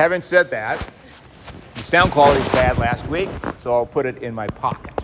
having 0.00 0.22
said 0.22 0.50
that, 0.50 0.82
the 1.74 1.82
sound 1.82 2.10
quality 2.10 2.40
was 2.40 2.48
bad 2.52 2.78
last 2.78 3.06
week, 3.08 3.28
so 3.58 3.74
I'll 3.74 3.84
put 3.84 4.06
it 4.06 4.22
in 4.22 4.34
my 4.34 4.46
pocket. 4.46 4.94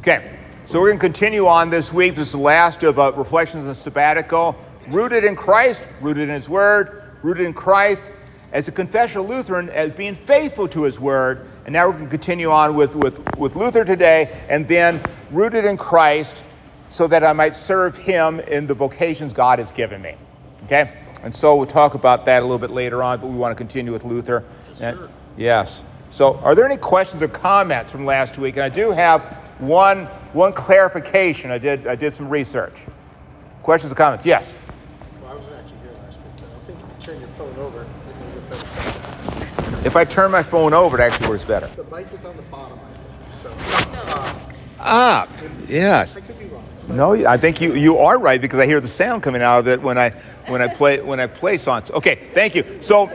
Okay, 0.00 0.36
so 0.66 0.80
we're 0.80 0.88
going 0.88 0.98
to 0.98 1.00
continue 1.00 1.46
on 1.46 1.70
this 1.70 1.92
week. 1.92 2.16
This 2.16 2.26
is 2.26 2.32
the 2.32 2.38
last 2.38 2.82
of 2.82 2.98
uh, 2.98 3.12
Reflections 3.12 3.62
on 3.62 3.68
the 3.68 3.74
Sabbatical. 3.76 4.56
Rooted 4.88 5.22
in 5.22 5.36
Christ, 5.36 5.84
rooted 6.00 6.28
in 6.28 6.34
His 6.34 6.48
Word, 6.48 7.04
rooted 7.22 7.46
in 7.46 7.54
Christ 7.54 8.10
as 8.50 8.66
a 8.66 8.72
confessional 8.72 9.28
Lutheran 9.28 9.68
as 9.68 9.92
being 9.92 10.16
faithful 10.16 10.66
to 10.68 10.82
His 10.82 10.98
Word. 10.98 11.46
And 11.64 11.72
now 11.72 11.86
we're 11.86 11.92
going 11.92 12.06
to 12.06 12.10
continue 12.10 12.50
on 12.50 12.74
with, 12.74 12.96
with, 12.96 13.36
with 13.36 13.54
Luther 13.54 13.84
today 13.84 14.44
and 14.48 14.66
then 14.66 15.00
rooted 15.30 15.64
in 15.64 15.76
Christ 15.76 16.42
so 16.90 17.06
that 17.06 17.22
I 17.22 17.32
might 17.32 17.54
serve 17.54 17.96
Him 17.96 18.40
in 18.40 18.66
the 18.66 18.74
vocations 18.74 19.32
God 19.32 19.60
has 19.60 19.70
given 19.70 20.02
me. 20.02 20.16
Okay? 20.64 21.05
And 21.26 21.34
so 21.34 21.56
we'll 21.56 21.66
talk 21.66 21.94
about 21.94 22.24
that 22.26 22.38
a 22.38 22.46
little 22.46 22.56
bit 22.56 22.70
later 22.70 23.02
on, 23.02 23.18
but 23.18 23.26
we 23.26 23.34
want 23.34 23.50
to 23.50 23.56
continue 23.56 23.92
with 23.92 24.04
Luther. 24.04 24.44
Sure. 24.78 25.10
yes. 25.36 25.82
So, 26.12 26.36
are 26.36 26.54
there 26.54 26.64
any 26.64 26.76
questions 26.76 27.20
or 27.20 27.26
comments 27.26 27.90
from 27.90 28.04
last 28.04 28.38
week? 28.38 28.54
And 28.54 28.62
I 28.62 28.68
do 28.68 28.92
have 28.92 29.22
one, 29.58 30.04
one 30.34 30.52
clarification. 30.52 31.50
I 31.50 31.58
did, 31.58 31.88
I 31.88 31.96
did 31.96 32.14
some 32.14 32.28
research. 32.28 32.80
Questions 33.64 33.90
or 33.90 33.96
comments? 33.96 34.24
Yes. 34.24 34.46
Well, 35.20 35.32
I 35.32 35.34
wasn't 35.34 35.56
actually 35.56 35.78
here 35.78 35.98
last 36.04 36.20
week, 36.20 36.28
but 36.36 36.44
I 36.44 36.64
think 36.64 36.78
if 36.78 37.08
you 37.08 37.12
turn 37.12 37.18
your 37.18 37.28
phone 37.30 37.56
over, 37.56 37.82
it 37.82 37.88
may 38.20 38.48
better. 38.48 39.84
If 39.84 39.96
I 39.96 40.04
turn 40.04 40.30
my 40.30 40.44
phone 40.44 40.74
over, 40.74 40.96
it 40.96 41.02
actually 41.02 41.28
works 41.28 41.44
better. 41.44 41.66
The 41.66 41.82
mic 41.84 42.12
is 42.12 42.24
on 42.24 42.36
the 42.36 42.42
bottom, 42.42 42.78
I 42.78 43.42
think. 43.42 43.82
So, 43.82 43.98
uh, 43.98 44.38
Ah, 44.78 45.26
yes. 45.66 46.16
No, 46.88 47.26
I 47.26 47.36
think 47.36 47.60
you, 47.60 47.74
you 47.74 47.98
are 47.98 48.18
right 48.18 48.40
because 48.40 48.60
I 48.60 48.66
hear 48.66 48.80
the 48.80 48.88
sound 48.88 49.22
coming 49.22 49.42
out 49.42 49.58
of 49.58 49.68
it 49.68 49.82
when 49.82 49.98
I 49.98 50.10
when 50.46 50.62
I 50.62 50.68
play 50.68 51.00
when 51.00 51.18
I 51.18 51.26
play 51.26 51.58
songs. 51.58 51.90
Okay, 51.90 52.28
thank 52.32 52.54
you. 52.54 52.64
So 52.80 53.10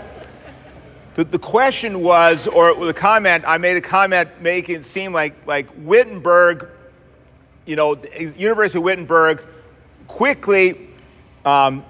the, 1.15 1.23
the 1.23 1.39
question 1.39 2.01
was, 2.01 2.47
or 2.47 2.85
the 2.85 2.93
comment, 2.93 3.43
I 3.47 3.57
made 3.57 3.77
a 3.77 3.81
comment 3.81 4.29
making 4.41 4.75
it 4.75 4.85
seem 4.85 5.13
like 5.13 5.35
like 5.47 5.67
Wittenberg, 5.77 6.67
you 7.65 7.75
know, 7.75 7.95
the 7.95 8.33
University 8.37 8.79
of 8.79 8.83
Wittenberg 8.83 9.43
quickly 10.07 10.89
um, 11.45 11.85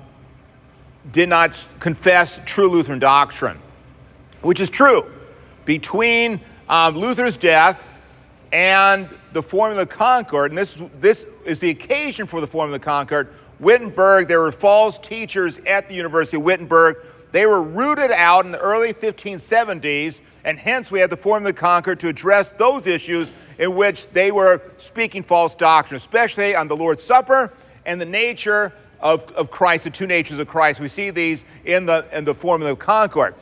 did 1.12 1.30
not 1.30 1.66
confess 1.80 2.40
true 2.46 2.70
Lutheran 2.70 3.00
doctrine, 3.00 3.58
which 4.42 4.59
is 4.59 4.70
true. 4.70 5.12
Between 5.66 6.40
um, 6.70 6.96
Luther's 6.96 7.38
death 7.38 7.84
and 8.52 9.09
the 9.34 9.42
Formula 9.42 9.86
Concord, 9.86 10.52
and 10.52 10.58
this, 10.58 10.78
this 11.00 11.26
is 11.45 11.59
the 11.59 11.70
occasion 11.70 12.28
for 12.28 12.42
the 12.42 12.47
Formula 12.47 12.75
of 12.75 12.81
the 12.81 12.86
Concord, 12.86 13.34
Wittenberg, 13.59 14.28
there 14.28 14.39
were 14.39 14.52
false 14.52 14.97
teachers 14.97 15.59
at 15.67 15.88
the 15.88 15.94
University 15.94 16.38
of 16.38 16.44
Wittenberg. 16.44 16.97
They 17.31 17.45
were 17.45 17.61
rooted 17.61 18.11
out 18.11 18.45
in 18.45 18.52
the 18.52 18.59
early 18.59 18.94
1570s, 18.94 20.19
and 20.44 20.58
hence 20.58 20.92
we 20.92 21.00
had 21.00 21.09
the 21.09 21.17
Formula 21.17 21.50
of 21.50 21.56
the 21.56 21.62
Concord 21.62 22.00
to 22.02 22.08
address 22.08 22.50
those 22.58 22.88
issues 22.88 23.31
in 23.59 23.75
which 23.75 24.09
they 24.09 24.31
were 24.31 24.62
speaking 24.80 25.22
false 25.22 25.53
doctrine, 25.53 25.97
especially 25.97 26.56
on 26.56 26.67
the 26.67 26.75
Lord's 26.75 27.03
Supper 27.03 27.53
and 27.86 28.02
the 28.02 28.06
nature 28.06 28.73
of, 29.00 29.31
of 29.31 29.52
Christ, 29.52 29.84
the 29.84 29.89
two 29.89 30.08
natures 30.08 30.39
of 30.39 30.47
Christ. 30.47 30.80
We 30.80 30.88
see 30.88 31.12
these 31.12 31.44
in 31.66 31.86
the, 31.86 32.06
in 32.12 32.25
the 32.25 32.34
Formula 32.34 32.75
Concord. 32.75 33.36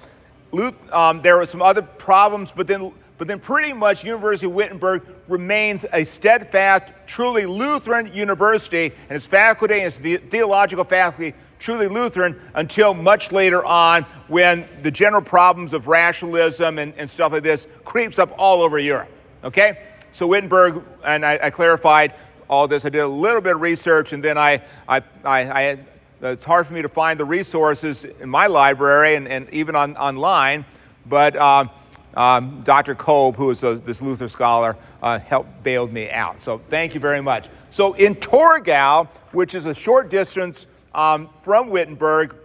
Luke, 0.51 0.75
um, 0.91 1.21
there 1.21 1.37
were 1.37 1.45
some 1.45 1.61
other 1.61 1.81
problems, 1.81 2.51
but 2.55 2.67
then, 2.67 2.91
but 3.19 3.27
then 3.27 3.39
pretty 3.39 3.73
much 3.73 4.03
University 4.03 4.47
of 4.47 4.53
Wittenberg 4.53 5.03
remains 5.27 5.85
a 5.93 6.03
steadfast, 6.05 6.85
truly 7.05 7.45
Lutheran 7.45 8.11
university, 8.13 8.93
and 9.09 9.15
its 9.15 9.27
faculty 9.27 9.75
and 9.75 9.83
its 9.83 9.97
the- 9.97 10.17
theological 10.17 10.85
faculty 10.85 11.35
truly 11.59 11.89
Lutheran 11.89 12.39
until 12.55 12.93
much 12.93 13.33
later 13.33 13.63
on 13.65 14.03
when 14.29 14.65
the 14.81 14.89
general 14.89 15.21
problems 15.21 15.73
of 15.73 15.87
rationalism 15.87 16.79
and, 16.79 16.93
and 16.97 17.09
stuff 17.09 17.33
like 17.33 17.43
this 17.43 17.67
creeps 17.83 18.17
up 18.17 18.33
all 18.37 18.61
over 18.61 18.79
Europe. 18.79 19.09
Okay? 19.43 19.83
So 20.13 20.25
Wittenberg, 20.25 20.81
and 21.03 21.25
I, 21.25 21.37
I 21.43 21.49
clarified 21.49 22.13
all 22.49 22.67
this. 22.67 22.85
I 22.85 22.89
did 22.89 22.99
a 22.99 23.07
little 23.07 23.41
bit 23.41 23.55
of 23.55 23.61
research, 23.61 24.13
and 24.13 24.23
then 24.23 24.37
I, 24.37 24.61
I, 24.87 25.03
I, 25.25 25.39
I 25.41 25.79
it's 26.21 26.45
hard 26.45 26.67
for 26.67 26.73
me 26.73 26.81
to 26.81 26.89
find 26.89 27.19
the 27.19 27.25
resources 27.25 28.05
in 28.05 28.29
my 28.29 28.47
library 28.47 29.15
and, 29.15 29.27
and 29.27 29.49
even 29.51 29.75
on, 29.75 29.95
online, 29.97 30.65
but 31.05 31.35
um, 31.35 31.69
um, 32.15 32.61
Dr. 32.63 32.95
Kolb, 32.95 33.35
who 33.35 33.49
is 33.51 33.63
a, 33.63 33.75
this 33.75 34.01
Luther 34.01 34.29
scholar, 34.29 34.75
uh, 35.01 35.19
helped 35.19 35.63
bailed 35.63 35.93
me 35.93 36.09
out. 36.09 36.41
So 36.41 36.61
thank 36.69 36.93
you 36.93 36.99
very 36.99 37.21
much. 37.21 37.47
So 37.71 37.93
in 37.93 38.15
Torgau, 38.15 39.07
which 39.31 39.53
is 39.53 39.65
a 39.65 39.73
short 39.73 40.09
distance 40.09 40.67
um, 40.93 41.29
from 41.43 41.69
Wittenberg, 41.69 42.35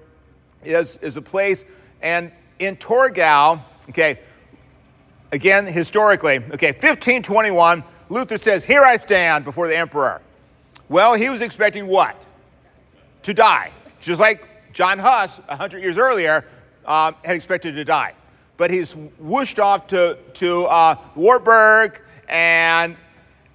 is, 0.64 0.96
is 1.02 1.16
a 1.16 1.22
place, 1.22 1.64
and 2.02 2.30
in 2.58 2.76
Torgau, 2.76 3.62
okay, 3.90 4.20
again, 5.32 5.66
historically, 5.66 6.36
okay, 6.36 6.72
1521, 6.72 7.82
Luther 8.08 8.38
says, 8.38 8.64
Here 8.64 8.82
I 8.82 8.96
stand 8.96 9.44
before 9.44 9.68
the 9.68 9.76
emperor. 9.76 10.20
Well, 10.88 11.14
he 11.14 11.28
was 11.28 11.40
expecting 11.40 11.86
what? 11.86 12.16
To 13.22 13.34
die. 13.34 13.72
Just 14.00 14.20
like 14.20 14.72
John 14.72 14.98
Huss, 14.98 15.38
100 15.46 15.82
years 15.82 15.96
earlier, 15.96 16.44
um, 16.84 17.14
had 17.24 17.36
expected 17.36 17.74
to 17.74 17.84
die. 17.84 18.14
But 18.56 18.70
he's 18.70 18.94
whooshed 19.18 19.58
off 19.58 19.86
to, 19.88 20.16
to 20.34 20.64
uh, 20.66 20.98
Wartburg. 21.14 22.00
And 22.28 22.96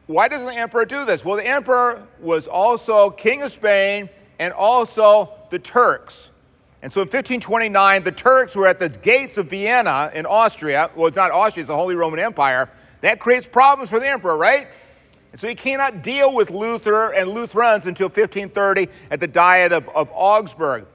why 0.08 0.28
doesn't 0.28 0.48
the 0.48 0.56
emperor 0.56 0.86
do 0.86 1.06
this? 1.06 1.24
Well, 1.24 1.38
the 1.38 1.48
emperor 1.48 2.06
was 2.20 2.48
also 2.48 3.10
king 3.12 3.42
of 3.44 3.52
Spain 3.52 4.10
and 4.40 4.54
also 4.54 5.30
the 5.50 5.60
Turks. 5.60 6.30
And 6.82 6.92
so 6.92 7.02
in 7.02 7.06
1529, 7.06 8.04
the 8.04 8.12
Turks 8.12 8.56
were 8.56 8.68
at 8.68 8.80
the 8.80 8.90
gates 8.90 9.38
of 9.38 9.50
Vienna 9.50 10.12
in 10.14 10.26
Austria. 10.26 10.90
Well, 10.96 11.08
it's 11.08 11.18
not 11.18 11.32
Austria, 11.32 11.64
it's 11.64 11.68
the 11.68 11.76
Holy 11.76 11.96
Roman 11.96 12.20
Empire. 12.20 12.70
That 13.02 13.20
creates 13.20 13.48
problems 13.48 13.90
for 13.90 14.00
the 14.00 14.08
emperor, 14.08 14.38
right? 14.38 14.68
And 15.32 15.40
so 15.40 15.48
he 15.48 15.56
cannot 15.56 16.02
deal 16.02 16.34
with 16.34 16.50
Luther 16.50 17.12
and 17.12 17.30
Lutherans 17.30 17.86
until 17.86 18.08
1530 18.08 18.88
at 19.12 19.20
the 19.20 19.28
Diet 19.28 19.72
of, 19.72 19.88
of 19.90 20.10
Augsburg. 20.14 20.86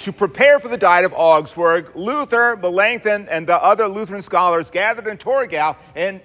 To 0.00 0.12
prepare 0.12 0.60
for 0.60 0.68
the 0.68 0.76
Diet 0.76 1.04
of 1.04 1.14
Augsburg, 1.14 1.94
Luther, 1.94 2.56
Melanchthon, 2.56 3.28
and 3.28 3.46
the 3.46 3.56
other 3.56 3.88
Lutheran 3.88 4.22
scholars 4.22 4.68
gathered 4.70 5.06
in 5.06 5.16
Torgau 5.16 5.76
and 5.94 6.20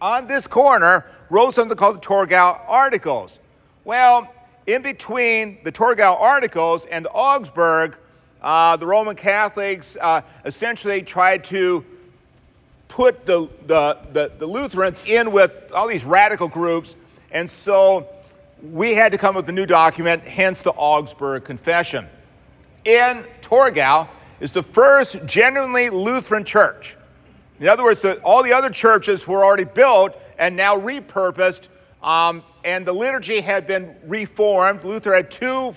on 0.00 0.26
this 0.26 0.46
corner 0.46 1.06
wrote 1.30 1.54
something 1.54 1.76
called 1.76 1.96
the 1.96 2.06
Torgau 2.06 2.60
Articles. 2.68 3.38
Well, 3.84 4.32
in 4.66 4.82
between 4.82 5.58
the 5.64 5.72
Torgau 5.72 6.20
Articles 6.20 6.84
and 6.90 7.06
Augsburg, 7.12 7.96
uh, 8.42 8.76
the 8.76 8.86
Roman 8.86 9.14
Catholics 9.14 9.96
uh, 10.00 10.22
essentially 10.44 11.02
tried 11.02 11.44
to 11.44 11.84
put 12.88 13.24
the, 13.24 13.48
the, 13.66 13.98
the, 14.12 14.32
the, 14.38 14.46
Lutherans 14.46 15.00
in 15.06 15.32
with 15.32 15.72
all 15.72 15.88
these 15.88 16.04
radical 16.04 16.48
groups. 16.48 16.96
And 17.30 17.50
so 17.50 18.08
we 18.62 18.94
had 18.94 19.12
to 19.12 19.18
come 19.18 19.36
up 19.36 19.44
with 19.44 19.48
a 19.48 19.52
new 19.52 19.64
document, 19.64 20.24
hence 20.24 20.60
the 20.60 20.72
Augsburg 20.72 21.44
Confession. 21.44 22.06
In 22.84 23.24
Torgau 23.40 24.08
is 24.40 24.50
the 24.50 24.62
first 24.62 25.24
genuinely 25.24 25.88
Lutheran 25.88 26.44
church. 26.44 26.96
In 27.60 27.68
other 27.68 27.84
words, 27.84 28.00
the, 28.00 28.20
all 28.22 28.42
the 28.42 28.52
other 28.52 28.70
churches 28.70 29.26
were 29.26 29.44
already 29.44 29.64
built 29.64 30.16
and 30.38 30.56
now 30.56 30.76
repurposed, 30.76 31.68
um, 32.02 32.42
and 32.64 32.84
the 32.84 32.92
liturgy 32.92 33.40
had 33.40 33.68
been 33.68 33.94
reformed. 34.04 34.82
Luther 34.82 35.14
had 35.14 35.30
two 35.30 35.74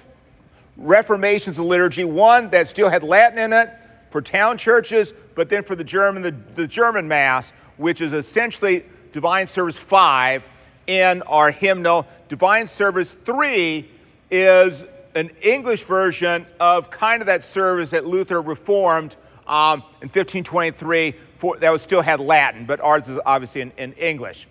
reformations 0.78 1.60
of 1.60 1.66
liturgy 1.66 2.04
one 2.04 2.50
that 2.50 2.68
still 2.68 2.90
had 2.90 3.04
Latin 3.04 3.38
in 3.38 3.54
it 3.54 3.70
for 4.10 4.22
town 4.22 4.58
churches, 4.58 5.14
but 5.36 5.48
then 5.48 5.64
for 5.64 5.76
the 5.76 5.84
German, 5.84 6.24
the, 6.24 6.36
the 6.56 6.66
German 6.66 7.08
Mass, 7.08 7.54
which 7.78 8.02
is 8.02 8.14
essentially 8.14 8.84
Divine 9.14 9.46
Service 9.46 9.78
5 9.78 10.44
in 10.88 11.22
our 11.24 11.52
hymnal. 11.52 12.08
Divine 12.30 12.66
Service 12.66 13.16
3 13.26 13.88
is 14.32 14.86
an 15.16 15.32
English 15.42 15.86
version 15.86 16.46
of 16.60 16.90
kind 16.90 17.22
of 17.22 17.26
that 17.28 17.44
service 17.44 17.90
that 17.92 18.06
Luther 18.06 18.42
reformed 18.42 19.16
um, 19.48 19.82
in 20.02 20.10
1523 20.10 21.16
for, 21.40 21.58
that 21.58 21.70
was 21.70 21.82
still 21.82 22.02
had 22.02 22.20
Latin, 22.20 22.66
but 22.66 22.82
ours 22.82 23.08
is 23.08 23.18
obviously 23.26 23.62
in, 23.62 23.72
in 23.78 23.94
English. 23.94 24.48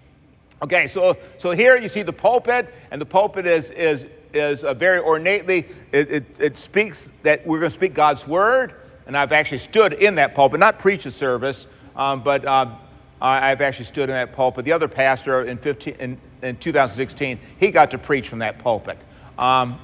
Okay, 0.63 0.87
so, 0.87 1.17
so 1.39 1.51
here 1.51 1.77
you 1.77 1.89
see 1.89 2.03
the 2.03 2.13
pulpit, 2.13 2.73
and 2.91 3.01
the 3.01 3.07
pulpit 3.07 3.47
is, 3.47 3.71
is, 3.73 4.07
is 4.33 4.65
a 4.65 4.73
very 4.73 4.99
ornately, 4.99 5.67
it, 5.93 6.11
it, 6.11 6.25
it 6.39 6.59
speaks 6.59 7.11
that 7.23 7.47
we're 7.47 7.59
going 7.59 7.71
to 7.71 7.75
speak 7.75 7.93
God's 7.93 8.27
word, 8.27 8.75
and 9.07 9.17
I've 9.17 9.33
actually 9.33 9.59
stood 9.59 9.93
in 9.95 10.15
that 10.15 10.35
pulpit, 10.35 10.61
not 10.61 10.79
preach 10.79 11.05
a 11.05 11.11
service, 11.11 11.67
um, 11.97 12.23
but 12.23 12.47
um, 12.47 12.79
I've 13.21 13.61
actually 13.61 13.85
stood 13.85 14.09
in 14.09 14.15
that 14.15 14.33
pulpit. 14.33 14.65
The 14.65 14.73
other 14.73 14.89
pastor 14.89 15.45
in, 15.45 15.59
15, 15.59 15.95
in, 15.99 16.21
in 16.43 16.57
2016, 16.57 17.39
he 17.59 17.71
got 17.71 17.91
to 17.91 17.99
preach 17.99 18.29
from 18.29 18.39
that 18.39 18.59
pulpit. 18.59 18.99
Um, 19.39 19.79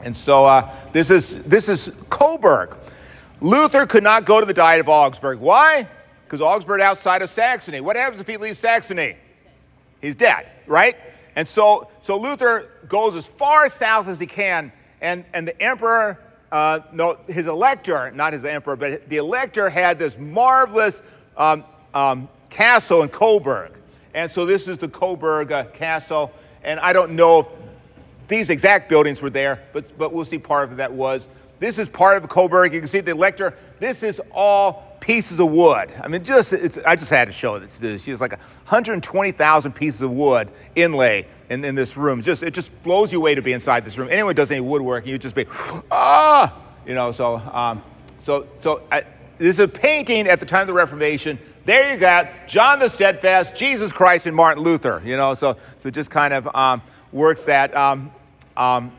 and 0.00 0.16
so 0.16 0.44
uh, 0.44 0.70
this, 0.92 1.10
is, 1.10 1.34
this 1.44 1.68
is 1.68 1.90
Coburg. 2.10 2.76
Luther 3.40 3.86
could 3.86 4.02
not 4.02 4.24
go 4.24 4.40
to 4.40 4.46
the 4.46 4.54
Diet 4.54 4.80
of 4.80 4.88
Augsburg. 4.88 5.38
Why? 5.38 5.88
Because 6.24 6.40
Augsburg 6.40 6.80
outside 6.80 7.22
of 7.22 7.30
Saxony. 7.30 7.80
What 7.80 7.96
happens 7.96 8.20
if 8.20 8.26
he 8.26 8.36
leaves 8.36 8.58
Saxony? 8.58 9.16
He's 10.00 10.16
dead, 10.16 10.50
right? 10.66 10.96
And 11.36 11.46
so, 11.46 11.88
so 12.02 12.18
Luther 12.18 12.70
goes 12.88 13.14
as 13.14 13.26
far 13.26 13.68
south 13.68 14.08
as 14.08 14.18
he 14.18 14.26
can, 14.26 14.72
and, 15.00 15.24
and 15.34 15.46
the 15.46 15.60
emperor 15.62 16.18
uh, 16.52 16.80
no, 16.92 17.18
his 17.26 17.46
elector, 17.46 18.10
not 18.12 18.32
his 18.32 18.44
emperor, 18.44 18.76
but 18.76 19.08
the 19.08 19.16
elector 19.16 19.68
had 19.68 19.98
this 19.98 20.16
marvelous 20.16 21.02
um, 21.36 21.64
um, 21.92 22.28
castle 22.50 23.02
in 23.02 23.08
Coburg. 23.08 23.72
And 24.14 24.30
so 24.30 24.46
this 24.46 24.68
is 24.68 24.78
the 24.78 24.88
Coburg 24.88 25.52
uh, 25.52 25.64
Castle. 25.64 26.32
And 26.62 26.80
I 26.80 26.92
don't 26.92 27.12
know 27.12 27.40
if 27.40 27.46
these 28.28 28.50
exact 28.50 28.88
buildings 28.88 29.22
were 29.22 29.30
there, 29.30 29.62
but, 29.72 29.96
but 29.96 30.12
we'll 30.12 30.24
see 30.24 30.38
part 30.38 30.70
of 30.70 30.76
that 30.78 30.92
was. 30.92 31.28
This 31.58 31.78
is 31.78 31.88
part 31.88 32.22
of 32.22 32.28
Coburg. 32.28 32.74
You 32.74 32.80
can 32.80 32.88
see 32.88 33.00
the 33.00 33.12
elector. 33.12 33.54
This 33.78 34.02
is 34.02 34.20
all 34.32 34.96
pieces 35.00 35.38
of 35.38 35.50
wood. 35.50 35.90
I 36.02 36.08
mean, 36.08 36.24
just 36.24 36.52
I 36.84 36.96
just 36.96 37.10
had 37.10 37.26
to 37.26 37.32
show 37.32 37.54
it. 37.54 37.70
It's, 37.80 38.20
like 38.20 38.32
120,000 38.32 39.72
pieces 39.72 40.00
of 40.02 40.10
wood 40.10 40.50
inlay 40.74 41.26
in, 41.48 41.64
in 41.64 41.74
this 41.74 41.96
room. 41.96 42.22
Just 42.22 42.42
it 42.42 42.52
just 42.52 42.70
blows 42.82 43.12
you 43.12 43.18
away 43.18 43.34
to 43.34 43.42
be 43.42 43.52
inside 43.52 43.84
this 43.84 43.96
room. 43.96 44.08
Anyone 44.10 44.34
does 44.34 44.50
any 44.50 44.60
woodworking, 44.60 45.10
you 45.10 45.18
just 45.18 45.34
be 45.34 45.46
ah, 45.90 46.54
you 46.86 46.94
know. 46.94 47.12
So 47.12 47.36
um, 47.36 47.82
so 48.22 48.46
so 48.60 48.82
I, 48.90 49.04
this 49.38 49.54
is 49.54 49.60
a 49.60 49.68
painting 49.68 50.26
at 50.26 50.40
the 50.40 50.46
time 50.46 50.62
of 50.62 50.66
the 50.66 50.72
Reformation. 50.74 51.38
There 51.64 51.92
you 51.92 51.98
got 51.98 52.48
John 52.48 52.78
the 52.80 52.88
Steadfast, 52.88 53.54
Jesus 53.54 53.92
Christ, 53.92 54.26
and 54.26 54.36
Martin 54.36 54.62
Luther. 54.62 55.02
You 55.04 55.16
know, 55.16 55.34
so 55.34 55.56
so 55.80 55.90
just 55.90 56.10
kind 56.10 56.34
of 56.34 56.54
um, 56.54 56.82
works 57.12 57.44
that. 57.44 57.74
Um, 57.76 58.10
um 58.56 58.92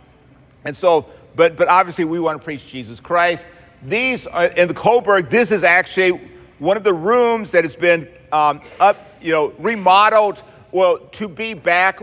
and 0.65 0.75
so, 0.75 1.05
but 1.35 1.55
but 1.55 1.67
obviously 1.67 2.05
we 2.05 2.19
want 2.19 2.39
to 2.39 2.43
preach 2.43 2.67
Jesus 2.67 2.99
Christ. 2.99 3.45
These 3.83 4.27
are, 4.27 4.47
in 4.47 4.67
the 4.67 4.73
Coburg. 4.73 5.29
This 5.29 5.51
is 5.51 5.63
actually 5.63 6.19
one 6.59 6.77
of 6.77 6.83
the 6.83 6.93
rooms 6.93 7.51
that 7.51 7.63
has 7.63 7.75
been 7.75 8.09
um, 8.31 8.61
up, 8.79 8.97
you 9.21 9.31
know, 9.31 9.53
remodeled. 9.59 10.41
Well, 10.71 10.97
to 10.97 11.27
be 11.27 11.53
back 11.53 12.01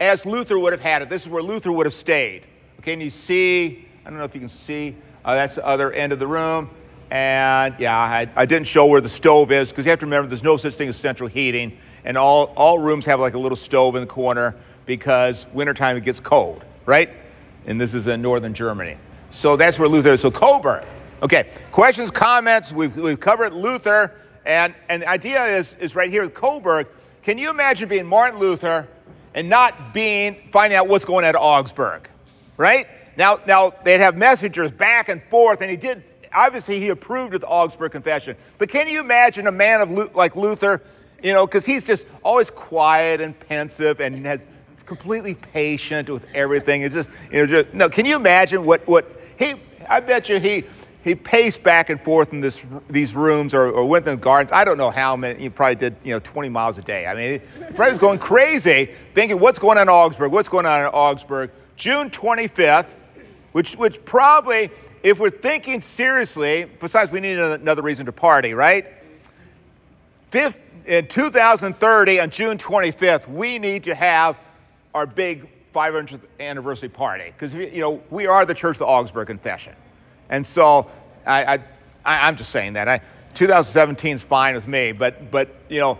as 0.00 0.26
Luther 0.26 0.58
would 0.58 0.72
have 0.72 0.80
had 0.80 1.02
it. 1.02 1.08
This 1.08 1.22
is 1.22 1.28
where 1.28 1.42
Luther 1.42 1.72
would 1.72 1.86
have 1.86 1.94
stayed. 1.94 2.42
Okay, 2.80 2.92
and 2.92 3.02
you 3.02 3.10
see, 3.10 3.88
I 4.04 4.10
don't 4.10 4.18
know 4.18 4.24
if 4.24 4.34
you 4.34 4.40
can 4.40 4.48
see, 4.48 4.94
uh, 5.24 5.34
that's 5.34 5.56
the 5.56 5.66
other 5.66 5.92
end 5.92 6.12
of 6.12 6.18
the 6.18 6.26
room. 6.26 6.70
And 7.10 7.74
yeah, 7.78 7.96
I, 7.96 8.28
I 8.36 8.46
didn't 8.46 8.66
show 8.66 8.86
where 8.86 9.00
the 9.00 9.08
stove 9.08 9.52
is 9.52 9.70
because 9.70 9.86
you 9.86 9.90
have 9.90 10.00
to 10.00 10.06
remember 10.06 10.28
there's 10.28 10.42
no 10.42 10.56
such 10.56 10.74
thing 10.74 10.88
as 10.88 10.96
central 10.96 11.28
heating. 11.28 11.76
And 12.04 12.16
all, 12.16 12.52
all 12.56 12.78
rooms 12.78 13.04
have 13.06 13.20
like 13.20 13.34
a 13.34 13.38
little 13.38 13.56
stove 13.56 13.96
in 13.96 14.02
the 14.02 14.06
corner 14.06 14.54
because 14.86 15.46
wintertime 15.52 15.96
it 15.96 16.04
gets 16.04 16.20
cold, 16.20 16.64
right? 16.86 17.10
And 17.66 17.80
this 17.80 17.94
is 17.94 18.06
in 18.06 18.22
northern 18.22 18.54
Germany. 18.54 18.96
So 19.30 19.56
that's 19.56 19.78
where 19.78 19.88
Luther 19.88 20.14
is. 20.14 20.20
So 20.20 20.30
Coburg. 20.30 20.84
Okay, 21.22 21.48
questions, 21.72 22.10
comments. 22.10 22.72
We've, 22.72 22.96
we've 22.96 23.20
covered 23.20 23.52
Luther. 23.52 24.12
And, 24.44 24.74
and 24.88 25.02
the 25.02 25.08
idea 25.08 25.44
is, 25.44 25.74
is 25.80 25.96
right 25.96 26.08
here 26.08 26.22
with 26.22 26.34
Coburg. 26.34 26.86
Can 27.22 27.36
you 27.38 27.50
imagine 27.50 27.88
being 27.88 28.06
Martin 28.06 28.38
Luther 28.38 28.86
and 29.34 29.48
not 29.48 29.92
being 29.92 30.36
finding 30.52 30.76
out 30.76 30.86
what's 30.88 31.04
going 31.04 31.24
on 31.24 31.30
at 31.30 31.36
Augsburg, 31.36 32.08
right? 32.56 32.86
Now, 33.16 33.40
now 33.46 33.72
they'd 33.82 34.00
have 34.00 34.16
messengers 34.16 34.70
back 34.70 35.08
and 35.08 35.22
forth, 35.24 35.60
and 35.60 35.70
he 35.70 35.76
did. 35.76 36.04
Obviously, 36.32 36.78
he 36.78 36.90
approved 36.90 37.34
of 37.34 37.40
the 37.40 37.46
Augsburg 37.48 37.92
Confession. 37.92 38.36
But 38.58 38.68
can 38.68 38.88
you 38.88 39.00
imagine 39.00 39.46
a 39.46 39.52
man 39.52 39.80
of 39.80 40.14
like 40.14 40.36
Luther, 40.36 40.82
you 41.22 41.32
know, 41.32 41.46
because 41.46 41.66
he's 41.66 41.84
just 41.84 42.06
always 42.22 42.50
quiet 42.50 43.20
and 43.20 43.38
pensive 43.40 44.00
and 44.00 44.24
has 44.26 44.40
completely 44.86 45.34
patient 45.34 46.08
with 46.08 46.24
everything. 46.34 46.82
It's 46.82 46.94
just, 46.94 47.10
you 47.30 47.40
know, 47.40 47.46
just 47.46 47.74
no. 47.74 47.88
Can 47.88 48.06
you 48.06 48.16
imagine 48.16 48.64
what 48.64 48.86
what 48.86 49.20
he? 49.38 49.54
I 49.88 50.00
bet 50.00 50.28
you 50.28 50.40
he 50.40 50.64
he 51.06 51.14
paced 51.14 51.62
back 51.62 51.88
and 51.88 52.00
forth 52.00 52.32
in 52.32 52.40
this, 52.40 52.66
these 52.90 53.14
rooms 53.14 53.54
or, 53.54 53.70
or 53.70 53.88
went 53.88 54.08
in 54.08 54.16
the 54.16 54.20
gardens. 54.20 54.50
I 54.50 54.64
don't 54.64 54.76
know 54.76 54.90
how 54.90 55.14
many. 55.14 55.40
He 55.40 55.48
probably 55.48 55.76
did, 55.76 55.94
you 56.02 56.12
know, 56.12 56.18
20 56.18 56.48
miles 56.48 56.78
a 56.78 56.82
day. 56.82 57.06
I 57.06 57.14
mean, 57.14 57.40
he 57.40 57.64
probably 57.74 57.92
was 57.92 58.00
going 58.00 58.18
crazy, 58.18 58.90
thinking, 59.14 59.38
what's 59.38 59.60
going 59.60 59.78
on 59.78 59.82
in 59.82 59.88
Augsburg? 59.88 60.32
What's 60.32 60.48
going 60.48 60.66
on 60.66 60.80
in 60.80 60.86
Augsburg? 60.86 61.52
June 61.76 62.10
25th, 62.10 62.92
which, 63.52 63.74
which 63.76 64.04
probably, 64.04 64.68
if 65.04 65.20
we're 65.20 65.30
thinking 65.30 65.80
seriously, 65.80 66.66
besides 66.80 67.12
we 67.12 67.20
need 67.20 67.38
another 67.38 67.82
reason 67.82 68.06
to 68.06 68.12
party, 68.12 68.52
right? 68.52 68.88
Fifth, 70.30 70.56
in 70.86 71.06
2030, 71.06 72.18
on 72.18 72.30
June 72.30 72.58
25th, 72.58 73.28
we 73.28 73.60
need 73.60 73.84
to 73.84 73.94
have 73.94 74.36
our 74.96 75.06
big 75.06 75.46
500th 75.74 76.22
anniversary 76.40 76.88
party 76.88 77.26
because 77.26 77.52
you 77.52 77.82
know 77.82 78.02
we 78.08 78.26
are 78.26 78.46
the 78.46 78.54
Church 78.54 78.76
of 78.76 78.78
the 78.78 78.86
Augsburg 78.86 79.26
Confession. 79.26 79.74
And 80.30 80.44
so 80.44 80.90
I, 81.26 81.60
I, 82.04 82.28
am 82.28 82.34
just 82.34 82.50
saying 82.50 82.72
that. 82.72 82.88
I, 82.88 83.00
2017 83.34 84.16
is 84.16 84.22
fine 84.22 84.54
with 84.54 84.66
me, 84.66 84.92
but, 84.92 85.30
but 85.30 85.54
you 85.68 85.80
know, 85.80 85.98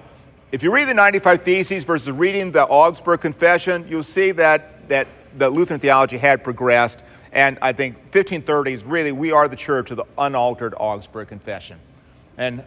if 0.51 0.63
you 0.63 0.73
read 0.73 0.89
the 0.89 0.95
95 0.95 1.43
Theses 1.43 1.85
versus 1.85 2.11
reading 2.11 2.51
the 2.51 2.65
Augsburg 2.65 3.21
Confession, 3.21 3.87
you'll 3.87 4.03
see 4.03 4.31
that, 4.33 4.89
that 4.89 5.07
the 5.37 5.51
Lutheran 5.51 5.79
theology 5.79 6.17
had 6.17 6.43
progressed. 6.43 7.01
And 7.33 7.59
I 7.61 7.75
think 7.75 8.13
1530s 8.13 8.83
really, 8.87 9.13
we 9.13 9.31
are 9.31 9.47
the 9.47 9.57
church 9.57 9.91
of 9.91 9.99
the 9.99 10.07
unaltered 10.17 10.75
Augsburg 10.79 11.29
Confession. 11.29 11.79
And, 12.39 12.65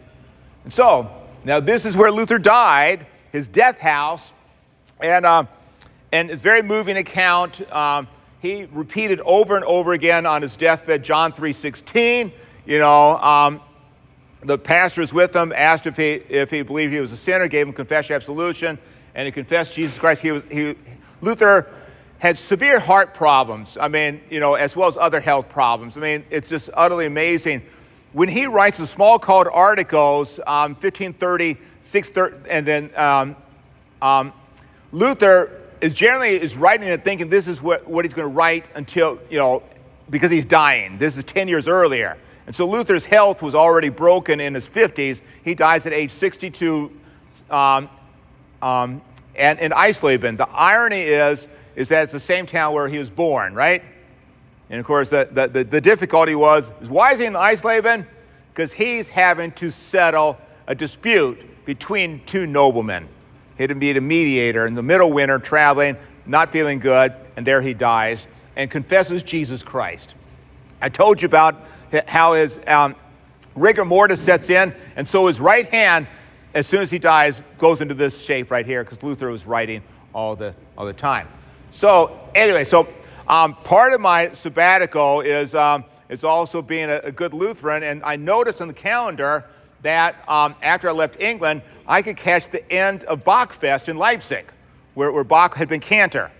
and 0.62 0.72
so, 0.72 1.10
now 1.42 1.58
this 1.58 1.84
is 1.84 1.96
where 1.96 2.12
Luther 2.12 2.38
died, 2.38 3.06
his 3.32 3.48
death 3.48 3.78
house. 3.78 4.32
And, 5.00 5.26
uh, 5.26 5.44
and 6.12 6.30
it's 6.30 6.40
a 6.40 6.42
very 6.42 6.62
moving 6.62 6.96
account. 6.96 7.60
Um, 7.72 8.08
he 8.40 8.66
repeated 8.72 9.20
over 9.20 9.56
and 9.56 9.64
over 9.64 9.92
again 9.92 10.26
on 10.26 10.42
his 10.42 10.56
deathbed 10.56 11.02
John 11.02 11.32
3:16. 11.32 12.32
You 12.66 12.78
know, 12.78 13.18
um, 13.18 13.60
the 14.42 14.58
pastors 14.58 15.12
with 15.12 15.34
him 15.34 15.52
asked 15.54 15.86
if 15.86 15.96
he 15.96 16.22
if 16.28 16.50
he 16.50 16.62
believed 16.62 16.92
he 16.92 17.00
was 17.00 17.12
a 17.12 17.16
sinner, 17.16 17.48
gave 17.48 17.66
him 17.66 17.72
confession 17.72 18.16
absolution, 18.16 18.78
and 19.14 19.26
he 19.26 19.32
confessed 19.32 19.74
Jesus 19.74 19.98
Christ. 19.98 20.22
He 20.22 20.32
was 20.32 20.42
he 20.50 20.74
Luther 21.20 21.68
had 22.18 22.36
severe 22.36 22.78
heart 22.78 23.14
problems. 23.14 23.78
I 23.80 23.88
mean, 23.88 24.20
you 24.30 24.40
know, 24.40 24.54
as 24.54 24.76
well 24.76 24.88
as 24.88 24.96
other 24.96 25.20
health 25.20 25.48
problems. 25.48 25.96
I 25.96 26.00
mean, 26.00 26.24
it's 26.30 26.48
just 26.48 26.68
utterly 26.74 27.06
amazing. 27.06 27.62
When 28.12 28.28
he 28.28 28.46
writes 28.46 28.78
the 28.78 28.84
Smalcald 28.84 29.48
articles, 29.52 30.38
um, 30.46 30.74
1530, 30.74 31.56
630, 31.80 32.50
and 32.50 32.66
then 32.66 32.90
um, 32.96 33.36
um, 34.02 34.32
Luther 34.92 35.59
is 35.80 35.94
generally 35.94 36.40
is 36.40 36.56
writing 36.56 36.88
and 36.88 37.02
thinking 37.02 37.28
this 37.28 37.48
is 37.48 37.62
what, 37.62 37.86
what 37.88 38.04
he's 38.04 38.14
going 38.14 38.28
to 38.28 38.34
write 38.34 38.68
until, 38.74 39.18
you 39.30 39.38
know, 39.38 39.62
because 40.10 40.30
he's 40.30 40.44
dying. 40.44 40.98
This 40.98 41.16
is 41.16 41.24
10 41.24 41.48
years 41.48 41.68
earlier. 41.68 42.16
And 42.46 42.54
so 42.54 42.66
Luther's 42.66 43.04
health 43.04 43.42
was 43.42 43.54
already 43.54 43.88
broken 43.88 44.40
in 44.40 44.54
his 44.54 44.68
50s. 44.68 45.22
He 45.44 45.54
dies 45.54 45.86
at 45.86 45.92
age 45.92 46.10
62 46.10 46.90
um, 47.50 47.88
um, 48.60 49.00
and 49.36 49.58
in 49.60 49.72
Eisleben. 49.72 50.36
The 50.36 50.48
irony 50.48 51.00
is, 51.00 51.46
is 51.76 51.88
that 51.88 52.04
it's 52.04 52.12
the 52.12 52.20
same 52.20 52.46
town 52.46 52.74
where 52.74 52.88
he 52.88 52.98
was 52.98 53.10
born, 53.10 53.54
right? 53.54 53.82
And 54.68 54.80
of 54.80 54.86
course, 54.86 55.08
the, 55.10 55.28
the, 55.30 55.48
the, 55.48 55.64
the 55.64 55.80
difficulty 55.80 56.34
was, 56.34 56.72
is 56.80 56.90
why 56.90 57.12
is 57.12 57.20
he 57.20 57.26
in 57.26 57.34
Eisleben? 57.34 58.06
Because 58.52 58.72
he's 58.72 59.08
having 59.08 59.52
to 59.52 59.70
settle 59.70 60.36
a 60.66 60.74
dispute 60.74 61.38
between 61.64 62.20
two 62.26 62.46
noblemen. 62.46 63.08
He 63.60 63.62
had 63.64 63.68
to 63.68 63.74
meet 63.74 63.98
a 63.98 64.00
mediator 64.00 64.66
in 64.66 64.74
the 64.74 64.82
middle 64.82 65.12
winter, 65.12 65.38
traveling, 65.38 65.98
not 66.24 66.50
feeling 66.50 66.78
good, 66.78 67.12
and 67.36 67.46
there 67.46 67.60
he 67.60 67.74
dies 67.74 68.26
and 68.56 68.70
confesses 68.70 69.22
Jesus 69.22 69.62
Christ. 69.62 70.14
I 70.80 70.88
told 70.88 71.20
you 71.20 71.26
about 71.26 71.66
how 72.08 72.32
his 72.32 72.58
um, 72.66 72.96
rigor 73.54 73.84
mortis 73.84 74.18
sets 74.18 74.48
in, 74.48 74.74
and 74.96 75.06
so 75.06 75.26
his 75.26 75.40
right 75.40 75.68
hand, 75.68 76.06
as 76.54 76.66
soon 76.66 76.80
as 76.80 76.90
he 76.90 76.98
dies, 76.98 77.42
goes 77.58 77.82
into 77.82 77.92
this 77.92 78.18
shape 78.18 78.50
right 78.50 78.64
here 78.64 78.82
because 78.82 79.02
Luther 79.02 79.30
was 79.30 79.44
writing 79.44 79.82
all 80.14 80.34
the, 80.34 80.54
all 80.78 80.86
the 80.86 80.94
time. 80.94 81.28
So, 81.70 82.18
anyway, 82.34 82.64
so 82.64 82.88
um, 83.28 83.54
part 83.56 83.92
of 83.92 84.00
my 84.00 84.32
sabbatical 84.32 85.20
is, 85.20 85.54
um, 85.54 85.84
is 86.08 86.24
also 86.24 86.62
being 86.62 86.88
a, 86.88 87.00
a 87.00 87.12
good 87.12 87.34
Lutheran, 87.34 87.82
and 87.82 88.02
I 88.04 88.16
noticed 88.16 88.62
on 88.62 88.68
the 88.68 88.72
calendar 88.72 89.44
that 89.82 90.28
um, 90.28 90.54
after 90.62 90.88
I 90.88 90.92
left 90.92 91.20
England, 91.20 91.62
I 91.86 92.02
could 92.02 92.16
catch 92.16 92.48
the 92.48 92.70
end 92.72 93.04
of 93.04 93.24
Bachfest 93.24 93.88
in 93.88 93.96
Leipzig, 93.96 94.52
where, 94.94 95.10
where 95.10 95.24
Bach 95.24 95.54
had 95.54 95.68
been 95.68 95.80
cantor. 95.80 96.30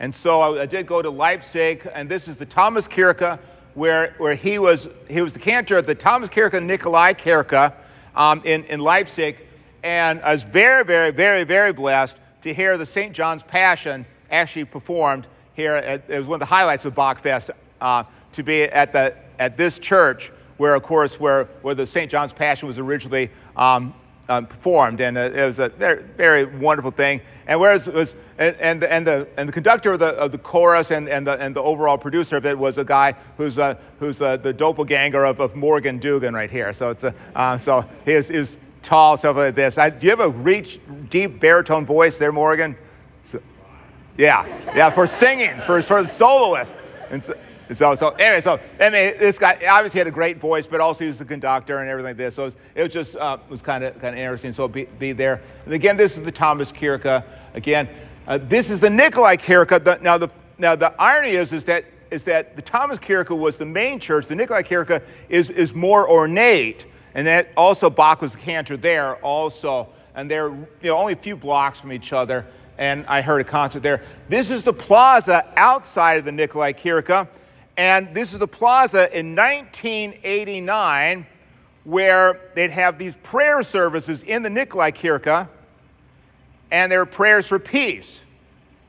And 0.00 0.14
so 0.14 0.40
I, 0.40 0.62
I, 0.62 0.66
did 0.66 0.86
go 0.86 1.00
to 1.00 1.10
Leipzig, 1.10 1.88
and 1.94 2.08
this 2.08 2.28
is 2.28 2.36
the 2.36 2.46
Thomas 2.46 2.86
Kirche, 2.86 3.38
where, 3.74 4.14
where 4.18 4.34
he, 4.34 4.58
was, 4.58 4.88
he 5.08 5.22
was 5.22 5.32
the 5.32 5.38
cantor 5.38 5.76
at 5.76 5.86
the 5.86 5.94
Thomas 5.94 6.28
Kirche 6.28 6.62
Nikolai 6.62 7.12
Kirche 7.12 7.72
um, 8.14 8.42
in, 8.44 8.64
in 8.64 8.80
Leipzig. 8.80 9.38
And 9.82 10.20
I 10.22 10.32
was 10.32 10.42
very, 10.42 10.84
very, 10.84 11.10
very, 11.10 11.44
very 11.44 11.72
blessed 11.72 12.16
to 12.42 12.52
hear 12.52 12.76
the 12.76 12.86
St. 12.86 13.12
John's 13.12 13.42
Passion 13.42 14.04
actually 14.30 14.64
performed 14.64 15.26
here. 15.54 15.74
At, 15.74 16.04
it 16.08 16.18
was 16.18 16.26
one 16.26 16.36
of 16.36 16.40
the 16.40 16.46
highlights 16.46 16.84
of 16.84 16.94
Bachfest 16.94 17.50
uh, 17.80 18.04
to 18.32 18.42
be 18.42 18.64
at, 18.64 18.92
the, 18.92 19.14
at 19.38 19.56
this 19.56 19.78
church 19.78 20.32
where, 20.56 20.74
of 20.74 20.82
course, 20.82 21.20
where, 21.20 21.44
where 21.62 21.74
the 21.74 21.86
St. 21.86 22.10
John's 22.10 22.32
Passion 22.32 22.68
was 22.68 22.78
originally 22.78 23.30
um, 23.56 23.94
um, 24.28 24.46
performed, 24.46 25.00
and 25.00 25.16
uh, 25.16 25.30
it 25.32 25.46
was 25.46 25.58
a 25.58 25.68
very, 25.68 26.02
very 26.02 26.44
wonderful 26.44 26.90
thing. 26.90 27.20
And 27.46 27.60
whereas 27.60 27.86
was, 27.86 28.14
and, 28.38 28.56
and, 28.56 28.82
and, 28.84 29.06
the, 29.06 29.28
and 29.36 29.48
the 29.48 29.52
conductor 29.52 29.92
of 29.92 30.00
the, 30.00 30.08
of 30.08 30.32
the 30.32 30.38
chorus 30.38 30.90
and, 30.90 31.08
and, 31.08 31.26
the, 31.26 31.40
and 31.40 31.54
the 31.54 31.62
overall 31.62 31.96
producer 31.98 32.36
of 32.36 32.46
it 32.46 32.58
was 32.58 32.78
a 32.78 32.84
guy 32.84 33.14
who's, 33.36 33.58
uh, 33.58 33.76
who's 34.00 34.20
uh, 34.20 34.36
the 34.36 34.52
doppelganger 34.52 35.24
of, 35.24 35.40
of 35.40 35.54
Morgan 35.54 35.98
Dugan 35.98 36.34
right 36.34 36.50
here. 36.50 36.72
So 36.72 36.90
it's 36.90 37.04
a, 37.04 37.14
uh, 37.34 37.58
so 37.58 37.84
he 38.04 38.12
is, 38.12 38.30
is 38.30 38.56
tall, 38.82 39.16
stuff 39.16 39.36
like 39.36 39.54
this. 39.54 39.78
I, 39.78 39.90
do 39.90 40.06
you 40.06 40.10
have 40.10 40.20
a 40.20 40.30
reach, 40.30 40.80
deep 41.08 41.40
baritone 41.40 41.86
voice 41.86 42.18
there, 42.18 42.32
Morgan? 42.32 42.76
So, 43.24 43.40
yeah, 44.18 44.46
yeah, 44.74 44.90
for 44.90 45.06
singing, 45.06 45.60
for, 45.60 45.80
for 45.82 46.02
the 46.02 46.08
soloist. 46.08 46.72
And 47.10 47.22
so, 47.22 47.34
So, 47.74 47.94
so 47.96 48.10
anyway, 48.10 48.40
so 48.40 48.60
mean, 48.78 49.18
this 49.18 49.38
guy 49.38 49.58
obviously 49.68 49.98
had 49.98 50.06
a 50.06 50.12
great 50.12 50.38
voice, 50.38 50.66
but 50.66 50.80
also 50.80 51.00
he 51.00 51.08
was 51.08 51.18
the 51.18 51.24
conductor 51.24 51.78
and 51.78 51.90
everything 51.90 52.10
like 52.10 52.16
this. 52.16 52.36
So 52.36 52.42
it 52.42 52.46
was, 52.46 52.54
it 52.76 52.82
was 52.82 52.92
just 52.92 53.16
uh, 53.16 53.38
was 53.48 53.60
kind 53.60 53.82
of 53.82 54.00
kind 54.00 54.14
of 54.14 54.20
interesting. 54.20 54.52
So 54.52 54.68
be, 54.68 54.84
be 54.84 55.12
there. 55.12 55.42
And 55.64 55.74
again, 55.74 55.96
this 55.96 56.16
is 56.16 56.24
the 56.24 56.30
Thomas 56.30 56.70
Kirche. 56.70 57.24
Again, 57.54 57.88
uh, 58.28 58.38
this 58.38 58.70
is 58.70 58.78
the 58.78 58.90
Nikolai 58.90 59.36
Kirche. 59.36 59.82
The, 59.82 59.98
now 60.00 60.16
the 60.16 60.30
now 60.58 60.76
the 60.76 60.94
irony 61.00 61.30
is 61.30 61.52
is 61.52 61.64
that 61.64 61.84
is 62.10 62.22
that 62.22 62.54
the 62.54 62.62
Thomas 62.62 62.98
Kirche 62.98 63.36
was 63.36 63.56
the 63.56 63.66
main 63.66 63.98
church. 63.98 64.26
The 64.26 64.36
Nikolai 64.36 64.62
Kirche 64.62 65.02
is 65.28 65.50
is 65.50 65.74
more 65.74 66.08
ornate, 66.08 66.86
and 67.14 67.26
that 67.26 67.48
also 67.56 67.90
Bach 67.90 68.22
was 68.22 68.32
the 68.32 68.38
cantor 68.38 68.76
there 68.76 69.16
also, 69.16 69.88
and 70.14 70.30
they're 70.30 70.50
you 70.50 70.66
know 70.84 70.98
only 70.98 71.14
a 71.14 71.16
few 71.16 71.36
blocks 71.36 71.80
from 71.80 71.92
each 71.92 72.12
other. 72.12 72.46
And 72.78 73.06
I 73.06 73.22
heard 73.22 73.40
a 73.40 73.44
concert 73.44 73.80
there. 73.80 74.02
This 74.28 74.50
is 74.50 74.62
the 74.62 74.72
plaza 74.72 75.50
outside 75.56 76.18
of 76.18 76.26
the 76.26 76.32
Nikolai 76.32 76.72
Kirche. 76.72 77.26
And 77.76 78.12
this 78.14 78.32
is 78.32 78.38
the 78.38 78.48
plaza 78.48 79.16
in 79.16 79.34
1989 79.34 81.26
where 81.84 82.40
they'd 82.54 82.70
have 82.70 82.98
these 82.98 83.14
prayer 83.22 83.62
services 83.62 84.22
in 84.24 84.42
the 84.42 84.50
Nikolai 84.50 84.90
Kirche, 84.90 85.48
and 86.72 86.90
there 86.90 86.98
were 86.98 87.06
prayers 87.06 87.46
for 87.46 87.58
peace. 87.58 88.20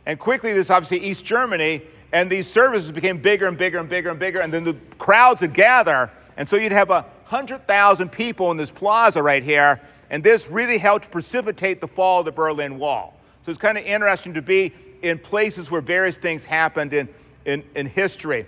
And 0.07 0.17
quickly, 0.17 0.53
this 0.53 0.69
obviously 0.69 0.99
East 1.05 1.23
Germany, 1.23 1.81
and 2.11 2.29
these 2.29 2.49
services 2.49 2.91
became 2.91 3.21
bigger 3.21 3.47
and 3.47 3.57
bigger 3.57 3.77
and 3.77 3.87
bigger 3.87 4.09
and 4.09 4.19
bigger, 4.19 4.39
and 4.39 4.51
then 4.51 4.63
the 4.63 4.75
crowds 4.97 5.41
would 5.41 5.53
gather. 5.53 6.09
And 6.37 6.47
so 6.47 6.55
you'd 6.55 6.71
have 6.71 6.89
a 6.89 7.01
100,000 7.29 8.09
people 8.09 8.51
in 8.51 8.57
this 8.57 8.71
plaza 8.71 9.21
right 9.21 9.43
here, 9.43 9.79
and 10.09 10.23
this 10.23 10.49
really 10.49 10.77
helped 10.77 11.11
precipitate 11.11 11.81
the 11.81 11.87
fall 11.87 12.19
of 12.19 12.25
the 12.25 12.31
Berlin 12.31 12.79
Wall. 12.79 13.19
So 13.45 13.51
it's 13.51 13.59
kind 13.59 13.77
of 13.77 13.83
interesting 13.83 14.33
to 14.33 14.41
be 14.41 14.73
in 15.03 15.19
places 15.19 15.69
where 15.69 15.81
various 15.81 16.17
things 16.17 16.43
happened 16.43 16.93
in, 16.93 17.07
in, 17.45 17.63
in 17.75 17.85
history. 17.85 18.45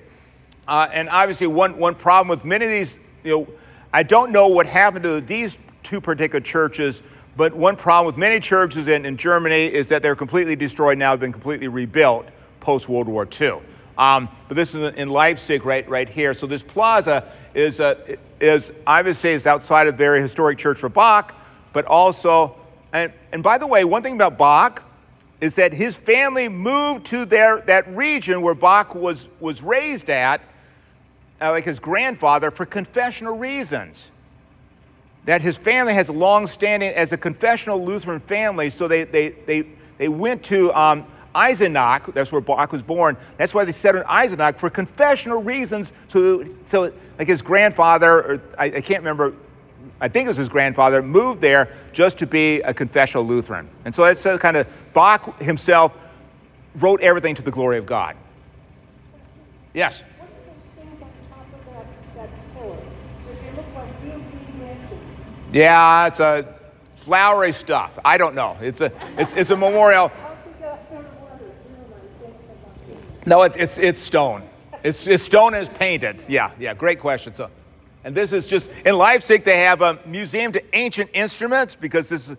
Uh, 0.69 0.87
and 0.93 1.09
obviously, 1.09 1.47
one, 1.47 1.75
one 1.79 1.95
problem 1.95 2.27
with 2.27 2.45
many 2.45 2.63
of 2.63 2.69
these, 2.69 2.99
you 3.23 3.31
know, 3.31 3.47
I 3.91 4.03
don't 4.03 4.31
know 4.31 4.47
what 4.49 4.67
happened 4.67 5.01
to 5.03 5.19
these 5.19 5.57
two 5.81 5.99
particular 5.99 6.39
churches, 6.39 7.01
but 7.35 7.55
one 7.55 7.75
problem 7.75 8.05
with 8.05 8.17
many 8.17 8.39
churches 8.39 8.87
in, 8.87 9.03
in 9.03 9.17
Germany 9.17 9.65
is 9.65 9.87
that 9.87 10.03
they're 10.03 10.15
completely 10.15 10.55
destroyed 10.55 10.99
now, 10.99 11.09
have 11.09 11.19
been 11.19 11.31
completely 11.31 11.67
rebuilt 11.67 12.27
post 12.59 12.87
World 12.87 13.07
War 13.07 13.27
II. 13.41 13.61
Um, 13.97 14.29
but 14.47 14.53
this 14.53 14.75
is 14.75 14.93
in 14.95 15.09
Leipzig 15.09 15.65
right, 15.65 15.89
right 15.89 16.07
here. 16.07 16.35
So 16.35 16.45
this 16.45 16.61
plaza 16.61 17.27
is, 17.55 17.79
uh, 17.79 18.15
is 18.39 18.71
obviously 18.85 19.31
is 19.31 19.47
outside 19.47 19.87
of 19.87 19.95
very 19.95 20.21
historic 20.21 20.59
church 20.59 20.77
for 20.77 20.87
Bach, 20.87 21.33
but 21.73 21.85
also, 21.85 22.55
and, 22.93 23.11
and 23.31 23.41
by 23.41 23.57
the 23.57 23.65
way, 23.65 23.85
one 23.85 24.03
thing 24.03 24.13
about 24.13 24.37
Bach 24.37 24.83
is 25.41 25.55
that 25.55 25.73
his 25.73 25.97
family 25.97 26.47
moved 26.47 27.07
to 27.07 27.25
their, 27.25 27.61
that 27.61 27.87
region 27.95 28.43
where 28.43 28.53
Bach 28.53 28.93
was, 28.93 29.25
was 29.39 29.63
raised 29.63 30.11
at 30.11 30.41
like 31.41 31.65
his 31.65 31.79
grandfather, 31.79 32.51
for 32.51 32.65
confessional 32.65 33.37
reasons. 33.37 34.11
That 35.25 35.41
his 35.41 35.57
family 35.57 35.93
has 35.93 36.09
long 36.09 36.47
standing 36.47 36.91
as 36.91 37.11
a 37.11 37.17
confessional 37.17 37.83
Lutheran 37.83 38.19
family, 38.19 38.69
so 38.69 38.87
they, 38.87 39.03
they, 39.03 39.29
they, 39.29 39.65
they 39.97 40.07
went 40.07 40.43
to 40.43 40.73
um, 40.73 41.05
Eisenach, 41.35 42.13
that's 42.13 42.31
where 42.31 42.41
Bach 42.41 42.71
was 42.71 42.81
born. 42.81 43.15
That's 43.37 43.53
why 43.53 43.63
they 43.63 43.71
settled 43.71 44.03
in 44.03 44.09
Eisenach 44.09 44.57
for 44.57 44.69
confessional 44.69 45.41
reasons. 45.41 45.91
So, 46.07 46.45
so 46.67 46.91
like 47.17 47.27
his 47.27 47.41
grandfather, 47.41 48.11
or 48.11 48.41
I, 48.57 48.65
I 48.65 48.81
can't 48.81 48.99
remember, 48.99 49.33
I 50.01 50.07
think 50.07 50.25
it 50.25 50.29
was 50.29 50.37
his 50.37 50.49
grandfather, 50.49 51.01
moved 51.03 51.41
there 51.41 51.75
just 51.93 52.17
to 52.19 52.27
be 52.27 52.61
a 52.61 52.73
confessional 52.73 53.25
Lutheran. 53.25 53.69
And 53.85 53.93
so 53.93 54.03
that's 54.03 54.23
kind 54.41 54.57
of, 54.57 54.67
Bach 54.93 55.39
himself 55.41 55.93
wrote 56.75 57.01
everything 57.01 57.35
to 57.35 57.41
the 57.41 57.51
glory 57.51 57.77
of 57.77 57.85
God. 57.85 58.15
Yes? 59.73 60.01
Yeah, 65.51 66.07
it's 66.07 66.19
a 66.19 66.45
flowery 66.95 67.51
stuff. 67.53 67.97
I 68.05 68.17
don't 68.17 68.35
know. 68.35 68.57
It's 68.61 68.81
a, 68.81 68.91
it's, 69.17 69.33
it's 69.33 69.49
a 69.49 69.57
memorial. 69.57 70.11
No, 73.25 73.43
it, 73.43 73.53
it's, 73.55 73.77
it's 73.77 73.99
stone. 73.99 74.43
It's, 74.83 75.07
it's 75.07 75.23
stone 75.23 75.53
is 75.53 75.67
painted. 75.69 76.23
Yeah, 76.27 76.51
yeah, 76.59 76.73
great 76.73 76.99
question. 76.99 77.33
So, 77.35 77.49
and 78.03 78.15
this 78.15 78.31
is 78.31 78.47
just, 78.47 78.69
in 78.85 78.95
Leipzig, 78.95 79.43
they 79.43 79.59
have 79.59 79.81
a 79.81 79.99
museum 80.05 80.51
to 80.53 80.75
ancient 80.75 81.09
instruments 81.13 81.75
because 81.75 82.09
this 82.09 82.29
is 82.29 82.37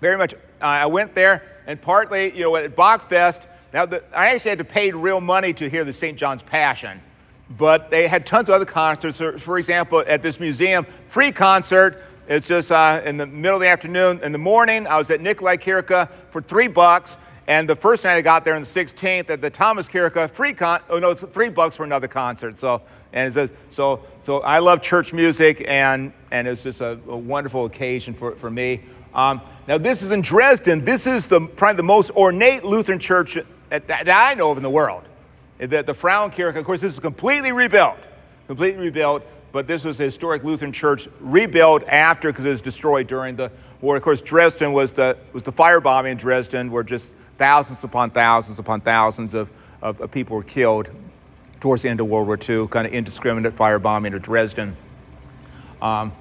very 0.00 0.16
much, 0.16 0.34
uh, 0.34 0.64
I 0.64 0.86
went 0.86 1.14
there 1.14 1.42
and 1.66 1.80
partly, 1.80 2.34
you 2.34 2.44
know, 2.44 2.56
at 2.56 2.74
Bachfest, 2.74 3.46
now 3.72 3.86
the, 3.86 4.02
I 4.16 4.34
actually 4.34 4.50
had 4.50 4.58
to 4.58 4.64
pay 4.64 4.90
real 4.90 5.20
money 5.20 5.52
to 5.54 5.68
hear 5.68 5.84
the 5.84 5.92
St. 5.92 6.18
John's 6.18 6.42
Passion 6.42 7.00
but 7.58 7.90
they 7.90 8.08
had 8.08 8.24
tons 8.24 8.48
of 8.48 8.54
other 8.54 8.64
concerts. 8.64 9.20
For 9.42 9.58
example, 9.58 10.02
at 10.06 10.22
this 10.22 10.40
museum, 10.40 10.86
free 11.08 11.32
concert 11.32 12.02
it's 12.28 12.46
just 12.46 12.70
uh, 12.70 13.00
in 13.04 13.16
the 13.16 13.26
middle 13.26 13.56
of 13.56 13.60
the 13.60 13.68
afternoon. 13.68 14.20
In 14.22 14.32
the 14.32 14.38
morning, 14.38 14.86
I 14.86 14.96
was 14.96 15.10
at 15.10 15.20
Nikolai 15.20 15.56
Kirche 15.56 16.08
for 16.30 16.40
three 16.40 16.68
bucks. 16.68 17.16
And 17.48 17.68
the 17.68 17.74
first 17.74 18.04
night 18.04 18.14
I 18.14 18.22
got 18.22 18.44
there 18.44 18.54
on 18.54 18.62
the 18.62 18.68
16th 18.68 19.28
at 19.28 19.40
the 19.40 19.50
Thomas 19.50 19.88
Kirche, 19.88 20.30
free 20.30 20.52
con, 20.52 20.80
oh 20.88 21.00
no, 21.00 21.12
three 21.12 21.48
bucks 21.48 21.76
for 21.76 21.84
another 21.84 22.06
concert. 22.06 22.58
So, 22.58 22.80
and 23.12 23.36
it's 23.36 23.52
so, 23.70 24.04
so 24.22 24.40
I 24.40 24.60
love 24.60 24.80
church 24.80 25.12
music 25.12 25.64
and, 25.66 26.12
and 26.30 26.46
it's 26.46 26.62
just 26.62 26.80
a, 26.80 26.98
a 27.08 27.16
wonderful 27.16 27.64
occasion 27.64 28.14
for, 28.14 28.36
for 28.36 28.50
me. 28.50 28.80
Um, 29.12 29.40
now 29.66 29.76
this 29.76 30.02
is 30.02 30.12
in 30.12 30.22
Dresden. 30.22 30.84
This 30.84 31.06
is 31.06 31.26
the, 31.26 31.40
probably 31.40 31.78
the 31.78 31.82
most 31.82 32.12
ornate 32.12 32.64
Lutheran 32.64 33.00
church 33.00 33.36
that, 33.70 33.88
that 33.88 34.08
I 34.08 34.34
know 34.34 34.52
of 34.52 34.56
in 34.56 34.62
the 34.62 34.70
world. 34.70 35.02
The, 35.58 35.82
the 35.82 35.94
Frauenkirche, 35.94 36.56
of 36.56 36.64
course, 36.64 36.80
this 36.80 36.94
is 36.94 37.00
completely 37.00 37.50
rebuilt, 37.50 37.98
completely 38.46 38.84
rebuilt 38.84 39.24
but 39.52 39.66
this 39.66 39.84
was 39.84 40.00
a 40.00 40.04
historic 40.04 40.42
Lutheran 40.42 40.72
church 40.72 41.08
rebuilt 41.20 41.84
after 41.86 42.32
because 42.32 42.44
it 42.44 42.50
was 42.50 42.62
destroyed 42.62 43.06
during 43.06 43.36
the 43.36 43.52
war. 43.82 43.96
Of 43.96 44.02
course, 44.02 44.22
Dresden 44.22 44.72
was 44.72 44.92
the, 44.92 45.18
was 45.32 45.42
the 45.42 45.52
firebombing 45.52 46.12
in 46.12 46.16
Dresden 46.16 46.72
where 46.72 46.82
just 46.82 47.06
thousands 47.36 47.84
upon 47.84 48.10
thousands 48.10 48.58
upon 48.58 48.80
thousands 48.80 49.34
of, 49.34 49.50
of, 49.82 50.00
of 50.00 50.10
people 50.10 50.36
were 50.36 50.42
killed 50.42 50.88
towards 51.60 51.82
the 51.82 51.88
end 51.88 52.00
of 52.00 52.06
World 52.08 52.26
War 52.26 52.38
II, 52.38 52.66
kind 52.68 52.86
of 52.86 52.94
indiscriminate 52.94 53.54
firebombing 53.54 54.14
of 54.14 54.22
Dresden. 54.22 54.76
Um, 55.82 56.12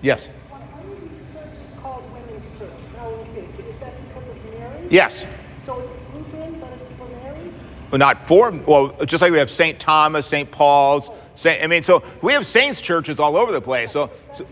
yes? 0.00 0.28
Why 0.48 0.60
is 0.60 1.10
this 1.10 1.34
church 1.34 1.82
called 1.82 2.04
Women's 2.12 2.58
Church? 2.58 2.70
Now, 2.96 3.06
okay, 3.08 3.46
is 3.68 3.78
that 3.78 3.92
because 4.08 4.28
of 4.28 4.44
Mary? 4.44 4.86
Yes. 4.90 5.24
So 5.64 5.78
it's 5.78 6.14
Lutheran, 6.14 6.58
but 6.58 6.72
it's 6.80 6.90
for 6.92 7.06
Mary? 7.08 7.52
Well, 7.90 7.98
not 7.98 8.26
for, 8.26 8.50
well, 8.50 8.96
just 9.04 9.20
like 9.20 9.30
we 9.30 9.38
have 9.38 9.50
St. 9.50 9.78
Thomas, 9.78 10.26
St. 10.26 10.50
Paul's, 10.50 11.10
I 11.44 11.66
mean, 11.66 11.82
so 11.82 12.02
we 12.22 12.32
have 12.32 12.46
saints 12.46 12.80
churches 12.80 13.18
all 13.18 13.36
over 13.36 13.52
the 13.52 13.60
place. 13.60 13.92
So, 13.92 14.10
so 14.32 14.46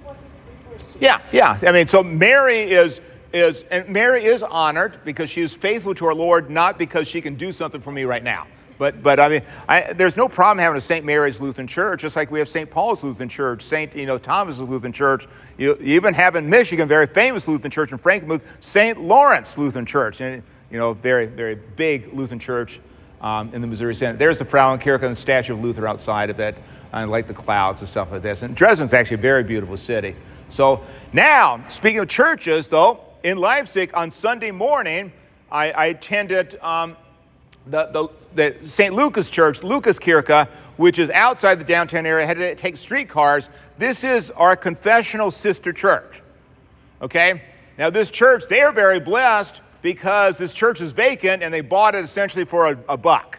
yeah, 0.98 1.20
yeah. 1.32 1.58
I 1.62 1.72
mean, 1.72 1.86
so 1.86 2.02
Mary 2.02 2.60
is 2.60 3.00
is 3.32 3.64
and 3.70 3.88
Mary 3.88 4.24
is 4.24 4.42
honored 4.42 5.00
because 5.04 5.30
she 5.30 5.40
is 5.40 5.54
faithful 5.54 5.94
to 5.94 6.06
our 6.06 6.14
Lord, 6.14 6.50
not 6.50 6.78
because 6.78 7.06
she 7.06 7.20
can 7.20 7.36
do 7.36 7.52
something 7.52 7.80
for 7.80 7.92
me 7.92 8.04
right 8.04 8.24
now. 8.24 8.46
But, 8.80 9.02
but 9.02 9.20
I 9.20 9.28
mean, 9.28 9.42
I, 9.68 9.92
there's 9.92 10.16
no 10.16 10.26
problem 10.26 10.56
having 10.56 10.78
a 10.78 10.80
St. 10.80 11.04
Mary's 11.04 11.38
Lutheran 11.38 11.66
Church, 11.66 12.00
just 12.00 12.16
like 12.16 12.30
we 12.30 12.38
have 12.38 12.48
St. 12.48 12.70
Paul's 12.70 13.02
Lutheran 13.04 13.28
Church, 13.28 13.62
St. 13.62 13.94
You 13.94 14.06
know, 14.06 14.16
Thomas's 14.16 14.58
Lutheran 14.58 14.94
Church. 14.94 15.28
You, 15.58 15.76
you 15.78 15.96
even 15.96 16.14
have 16.14 16.34
in 16.34 16.48
Michigan, 16.48 16.88
very 16.88 17.06
famous 17.06 17.46
Lutheran 17.46 17.70
Church 17.70 17.92
in 17.92 17.98
Frankenmuth, 17.98 18.40
St. 18.60 18.98
Lawrence 18.98 19.58
Lutheran 19.58 19.84
Church, 19.84 20.22
and 20.22 20.42
you 20.70 20.78
know, 20.78 20.94
very, 20.94 21.26
very 21.26 21.56
big 21.56 22.10
Lutheran 22.14 22.40
Church 22.40 22.80
um, 23.20 23.52
in 23.54 23.60
the 23.60 23.66
Missouri 23.66 23.94
Synod. 23.94 24.18
There's 24.18 24.38
the 24.38 24.44
Frauenkirche 24.44 25.02
and 25.02 25.16
the 25.16 25.20
statue 25.20 25.52
of 25.52 25.60
Luther 25.60 25.86
outside 25.86 26.30
of 26.30 26.40
it 26.40 26.56
and 26.92 27.10
like 27.10 27.26
the 27.26 27.34
clouds 27.34 27.80
and 27.80 27.88
stuff 27.88 28.10
like 28.10 28.22
this. 28.22 28.42
And 28.42 28.54
Dresden's 28.54 28.92
actually 28.92 29.16
a 29.16 29.18
very 29.18 29.44
beautiful 29.44 29.76
city. 29.76 30.16
So 30.48 30.82
now, 31.12 31.64
speaking 31.68 32.00
of 32.00 32.08
churches, 32.08 32.66
though, 32.66 33.00
in 33.22 33.38
Leipzig 33.38 33.92
on 33.94 34.10
Sunday 34.10 34.50
morning, 34.50 35.12
I, 35.52 35.70
I 35.72 35.86
attended 35.86 36.58
um, 36.60 36.96
the, 37.66 37.86
the, 37.86 38.08
the, 38.60 38.68
St. 38.68 38.94
Lucas 38.94 39.30
Church, 39.30 39.62
Lucas 39.62 39.98
Kirche, 39.98 40.48
which 40.76 40.98
is 40.98 41.10
outside 41.10 41.60
the 41.60 41.64
downtown 41.64 42.06
area. 42.06 42.24
I 42.24 42.26
had 42.26 42.38
to 42.38 42.54
take 42.54 42.76
streetcars. 42.76 43.48
This 43.78 44.02
is 44.02 44.30
our 44.32 44.56
confessional 44.56 45.30
sister 45.30 45.72
church. 45.72 46.22
Okay? 47.02 47.42
Now, 47.78 47.90
this 47.90 48.10
church, 48.10 48.44
they 48.48 48.60
are 48.62 48.72
very 48.72 49.00
blessed 49.00 49.60
because 49.82 50.36
this 50.36 50.52
church 50.52 50.80
is 50.80 50.92
vacant 50.92 51.42
and 51.42 51.52
they 51.52 51.60
bought 51.60 51.94
it 51.94 52.04
essentially 52.04 52.44
for 52.44 52.68
a, 52.68 52.78
a 52.88 52.96
buck, 52.96 53.38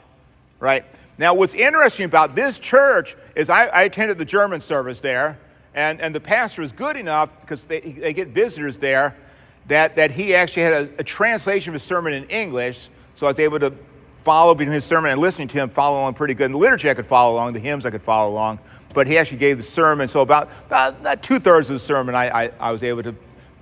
right? 0.59 0.83
Now, 1.17 1.33
what's 1.33 1.53
interesting 1.53 2.05
about 2.05 2.35
this 2.35 2.57
church 2.57 3.15
is 3.35 3.49
I, 3.49 3.65
I 3.67 3.83
attended 3.83 4.17
the 4.17 4.25
German 4.25 4.61
service 4.61 4.99
there, 4.99 5.37
and, 5.75 6.01
and 6.01 6.15
the 6.15 6.19
pastor 6.19 6.61
is 6.61 6.71
good 6.71 6.97
enough 6.97 7.29
because 7.41 7.61
they, 7.63 7.79
they 7.79 8.13
get 8.13 8.29
visitors 8.29 8.77
there 8.77 9.15
that, 9.67 9.95
that 9.95 10.11
he 10.11 10.33
actually 10.33 10.63
had 10.63 10.73
a, 10.73 10.89
a 10.99 11.03
translation 11.03 11.69
of 11.69 11.73
his 11.73 11.83
sermon 11.83 12.13
in 12.13 12.23
English, 12.25 12.89
so 13.15 13.27
I 13.27 13.31
was 13.31 13.39
able 13.39 13.59
to 13.59 13.73
follow 14.23 14.55
between 14.55 14.73
his 14.73 14.85
sermon 14.85 15.11
and 15.11 15.21
listening 15.21 15.47
to 15.49 15.57
him, 15.57 15.69
follow 15.69 15.99
along 15.99 16.13
pretty 16.13 16.33
good. 16.33 16.45
In 16.45 16.51
the 16.53 16.57
liturgy, 16.57 16.89
I 16.89 16.93
could 16.93 17.05
follow 17.05 17.35
along, 17.35 17.53
the 17.53 17.59
hymns, 17.59 17.85
I 17.85 17.91
could 17.91 18.01
follow 18.01 18.31
along, 18.31 18.59
but 18.93 19.07
he 19.07 19.17
actually 19.17 19.37
gave 19.37 19.57
the 19.57 19.63
sermon. 19.63 20.07
So, 20.07 20.21
about, 20.21 20.49
about 20.67 21.21
two 21.21 21.39
thirds 21.39 21.69
of 21.69 21.75
the 21.75 21.79
sermon, 21.79 22.15
I, 22.15 22.45
I, 22.45 22.51
I 22.59 22.71
was 22.71 22.83
able 22.83 23.03
to 23.03 23.15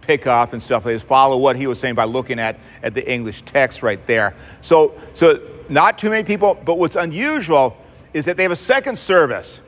pick 0.10 0.26
up 0.26 0.54
and 0.54 0.64
stuff 0.64 0.86
like 0.86 0.96
this, 0.96 1.04
follow 1.04 1.38
what 1.38 1.56
he 1.56 1.68
was 1.68 1.80
saying 1.80 1.94
by 1.94 2.04
looking 2.04 2.40
at, 2.40 2.58
at 2.82 2.96
the 2.96 3.12
English 3.12 3.44
text 3.44 3.84
right 3.84 4.08
there. 4.08 4.34
So, 4.62 4.96
so 5.14 5.40
not 5.70 6.00
too 6.00 6.10
many 6.10 6.24
people, 6.24 6.60
but 6.66 6.80
what's 6.80 6.96
unusual 6.96 7.78
is 8.12 8.26
that 8.26 8.36
they 8.36 8.42
have 8.42 8.52
a 8.52 8.56
second 8.56 8.98
service, 8.98 9.62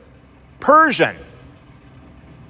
Persian. 0.58 1.16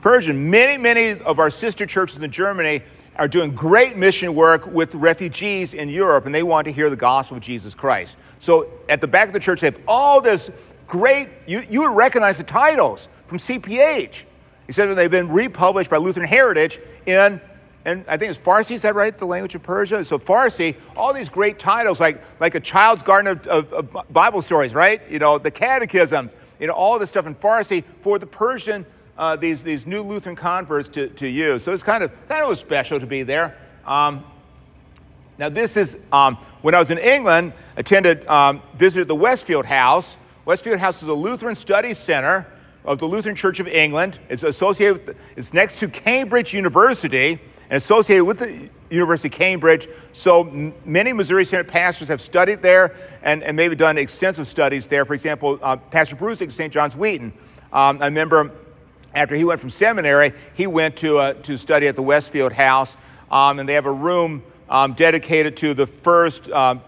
Persian. 0.00 0.48
Many, 0.48 0.78
many 0.78 1.20
of 1.20 1.38
our 1.38 1.50
sister 1.50 1.84
churches 1.84 2.16
in 2.16 2.30
Germany 2.32 2.80
are 3.16 3.28
doing 3.28 3.54
great 3.54 3.94
mission 3.94 4.34
work 4.34 4.64
with 4.68 4.94
refugees 4.94 5.74
in 5.74 5.90
Europe, 5.90 6.24
and 6.24 6.34
they 6.34 6.42
want 6.42 6.64
to 6.64 6.72
hear 6.72 6.88
the 6.88 6.96
gospel 6.96 7.36
of 7.36 7.42
Jesus 7.42 7.74
Christ. 7.74 8.16
So 8.40 8.68
at 8.88 9.02
the 9.02 9.06
back 9.06 9.28
of 9.28 9.34
the 9.34 9.40
church, 9.40 9.60
they 9.60 9.66
have 9.66 9.80
all 9.86 10.22
this 10.22 10.48
great, 10.86 11.28
you, 11.46 11.62
you 11.68 11.82
would 11.82 11.94
recognize 11.94 12.38
the 12.38 12.44
titles 12.44 13.08
from 13.26 13.36
CPH. 13.36 14.22
He 14.66 14.72
said 14.72 14.88
that 14.88 14.94
they've 14.94 15.10
been 15.10 15.28
republished 15.28 15.90
by 15.90 15.98
Lutheran 15.98 16.26
Heritage 16.26 16.80
in, 17.04 17.38
and 17.84 18.04
I 18.06 18.16
think 18.16 18.30
it's 18.30 18.38
Farsi, 18.38 18.72
is 18.72 18.82
that 18.82 18.94
right, 18.94 19.16
the 19.16 19.24
language 19.24 19.54
of 19.54 19.62
Persia? 19.62 20.04
So 20.04 20.18
Farsi, 20.18 20.76
all 20.96 21.12
these 21.12 21.28
great 21.28 21.58
titles, 21.58 21.98
like, 21.98 22.22
like 22.40 22.54
a 22.54 22.60
child's 22.60 23.02
garden 23.02 23.32
of, 23.32 23.46
of, 23.46 23.94
of 23.94 24.12
Bible 24.12 24.40
stories, 24.40 24.74
right? 24.74 25.00
You 25.10 25.18
know, 25.18 25.38
the 25.38 25.50
catechism, 25.50 26.30
you 26.60 26.68
know, 26.68 26.74
all 26.74 26.98
this 26.98 27.10
stuff 27.10 27.26
in 27.26 27.34
Farsi 27.34 27.82
for 28.02 28.18
the 28.18 28.26
Persian 28.26 28.86
uh, 29.18 29.36
these, 29.36 29.62
these 29.62 29.86
new 29.86 30.02
Lutheran 30.02 30.36
converts 30.36 30.88
to, 30.90 31.08
to 31.08 31.28
use. 31.28 31.62
So 31.62 31.72
it's 31.72 31.82
kind 31.82 32.02
of, 32.02 32.10
kind 32.28 32.50
of 32.50 32.58
special 32.58 32.98
to 32.98 33.06
be 33.06 33.22
there. 33.22 33.56
Um, 33.86 34.24
now, 35.38 35.48
this 35.48 35.76
is 35.76 35.96
um, 36.12 36.36
when 36.62 36.74
I 36.74 36.78
was 36.78 36.90
in 36.90 36.98
England, 36.98 37.52
attended, 37.76 38.26
um, 38.26 38.62
visited 38.76 39.08
the 39.08 39.14
Westfield 39.14 39.64
House. 39.64 40.16
Westfield 40.44 40.78
House 40.78 41.02
is 41.02 41.08
a 41.08 41.14
Lutheran 41.14 41.54
Studies 41.54 41.98
Center 41.98 42.46
of 42.84 42.98
the 42.98 43.06
Lutheran 43.06 43.36
Church 43.36 43.60
of 43.60 43.68
England. 43.68 44.18
It's 44.28 44.42
associated 44.42 45.06
with, 45.06 45.16
it's 45.36 45.52
next 45.52 45.78
to 45.80 45.88
Cambridge 45.88 46.52
University 46.52 47.40
and 47.72 47.78
associated 47.78 48.22
with 48.26 48.38
the 48.38 48.68
University 48.90 49.28
of 49.28 49.32
Cambridge. 49.32 49.88
So 50.12 50.44
many 50.84 51.14
Missouri 51.14 51.46
Synod 51.46 51.68
pastors 51.68 52.06
have 52.08 52.20
studied 52.20 52.60
there 52.60 52.94
and, 53.22 53.42
and 53.42 53.56
maybe 53.56 53.74
done 53.74 53.96
extensive 53.96 54.46
studies 54.46 54.86
there. 54.86 55.06
For 55.06 55.14
example, 55.14 55.58
uh, 55.62 55.76
Pastor 55.76 56.14
Bruce 56.14 56.42
at 56.42 56.52
St. 56.52 56.70
John's 56.70 56.94
Wheaton. 56.94 57.32
Um, 57.72 58.02
I 58.02 58.04
remember 58.04 58.50
after 59.14 59.34
he 59.34 59.44
went 59.44 59.58
from 59.58 59.70
seminary, 59.70 60.34
he 60.52 60.66
went 60.66 60.96
to, 60.96 61.16
uh, 61.16 61.32
to 61.44 61.56
study 61.56 61.86
at 61.86 61.96
the 61.96 62.02
Westfield 62.02 62.52
House, 62.52 62.94
um, 63.30 63.58
and 63.58 63.66
they 63.66 63.72
have 63.72 63.86
a 63.86 63.92
room 63.92 64.42
um, 64.68 64.92
dedicated 64.92 65.56
to 65.56 65.72
the 65.72 65.86
first 65.86 66.50
um, 66.50 66.82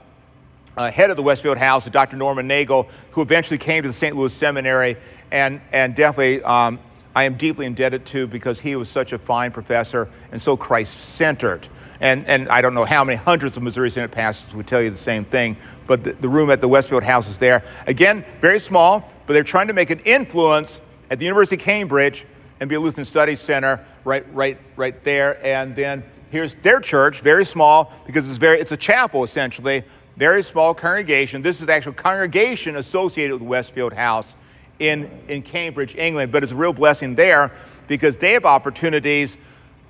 uh, 0.76 0.90
head 0.90 1.08
of 1.08 1.16
the 1.16 1.22
Westfield 1.22 1.56
House, 1.56 1.86
Dr. 1.86 2.18
Norman 2.18 2.46
Nagel, 2.46 2.90
who 3.12 3.22
eventually 3.22 3.56
came 3.56 3.84
to 3.84 3.88
the 3.88 3.94
St. 3.94 4.14
Louis 4.14 4.34
Seminary, 4.34 4.98
and, 5.30 5.62
and 5.72 5.94
definitely 5.94 6.42
um, 6.42 6.78
I 7.14 7.24
am 7.24 7.36
deeply 7.36 7.66
indebted 7.66 8.04
to 8.06 8.26
because 8.26 8.58
he 8.58 8.74
was 8.76 8.88
such 8.88 9.12
a 9.12 9.18
fine 9.18 9.52
professor 9.52 10.08
and 10.32 10.42
so 10.42 10.56
Christ 10.56 10.98
centered. 10.98 11.68
And, 12.00 12.26
and 12.26 12.48
I 12.48 12.60
don't 12.60 12.74
know 12.74 12.84
how 12.84 13.04
many 13.04 13.16
hundreds 13.16 13.56
of 13.56 13.62
Missouri 13.62 13.90
Synod 13.90 14.10
pastors 14.10 14.54
would 14.54 14.66
tell 14.66 14.82
you 14.82 14.90
the 14.90 14.96
same 14.96 15.24
thing, 15.24 15.56
but 15.86 16.02
the, 16.02 16.12
the 16.14 16.28
room 16.28 16.50
at 16.50 16.60
the 16.60 16.68
Westfield 16.68 17.04
House 17.04 17.28
is 17.28 17.38
there. 17.38 17.62
Again, 17.86 18.24
very 18.40 18.58
small, 18.58 19.08
but 19.26 19.34
they're 19.34 19.44
trying 19.44 19.68
to 19.68 19.72
make 19.72 19.90
an 19.90 20.00
influence 20.00 20.80
at 21.10 21.18
the 21.18 21.24
University 21.24 21.56
of 21.56 21.62
Cambridge 21.62 22.26
and 22.60 22.68
be 22.68 22.74
a 22.74 22.80
Lutheran 22.80 23.04
Studies 23.04 23.40
Center 23.40 23.84
right, 24.04 24.26
right, 24.34 24.58
right 24.76 25.02
there. 25.04 25.44
And 25.44 25.76
then 25.76 26.02
here's 26.30 26.54
their 26.56 26.80
church, 26.80 27.20
very 27.20 27.44
small, 27.44 27.92
because 28.06 28.28
it's 28.28 28.38
very 28.38 28.60
it's 28.60 28.72
a 28.72 28.76
chapel 28.76 29.22
essentially, 29.22 29.84
very 30.16 30.42
small 30.42 30.74
congregation. 30.74 31.42
This 31.42 31.60
is 31.60 31.66
the 31.66 31.72
actual 31.72 31.92
congregation 31.92 32.76
associated 32.76 33.34
with 33.34 33.42
Westfield 33.42 33.92
House 33.92 34.34
in, 34.78 35.10
in 35.28 35.42
Cambridge, 35.42 35.94
England. 35.96 36.32
But 36.32 36.42
it's 36.42 36.52
a 36.52 36.56
real 36.56 36.72
blessing 36.72 37.14
there 37.14 37.52
because 37.88 38.16
they 38.16 38.32
have 38.32 38.44
opportunities 38.44 39.36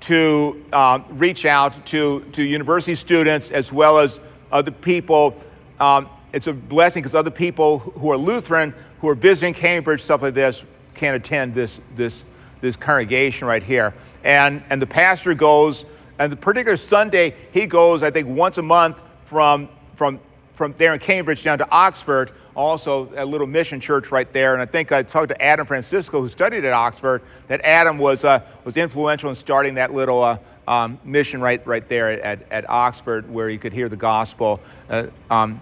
to 0.00 0.64
um, 0.73 1.05
reach 1.11 1.47
out 1.47 1.87
to, 1.87 2.21
to 2.33 2.43
university 2.43 2.95
students 2.95 3.50
as 3.50 3.73
well 3.73 3.99
as 3.99 4.21
other 4.53 4.71
people. 4.71 5.37
Um, 5.81 6.09
it's 6.33 6.47
a 6.47 6.53
blessing 6.53 7.03
because 7.03 7.14
other 7.14 7.31
people 7.31 7.79
who 7.79 8.11
are 8.11 8.17
Lutheran, 8.17 8.75
who 9.00 9.09
are 9.09 9.14
visiting 9.14 9.55
Cambridge, 9.55 10.03
stuff 10.03 10.23
like 10.23 10.35
this, 10.35 10.64
can 10.95 11.14
attend 11.14 11.55
this, 11.55 11.81
this, 11.97 12.25
this 12.61 12.76
congregation 12.76 13.47
right 13.47 13.62
here. 13.62 13.95
And, 14.25 14.62
and 14.71 14.81
the 14.81 14.87
pastor 14.87 15.35
goes, 15.35 15.85
and 16.19 16.31
the 16.31 16.37
particular 16.37 16.76
Sunday, 16.76 17.35
he 17.53 17.67
goes, 17.67 18.03
I 18.03 18.11
think, 18.11 18.29
once 18.29 18.59
a 18.59 18.62
month 18.62 19.03
from, 19.26 19.68
from, 19.97 20.20
from 20.55 20.75
there 20.79 20.92
in 20.92 21.01
Cambridge 21.01 21.42
down 21.42 21.59
to 21.59 21.70
Oxford, 21.70 22.33
also 22.55 23.12
a 23.17 23.25
little 23.25 23.47
mission 23.47 23.81
church 23.81 24.11
right 24.11 24.31
there. 24.33 24.53
And 24.55 24.62
I 24.62 24.67
think 24.67 24.93
I 24.93 25.03
talked 25.03 25.29
to 25.29 25.43
Adam 25.43 25.67
Francisco, 25.67 26.21
who 26.21 26.29
studied 26.29 26.64
at 26.64 26.73
Oxford, 26.73 27.23
that 27.49 27.61
Adam 27.62 27.99
was, 27.99 28.25
uh, 28.25 28.40
was 28.64 28.77
influential 28.77 29.31
in 29.31 29.37
starting 29.37 29.75
that 29.75 29.93
little 29.93 30.23
uh, 30.23 30.38
um, 30.67 30.99
mission 31.05 31.40
right, 31.40 31.64
right 31.67 31.88
there 31.88 32.23
at, 32.23 32.51
at 32.51 32.69
Oxford, 32.69 33.31
where 33.31 33.51
you 33.51 33.59
could 33.59 33.73
hear 33.73 33.88
the 33.88 33.97
gospel. 33.97 34.61
Uh, 34.88 35.07
um, 35.31 35.61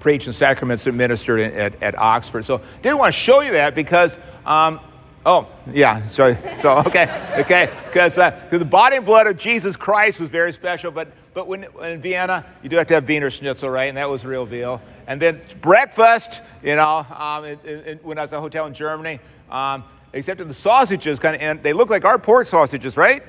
preached 0.00 0.26
and 0.26 0.36
sacraments 0.36 0.86
administered 0.86 1.40
at, 1.40 1.82
at 1.82 1.98
Oxford. 1.98 2.44
So 2.44 2.58
I 2.58 2.82
didn't 2.82 2.98
want 2.98 3.12
to 3.12 3.20
show 3.20 3.40
you 3.40 3.52
that 3.52 3.74
because 3.74 4.16
um, 4.44 4.78
oh, 5.26 5.48
yeah, 5.72 6.02
so, 6.04 6.34
so 6.56 6.78
okay, 6.78 7.34
okay, 7.36 7.70
because 7.86 8.16
uh, 8.16 8.40
the 8.50 8.64
body 8.64 8.96
and 8.96 9.04
blood 9.04 9.26
of 9.26 9.36
Jesus 9.36 9.76
Christ 9.76 10.20
was 10.20 10.30
very 10.30 10.52
special, 10.52 10.90
but, 10.90 11.08
but 11.34 11.48
when, 11.48 11.66
in 11.82 12.00
Vienna, 12.00 12.46
you 12.62 12.68
do 12.68 12.76
have 12.76 12.86
to 12.86 12.94
have 12.94 13.06
Wiener 13.06 13.30
Schnitzel, 13.30 13.68
right? 13.68 13.88
And 13.88 13.98
that 13.98 14.08
was 14.08 14.24
real 14.24 14.46
deal. 14.46 14.80
And 15.08 15.20
then 15.20 15.42
breakfast, 15.60 16.40
you 16.62 16.76
know, 16.76 17.04
um, 17.10 17.44
it, 17.44 17.62
it, 17.64 18.04
when 18.04 18.16
I 18.16 18.22
was 18.22 18.32
at 18.32 18.38
a 18.38 18.40
hotel 18.40 18.66
in 18.66 18.72
Germany, 18.72 19.20
um, 19.50 19.84
except 20.12 20.40
in 20.40 20.48
the 20.48 20.54
sausages, 20.54 21.18
kind 21.18 21.34
of, 21.34 21.42
and 21.42 21.62
they 21.62 21.72
look 21.72 21.90
like 21.90 22.04
our 22.04 22.18
pork 22.18 22.46
sausages, 22.46 22.96
right? 22.96 23.22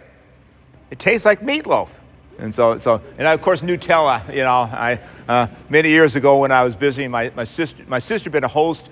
It 0.91 0.99
tastes 0.99 1.25
like 1.25 1.41
meatloaf. 1.41 1.89
And 2.39 2.53
so, 2.53 2.77
so, 2.77 3.01
and 3.17 3.27
of 3.27 3.41
course, 3.41 3.61
Nutella. 3.61 4.29
You 4.29 4.43
know, 4.43 4.69
I 4.71 4.99
uh, 5.27 5.47
many 5.69 5.89
years 5.89 6.15
ago 6.15 6.37
when 6.37 6.51
I 6.51 6.63
was 6.63 6.75
visiting 6.75 7.09
my, 7.09 7.31
my 7.35 7.43
sister, 7.43 7.83
my 7.87 7.97
sister 7.97 8.25
had 8.25 8.33
been 8.33 8.43
a 8.43 8.47
host 8.47 8.87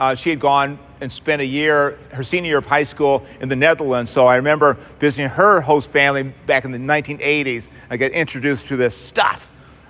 uh, 0.00 0.14
she 0.14 0.30
had 0.30 0.40
gone 0.40 0.78
and 1.00 1.12
spent 1.12 1.40
a 1.40 1.44
year, 1.44 1.98
her 2.12 2.22
senior 2.22 2.50
year 2.50 2.58
of 2.58 2.66
high 2.66 2.84
school 2.84 3.24
in 3.40 3.48
the 3.48 3.56
Netherlands. 3.56 4.10
So 4.10 4.26
I 4.26 4.36
remember 4.36 4.76
visiting 4.98 5.28
her 5.30 5.60
host 5.60 5.90
family 5.90 6.24
back 6.46 6.64
in 6.64 6.72
the 6.72 6.78
1980s. 6.78 7.68
I 7.88 7.96
got 7.96 8.10
introduced 8.10 8.66
to 8.68 8.76
this 8.76 8.96
stuff 8.96 9.48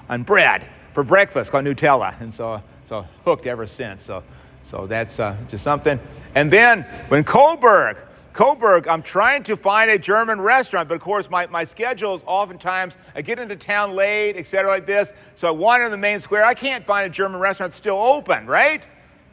on 0.09 0.23
bread 0.23 0.67
for 0.95 1.05
breakfast 1.05 1.51
called 1.51 1.65
Nutella. 1.65 2.21
And 2.21 2.33
so, 2.33 2.63
so 2.87 3.07
hooked 3.25 3.47
ever 3.47 3.67
since. 3.67 4.05
So, 4.05 4.23
so 4.63 4.87
that's 4.87 5.19
uh, 5.19 5.37
just 5.49 5.65
something. 5.65 5.99
And 6.35 6.53
then 6.53 6.83
when 7.09 7.25
Coburg, 7.25 7.97
Coburg, 8.33 8.87
I'm 8.87 9.03
trying 9.03 9.43
to 9.45 9.57
find 9.57 9.91
a 9.91 9.99
German 9.99 10.41
restaurant, 10.41 10.89
but 10.89 10.95
of 10.95 11.01
course 11.01 11.29
my, 11.29 11.47
my 11.47 11.65
schedule 11.65 12.15
is 12.15 12.23
oftentimes 12.27 12.95
I 13.17 13.23
get 13.23 13.41
into 13.41 13.57
town 13.57 13.95
late, 13.95 14.37
et 14.37 14.47
cetera, 14.47 14.71
like 14.71 14.87
this. 14.87 15.13
So 15.35 15.49
I 15.49 15.51
wander 15.51 15.87
in 15.87 15.91
the 15.91 15.99
main 15.99 16.21
square. 16.21 16.45
I 16.45 16.55
can't 16.55 16.87
find 16.87 17.07
a 17.07 17.11
German 17.11 17.41
restaurant 17.41 17.75
still 17.75 18.01
open, 18.01 18.47
right? 18.47 18.87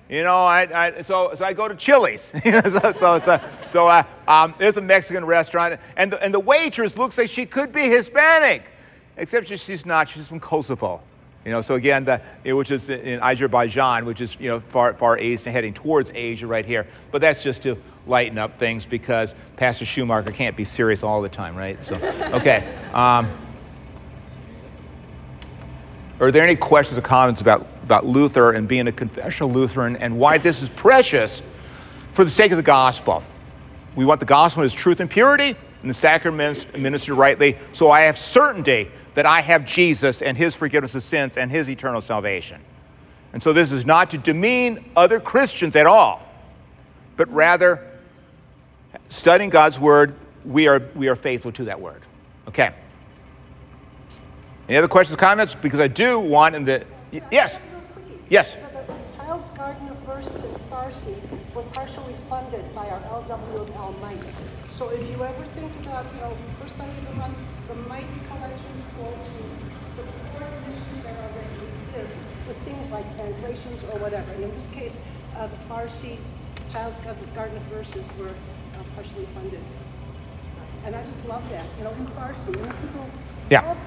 You 0.09 0.23
know, 0.23 0.37
I, 0.37 0.67
I, 0.73 1.01
so, 1.01 1.33
so 1.35 1.43
I 1.43 1.51
go 1.51 1.67
to 1.67 1.75
Chili's. 1.75 2.31
so 2.43 2.93
so, 2.95 3.19
so, 3.19 3.41
so 3.67 3.87
uh, 3.87 4.03
um, 4.27 4.55
there's 4.57 4.77
a 4.77 4.81
Mexican 4.81 5.25
restaurant, 5.25 5.79
and 5.97 6.13
the, 6.13 6.23
and 6.23 6.33
the 6.33 6.39
waitress 6.39 6.95
looks 6.97 7.17
like 7.17 7.29
she 7.29 7.45
could 7.45 7.73
be 7.73 7.89
Hispanic, 7.89 8.63
except 9.17 9.47
she's 9.47 9.85
not. 9.85 10.07
She's 10.07 10.27
from 10.27 10.39
Kosovo. 10.39 11.01
You 11.43 11.51
know, 11.51 11.61
so 11.61 11.75
again, 11.75 12.03
the, 12.03 12.21
which 12.53 12.71
is 12.71 12.89
in 12.89 13.19
Azerbaijan, 13.21 14.05
which 14.05 14.21
is 14.21 14.37
you 14.39 14.49
know 14.49 14.59
far 14.59 14.93
far 14.93 15.19
east 15.19 15.45
and 15.45 15.53
heading 15.53 15.73
towards 15.73 16.09
Asia 16.13 16.47
right 16.47 16.65
here. 16.65 16.87
But 17.11 17.21
that's 17.21 17.43
just 17.43 17.63
to 17.63 17.77
lighten 18.05 18.37
up 18.37 18.57
things 18.57 18.85
because 18.85 19.35
Pastor 19.57 19.85
Schumacher 19.85 20.31
can't 20.31 20.55
be 20.55 20.65
serious 20.65 21.03
all 21.03 21.21
the 21.21 21.29
time, 21.29 21.55
right? 21.55 21.81
So, 21.83 21.95
okay. 22.33 22.77
Um, 22.93 23.29
are 26.19 26.31
there 26.31 26.43
any 26.43 26.55
questions 26.55 26.97
or 26.97 27.01
comments 27.01 27.41
about 27.41 27.67
about 27.87 28.05
Luther 28.05 28.51
and 28.51 28.67
being 28.67 28.87
a 28.87 28.91
confessional 28.91 29.49
Lutheran 29.49 29.95
and 29.95 30.19
why 30.19 30.37
this 30.37 30.61
is 30.61 30.67
precious 30.67 31.41
for 32.11 32.25
the 32.25 32.29
sake 32.29 32.51
of 32.51 32.57
the 32.57 32.63
gospel. 32.63 33.23
We 33.95 34.03
want 34.03 34.19
the 34.19 34.25
gospel 34.25 34.63
as 34.63 34.73
truth 34.73 34.99
and 34.99 35.09
purity, 35.09 35.55
and 35.81 35.89
the 35.89 35.93
sacraments 35.93 36.65
administered 36.73 37.17
rightly, 37.17 37.55
so 37.71 37.89
I 37.89 38.01
have 38.01 38.17
certainty 38.17 38.91
that 39.13 39.25
I 39.25 39.39
have 39.39 39.65
Jesus 39.65 40.21
and 40.21 40.37
his 40.37 40.53
forgiveness 40.53 40.95
of 40.95 41.03
sins 41.03 41.37
and 41.37 41.49
his 41.49 41.69
eternal 41.69 42.01
salvation. 42.01 42.59
And 43.31 43.41
so 43.41 43.53
this 43.53 43.71
is 43.71 43.85
not 43.85 44.09
to 44.09 44.17
demean 44.17 44.83
other 44.97 45.21
Christians 45.21 45.77
at 45.77 45.87
all, 45.87 46.21
but 47.15 47.33
rather 47.33 47.89
studying 49.07 49.49
God's 49.49 49.79
word, 49.79 50.13
we 50.43 50.67
are, 50.67 50.81
we 50.93 51.07
are 51.07 51.15
faithful 51.15 51.53
to 51.53 51.63
that 51.63 51.79
word. 51.79 52.01
Okay. 52.49 52.73
Any 54.67 54.77
other 54.77 54.89
questions, 54.89 55.17
comments? 55.17 55.55
Because 55.55 55.79
I 55.79 55.87
do 55.87 56.19
want 56.19 56.53
in 56.53 56.65
the 56.65 56.85
yes. 57.31 57.55
Yes. 58.29 58.51
The 58.73 58.93
Child's 59.15 59.49
Garden 59.51 59.87
of 59.87 59.95
Verses 59.99 60.43
in 60.43 60.53
Farsi 60.69 61.15
were 61.55 61.63
partially 61.71 62.13
funded 62.29 62.75
by 62.75 62.89
our 62.89 62.99
LWML 63.23 64.01
Mites. 64.01 64.43
So 64.69 64.89
if 64.89 65.09
you 65.09 65.23
ever 65.23 65.45
think 65.55 65.73
about, 65.85 66.05
you 66.13 66.19
know, 66.19 66.37
first 66.59 66.77
time 66.77 66.89
of 66.89 67.07
the 67.07 67.13
month, 67.13 67.37
the 67.69 67.75
Mite 67.75 68.03
collections 68.27 68.83
go 68.99 69.07
to 69.07 69.95
support 69.95 70.51
missions 70.67 71.03
that 71.03 71.15
already 71.15 71.71
exist 71.79 72.19
with 72.49 72.57
things 72.65 72.91
like 72.91 73.15
translations 73.15 73.83
or 73.85 73.99
whatever. 73.99 74.29
And 74.33 74.43
in 74.43 74.55
this 74.55 74.67
case, 74.73 74.99
uh, 75.37 75.47
the 75.47 75.73
Farsi 75.73 76.17
Child's 76.69 76.99
Garden 77.33 77.55
of 77.55 77.63
Verses 77.63 78.11
were 78.19 78.27
uh, 78.27 78.83
partially 78.93 79.25
funded. 79.35 79.61
And 80.83 80.97
I 80.97 81.05
just 81.05 81.25
love 81.27 81.49
that, 81.51 81.65
you 81.77 81.85
know, 81.85 81.91
in 81.91 82.07
Farsi, 82.07 82.53
know, 82.53 82.73
people 82.81 83.09
Yeah. 83.49 83.77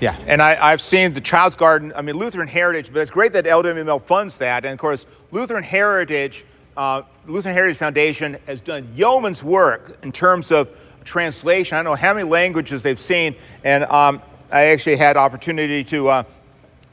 Yeah, 0.00 0.18
and 0.26 0.42
I, 0.42 0.58
I've 0.60 0.82
seen 0.82 1.14
the 1.14 1.20
Child's 1.20 1.56
Garden, 1.56 1.92
I 1.96 2.02
mean, 2.02 2.16
Lutheran 2.16 2.48
Heritage, 2.48 2.92
but 2.92 3.00
it's 3.00 3.10
great 3.10 3.32
that 3.32 3.46
LWML 3.46 4.02
funds 4.02 4.36
that. 4.38 4.64
And 4.64 4.72
of 4.72 4.78
course, 4.78 5.06
Lutheran 5.30 5.62
Heritage, 5.62 6.44
uh, 6.76 7.02
Lutheran 7.26 7.54
Heritage 7.54 7.78
Foundation 7.78 8.36
has 8.46 8.60
done 8.60 8.88
yeoman's 8.94 9.42
work 9.42 9.96
in 10.02 10.12
terms 10.12 10.50
of 10.50 10.68
translation. 11.04 11.76
I 11.76 11.82
don't 11.82 11.92
know 11.92 11.96
how 11.96 12.12
many 12.12 12.28
languages 12.28 12.82
they've 12.82 12.98
seen, 12.98 13.36
and 13.62 13.84
um, 13.84 14.20
I 14.50 14.64
actually 14.66 14.96
had 14.96 15.16
opportunity 15.16 15.82
to, 15.84 16.08
uh, 16.08 16.22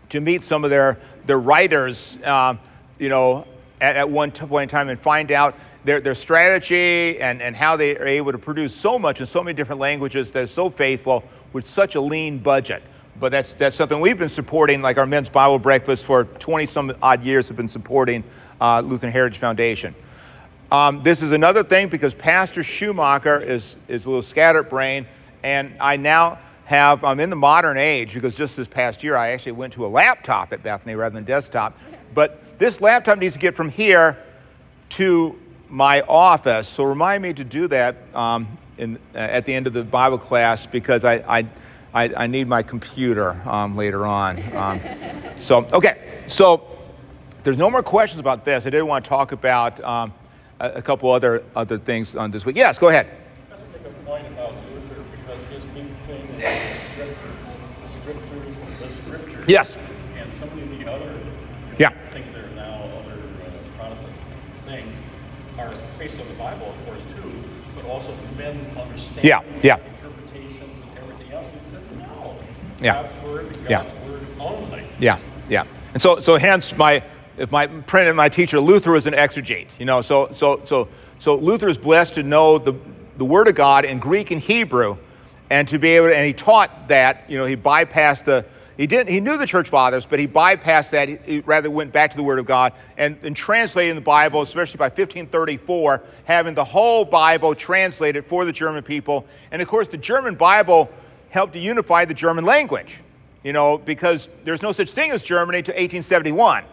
to 0.10 0.22
meet 0.22 0.44
some 0.44 0.64
of 0.64 0.70
their, 0.70 0.98
their 1.26 1.40
writers, 1.40 2.18
um, 2.24 2.60
you 2.98 3.10
know, 3.10 3.46
at, 3.82 3.98
at 3.98 4.10
one 4.10 4.32
point 4.32 4.72
in 4.72 4.74
time 4.74 4.90
and 4.90 5.00
find 5.02 5.32
out 5.32 5.56
their, 5.84 6.00
their 6.00 6.16
strategy 6.16 7.20
and, 7.20 7.42
and 7.42 7.56
how 7.56 7.76
they 7.76 7.98
are 7.98 8.06
able 8.06 8.32
to 8.32 8.38
produce 8.38 8.76
so 8.76 9.00
much 9.00 9.20
in 9.20 9.26
so 9.26 9.44
many 9.44 9.56
different 9.56 9.82
languages 9.82 10.32
that 10.32 10.44
is 10.44 10.52
so 10.52 10.70
faithful 10.70 11.24
with 11.54 11.68
such 11.68 11.96
a 11.96 12.02
lean 12.02 12.38
budget. 12.38 12.84
But 13.20 13.32
that's, 13.32 13.54
that's 13.54 13.76
something 13.76 14.00
we've 14.00 14.18
been 14.18 14.30
supporting, 14.30 14.82
like 14.82 14.98
our 14.98 15.06
men's 15.06 15.30
Bible 15.30 15.60
breakfast 15.60 16.06
for 16.06 16.26
20 16.26 16.66
some 16.66 16.94
odd 17.02 17.24
years 17.24 17.48
have 17.48 17.58
been 17.58 17.70
supporting 17.70 18.24
uh, 18.60 18.82
Lutheran 18.82 19.12
Heritage 19.12 19.40
Foundation. 19.40 19.94
Um, 20.72 21.04
this 21.04 21.22
is 21.22 21.32
another 21.32 21.64
thing 21.64 21.90
because 21.90 22.14
Pastor 22.14 22.64
Schumacher 22.64 23.40
is, 23.40 23.76
is 23.88 24.06
a 24.06 24.08
little 24.08 24.24
scatterbrained, 24.24 25.06
and 25.44 25.76
I 25.82 25.98
now 25.98 26.40
have, 26.64 27.04
I'm 27.04 27.20
in 27.20 27.30
the 27.30 27.36
modern 27.36 27.78
age 27.78 28.14
because 28.14 28.38
just 28.38 28.56
this 28.56 28.68
past 28.68 29.04
year 29.04 29.18
I 29.18 29.32
actually 29.32 29.52
went 29.54 29.74
to 29.74 29.86
a 29.86 29.90
laptop 29.90 30.54
at 30.54 30.64
Bethany 30.64 30.96
rather 30.96 31.16
than 31.16 31.26
desktop. 31.26 31.78
But 32.14 32.58
this 32.58 32.80
laptop 32.80 33.18
needs 33.18 33.34
to 33.34 33.40
get 33.40 33.56
from 33.58 33.68
here 33.68 34.18
to 34.92 35.38
my 35.72 36.02
office. 36.02 36.68
So 36.68 36.84
remind 36.84 37.24
me 37.24 37.34
to 37.34 37.44
do 37.44 37.68
that 37.70 37.96
um, 38.14 38.58
in, 38.78 38.98
uh, 39.16 39.20
at 39.20 39.46
the 39.46 39.54
end 39.54 39.68
of 39.68 39.74
the 39.74 39.84
Bible 39.84 40.18
class 40.18 40.66
because 40.66 41.04
I, 41.06 41.16
I, 41.40 41.46
I, 41.94 42.14
I 42.16 42.28
need 42.28 42.48
my 42.48 42.62
computer 42.62 43.42
um, 43.46 43.76
later 43.78 44.06
on. 44.06 44.56
Um, 44.56 44.82
so, 45.40 45.66
okay, 45.72 46.24
so 46.28 46.68
there's 47.44 47.58
no 47.58 47.70
more 47.72 47.82
questions 47.82 48.20
about 48.20 48.44
this. 48.46 48.66
I 48.66 48.70
did 48.70 48.84
want 48.84 49.06
to 49.06 49.10
talk 49.10 49.32
about 49.32 49.82
um, 49.84 50.14
a, 50.60 50.74
a 50.74 50.82
couple 50.82 51.10
other, 51.12 51.44
other 51.56 51.78
things 51.78 52.16
on 52.16 52.32
this 52.32 52.46
week. 52.46 52.58
Yes, 52.58 52.78
go 52.78 52.90
ahead. 52.90 53.08
I 53.52 53.56
just 53.56 53.72
make 53.72 53.86
a 53.86 54.06
point 54.06 54.28
about 54.28 54.54
Luther 54.70 55.02
because 55.26 55.44
his 55.46 55.64
big 55.66 55.88
thing 55.90 56.28
is 56.40 56.82
scripture, 56.92 57.32
the 57.82 57.90
scriptures, 57.90 58.56
the 58.80 58.94
scriptures. 58.94 59.46
Yes. 59.48 59.78
And 60.18 60.32
so 60.32 60.46
many 60.48 60.64
of 60.64 60.80
the 60.80 60.92
other 60.92 61.18
Yeah. 61.80 61.90
things 62.12 62.34
that 62.34 62.44
are 62.44 62.50
now 62.50 62.84
other 63.00 63.14
uh, 63.14 63.78
Protestant 63.78 64.14
things 64.66 64.96
are 65.58 65.74
based 66.00 66.20
on 66.20 66.28
the 66.28 66.34
Bible, 66.36 66.68
of 66.68 66.86
course, 66.86 67.02
too, 67.16 67.32
but 67.76 67.86
also 67.86 68.16
men's 68.38 68.68
understanding, 68.78 69.26
Yeah, 69.26 69.42
yeah. 69.62 69.78
interpretations, 69.78 70.82
and 70.82 70.98
everything 70.98 71.32
else. 71.34 71.48
We 71.54 71.72
said 71.72 71.98
no. 71.98 72.36
Yeah. 72.82 73.02
God's 73.02 73.14
word, 73.24 73.58
Yeah. 73.70 73.84
God's 73.84 74.10
word 74.10 74.28
only. 74.40 74.86
Yeah, 75.00 75.18
yeah. 75.50 75.64
And 75.94 76.02
so, 76.02 76.20
so 76.20 76.38
hence 76.38 76.76
my, 76.76 77.04
if 77.38 77.52
my 77.52 77.68
printed 77.68 78.16
my 78.16 78.30
teacher 78.30 78.60
Luther 78.60 78.92
was 78.92 79.08
an 79.08 79.14
exegete, 79.14 79.68
you 79.80 79.86
know, 79.86 80.02
so, 80.02 80.30
so, 80.34 80.62
so, 80.64 80.88
so 81.20 81.36
Luther 81.36 81.70
is 81.70 81.78
blessed 81.78 82.16
to 82.16 82.24
know 82.24 82.58
the, 82.58 82.74
the 83.18 83.26
Word 83.26 83.48
of 83.48 83.56
God 83.56 83.86
in 83.86 84.00
Greek 84.00 84.32
and 84.32 84.42
Hebrew, 84.42 84.98
and 85.50 85.68
to 85.68 85.78
be 85.78 85.90
able, 85.90 86.08
to, 86.08 86.16
and 86.16 86.26
he 86.26 86.34
taught 86.34 86.88
that, 86.88 87.30
you 87.30 87.38
know, 87.38 87.46
he 87.46 87.58
bypassed 87.58 88.24
the, 88.24 88.46
he 88.78 88.88
didn't, 88.88 89.10
he 89.10 89.20
knew 89.20 89.38
the 89.38 89.46
church 89.46 89.70
fathers, 89.70 90.06
but 90.06 90.20
he 90.20 90.28
bypassed 90.28 90.92
that. 90.92 91.10
He, 91.10 91.18
he 91.26 91.40
rather 91.42 91.70
went 91.70 91.92
back 91.92 92.12
to 92.12 92.18
the 92.18 92.24
Word 92.24 92.40
of 92.40 92.46
God 92.46 92.74
and, 92.98 93.18
and 93.24 93.36
translating 93.36 93.96
the 93.96 94.02
Bible, 94.02 94.42
especially 94.42 94.78
by 94.78 94.86
1534, 94.86 96.02
having 96.26 96.54
the 96.54 96.64
whole 96.64 97.06
Bible 97.06 97.54
translated 97.56 98.26
for 98.26 98.46
the 98.46 98.52
German 98.52 98.84
people. 98.84 99.26
And 99.52 99.62
of 99.62 99.68
course, 99.68 99.88
the 99.88 99.98
German 99.98 100.36
Bible 100.36 100.90
helped 101.30 101.54
to 101.54 101.60
unify 101.60 102.06
the 102.06 102.14
German 102.14 102.46
language 102.46 103.00
you 103.44 103.54
know, 103.54 103.78
because 103.78 104.30
there's 104.44 104.62
no 104.62 104.72
such 104.72 104.92
thing 104.92 105.12
as 105.12 105.24
Germany 105.24 105.62
to 105.64 105.72
1871. 105.72 106.64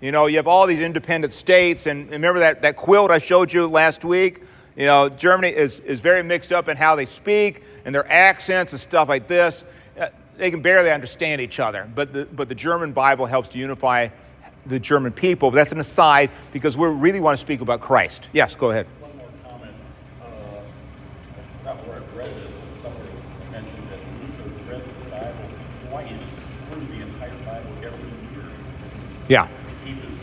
You 0.00 0.12
know, 0.12 0.26
you 0.26 0.36
have 0.36 0.46
all 0.46 0.66
these 0.66 0.80
independent 0.80 1.32
states, 1.32 1.86
and 1.86 2.10
remember 2.10 2.40
that, 2.40 2.62
that 2.62 2.76
quilt 2.76 3.10
I 3.10 3.18
showed 3.18 3.52
you 3.52 3.66
last 3.66 4.04
week? 4.04 4.42
You 4.76 4.86
know, 4.86 5.08
Germany 5.08 5.54
is, 5.54 5.80
is 5.80 6.00
very 6.00 6.22
mixed 6.22 6.52
up 6.52 6.68
in 6.68 6.76
how 6.76 6.94
they 6.94 7.06
speak 7.06 7.64
and 7.84 7.94
their 7.94 8.10
accents 8.10 8.72
and 8.72 8.80
stuff 8.80 9.08
like 9.08 9.28
this. 9.28 9.64
They 10.40 10.50
can 10.50 10.62
barely 10.62 10.90
understand 10.90 11.42
each 11.42 11.60
other, 11.60 11.86
but 11.94 12.14
the, 12.14 12.24
but 12.24 12.48
the 12.48 12.54
German 12.54 12.92
Bible 12.92 13.26
helps 13.26 13.50
to 13.50 13.58
unify 13.58 14.08
the 14.64 14.80
German 14.80 15.12
people. 15.12 15.50
But 15.50 15.56
that's 15.56 15.72
an 15.72 15.80
aside 15.80 16.30
because 16.50 16.78
we 16.78 16.88
really 16.88 17.20
want 17.20 17.36
to 17.36 17.40
speak 17.42 17.60
about 17.60 17.82
Christ. 17.82 18.30
Yes, 18.32 18.54
go 18.54 18.70
ahead. 18.70 18.86
One 19.00 19.14
more 19.18 19.26
comment. 19.44 19.74
Uh, 20.22 20.24
I 20.24 21.74
forgot 21.74 21.86
where 21.86 21.96
I 21.96 22.16
read 22.16 22.34
this, 22.36 22.52
but 22.54 22.80
somewhere 22.80 23.06
mentioned 23.52 23.86
that 23.90 23.98
Luther 24.22 24.70
read 24.72 24.82
the 25.04 25.10
Bible 25.10 25.50
twice 25.90 26.32
through 26.70 26.86
the 26.86 27.02
entire 27.04 27.36
Bible 27.44 27.70
every 27.84 28.08
year 28.32 28.48
Yeah. 29.28 29.44
to 29.44 29.50
keep 29.84 30.02
his 30.08 30.20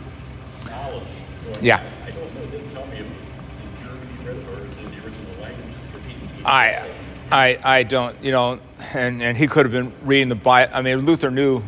knowledge. 0.66 1.06
going. 1.44 1.64
Yeah. 1.64 1.88
I 2.04 2.10
don't 2.10 2.34
know, 2.34 2.42
it 2.42 2.50
didn't 2.50 2.70
tell 2.70 2.86
me 2.86 2.96
if 2.96 3.06
it 3.06 3.20
was 3.20 3.28
in 3.62 3.86
German 3.86 4.08
he 4.18 4.26
read 4.26 4.36
it 4.36 4.48
or 4.48 4.62
in 4.64 4.90
the 4.98 5.06
original 5.06 5.40
languages 5.40 5.86
because 5.86 6.04
he. 6.04 6.10
he- 6.14 6.44
I, 6.44 6.90
I, 7.30 7.58
I 7.62 7.82
don't, 7.82 8.22
you 8.24 8.32
know, 8.32 8.58
and, 8.94 9.22
and 9.22 9.36
he 9.36 9.46
could 9.46 9.66
have 9.66 9.72
been 9.72 9.92
reading 10.06 10.28
the 10.28 10.34
Bible. 10.34 10.72
I 10.74 10.80
mean, 10.80 10.98
Luther 11.00 11.30
knew 11.30 11.60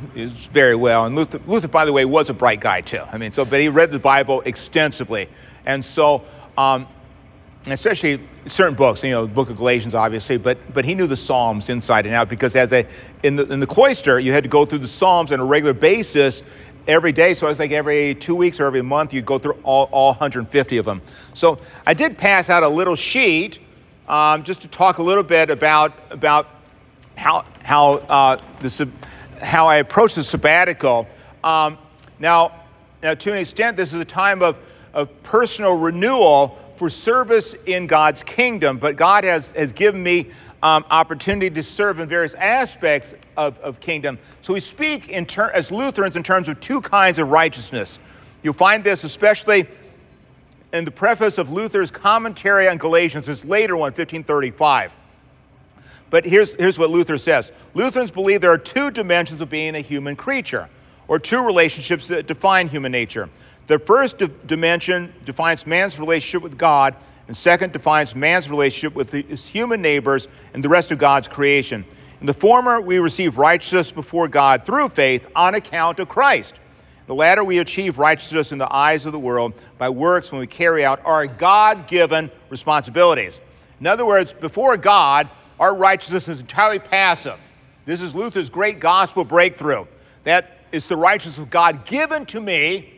very 0.53 0.75
well, 0.75 1.05
and 1.05 1.14
Luther, 1.14 1.40
Luther, 1.46 1.68
by 1.68 1.85
the 1.85 1.92
way, 1.92 2.05
was 2.05 2.31
a 2.31 2.35
bright 2.35 2.61
guy 2.61 2.81
too. 2.81 3.03
I 3.12 3.18
mean, 3.18 3.31
so 3.31 3.44
but 3.44 3.61
he 3.61 3.68
read 3.68 3.90
the 3.90 3.99
Bible 3.99 4.40
extensively, 4.46 5.29
and 5.66 5.85
so, 5.85 6.25
um, 6.57 6.87
especially 7.66 8.27
certain 8.46 8.75
books, 8.75 9.03
you 9.03 9.11
know, 9.11 9.27
the 9.27 9.33
Book 9.33 9.51
of 9.51 9.57
Galatians, 9.57 9.94
obviously, 9.94 10.38
but 10.38 10.59
but 10.73 10.85
he 10.85 10.94
knew 10.94 11.07
the 11.07 11.16
Psalms 11.16 11.68
inside 11.68 12.07
and 12.07 12.14
out 12.14 12.31
because 12.31 12.57
as 12.57 12.73
a 12.73 12.87
in 13.23 13.37
the 13.37 13.46
in 13.53 13.61
the 13.61 13.66
cloister, 13.66 14.18
you 14.18 14.33
had 14.33 14.42
to 14.44 14.49
go 14.49 14.64
through 14.64 14.79
the 14.79 14.88
Psalms 14.88 15.31
on 15.31 15.40
a 15.40 15.44
regular 15.44 15.75
basis 15.75 16.42
every 16.88 17.12
day. 17.12 17.35
So 17.35 17.46
I 17.46 17.51
was 17.51 17.59
like 17.59 17.73
every 17.73 18.14
two 18.14 18.35
weeks 18.35 18.61
or 18.61 18.64
every 18.64 18.83
month, 18.83 19.12
you'd 19.12 19.27
go 19.27 19.38
through 19.38 19.59
all, 19.62 19.90
all 19.92 20.12
150 20.12 20.79
of 20.79 20.87
them. 20.87 21.03
So 21.35 21.59
I 21.87 21.92
did 21.92 22.16
pass 22.16 22.49
out 22.49 22.62
a 22.62 22.68
little 22.68 22.96
sheet 22.96 23.59
um, 24.11 24.42
just 24.42 24.62
to 24.62 24.68
talk 24.68 24.99
a 24.99 25.03
little 25.03 25.23
bit 25.23 25.51
about 25.51 25.92
about 26.11 26.49
how 27.16 27.44
how 27.62 27.94
uh, 27.94 28.40
the 28.59 28.88
how 29.40 29.68
I 29.68 29.77
approach 29.77 30.16
the 30.16 30.25
sabbatical. 30.25 31.07
Um, 31.44 31.79
now, 32.18 32.61
now, 33.03 33.14
to 33.14 33.33
an 33.33 33.38
extent, 33.38 33.77
this 33.77 33.92
is 33.92 34.01
a 34.01 34.05
time 34.05 34.42
of 34.42 34.57
of 34.92 35.23
personal 35.23 35.79
renewal 35.79 36.59
for 36.77 36.90
service 36.90 37.55
in 37.66 37.87
God's 37.87 38.25
kingdom. 38.25 38.79
But 38.79 38.96
God 38.96 39.23
has 39.23 39.53
has 39.53 39.73
given 39.73 40.03
me 40.03 40.27
um, 40.61 40.85
opportunity 40.90 41.49
to 41.49 41.62
serve 41.62 42.01
in 42.01 42.09
various 42.09 42.35
aspects 42.35 43.14
of, 43.37 43.57
of 43.59 43.79
kingdom. 43.79 44.18
So 44.42 44.55
we 44.55 44.61
speak 44.61 45.09
in 45.09 45.25
ter- 45.25 45.51
as 45.51 45.70
Lutherans 45.70 46.16
in 46.16 46.25
terms 46.25 46.49
of 46.49 46.59
two 46.59 46.81
kinds 46.81 47.20
of 47.20 47.29
righteousness. 47.29 48.01
You'll 48.42 48.55
find 48.55 48.83
this 48.83 49.05
especially 49.05 49.68
in 50.73 50.85
the 50.85 50.91
preface 50.91 51.39
of 51.39 51.51
Luther's 51.51 51.91
commentary 51.91 52.69
on 52.69 52.77
Galatians, 52.77 53.27
his 53.27 53.45
later 53.45 53.77
one, 53.77 53.89
1535. 53.93 54.93
But 56.11 56.25
here's, 56.25 56.53
here's 56.55 56.79
what 56.79 56.91
Luther 56.91 57.19
says 57.19 57.53
Lutherans 57.75 58.11
believe 58.11 58.41
there 58.41 58.53
are 58.53 58.59
two 58.59 58.91
dimensions 58.91 59.41
of 59.41 59.51
being 59.51 59.77
a 59.77 59.81
human 59.81 60.17
creature, 60.17 60.69
or 61.09 61.19
two 61.19 61.45
relationships 61.45 62.07
that 62.09 62.27
define 62.27 62.69
human 62.69 62.93
nature. 62.93 63.29
The 63.67 63.79
first 63.79 64.19
di- 64.19 64.29
dimension 64.47 65.13
defines 65.25 65.67
man's 65.67 65.99
relationship 65.99 66.43
with 66.43 66.59
God, 66.59 66.97
and 67.29 67.37
second 67.37 67.73
defines 67.73 68.17
man's 68.17 68.51
relationship 68.51 68.95
with 68.95 69.13
his 69.13 69.47
human 69.47 69.81
neighbors 69.81 70.27
and 70.53 70.65
the 70.65 70.69
rest 70.69 70.91
of 70.91 70.99
God's 70.99 71.29
creation. 71.29 71.85
In 72.21 72.27
the 72.27 72.35
former, 72.35 72.81
we 72.81 72.99
receive 72.99 73.39
righteousness 73.39 73.93
before 73.93 74.29
God 74.29 74.67
through 74.67 74.91
faith 74.91 75.27
on 75.35 75.55
account 75.55 76.01
of 76.01 76.09
Christ. 76.09 76.57
The 77.11 77.16
latter, 77.16 77.42
we 77.42 77.59
achieve 77.59 77.99
righteousness 77.99 78.53
in 78.53 78.59
the 78.59 78.73
eyes 78.73 79.05
of 79.05 79.11
the 79.11 79.18
world 79.18 79.55
by 79.79 79.88
works 79.88 80.31
when 80.31 80.38
we 80.38 80.46
carry 80.46 80.85
out 80.85 81.05
our 81.05 81.27
God 81.27 81.88
given 81.88 82.31
responsibilities. 82.51 83.40
In 83.81 83.88
other 83.88 84.07
words, 84.07 84.33
before 84.33 84.77
God, 84.77 85.29
our 85.59 85.75
righteousness 85.75 86.29
is 86.29 86.38
entirely 86.38 86.79
passive. 86.79 87.37
This 87.85 88.01
is 88.01 88.14
Luther's 88.14 88.49
great 88.49 88.79
gospel 88.79 89.25
breakthrough. 89.25 89.87
That 90.23 90.59
is 90.70 90.87
the 90.87 90.96
righteousness 90.96 91.38
of 91.38 91.51
God 91.51 91.85
given 91.85 92.27
to 92.27 92.40
me 92.40 92.94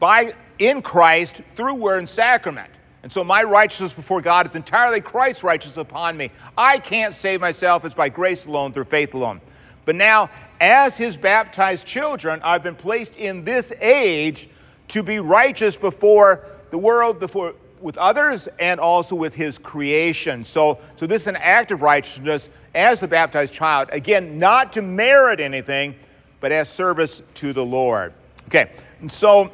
by 0.00 0.32
in 0.58 0.82
Christ 0.82 1.40
through 1.54 1.74
word 1.74 1.98
and 1.98 2.08
sacrament. 2.08 2.72
And 3.04 3.12
so 3.12 3.22
my 3.22 3.44
righteousness 3.44 3.92
before 3.92 4.20
God 4.20 4.48
is 4.48 4.56
entirely 4.56 5.00
Christ's 5.00 5.44
righteousness 5.44 5.76
upon 5.76 6.16
me. 6.16 6.32
I 6.58 6.80
can't 6.80 7.14
save 7.14 7.40
myself, 7.40 7.84
it's 7.84 7.94
by 7.94 8.08
grace 8.08 8.46
alone, 8.46 8.72
through 8.72 8.86
faith 8.86 9.14
alone. 9.14 9.40
But 9.84 9.96
now, 9.96 10.30
as 10.60 10.96
his 10.96 11.16
baptized 11.16 11.86
children, 11.86 12.40
I've 12.42 12.62
been 12.62 12.74
placed 12.74 13.16
in 13.16 13.44
this 13.44 13.72
age 13.80 14.48
to 14.88 15.02
be 15.02 15.18
righteous 15.18 15.76
before 15.76 16.44
the 16.70 16.78
world, 16.78 17.18
before 17.18 17.54
with 17.80 17.96
others, 17.96 18.46
and 18.58 18.78
also 18.78 19.14
with 19.14 19.34
his 19.34 19.56
creation. 19.56 20.44
So, 20.44 20.78
so 20.96 21.06
this 21.06 21.22
is 21.22 21.28
an 21.28 21.36
act 21.36 21.70
of 21.70 21.80
righteousness 21.80 22.48
as 22.74 23.00
the 23.00 23.08
baptized 23.08 23.54
child. 23.54 23.88
Again, 23.90 24.38
not 24.38 24.72
to 24.74 24.82
merit 24.82 25.40
anything, 25.40 25.94
but 26.40 26.52
as 26.52 26.68
service 26.68 27.22
to 27.34 27.52
the 27.52 27.64
Lord. 27.64 28.12
Okay, 28.48 28.70
and 29.00 29.10
so 29.10 29.50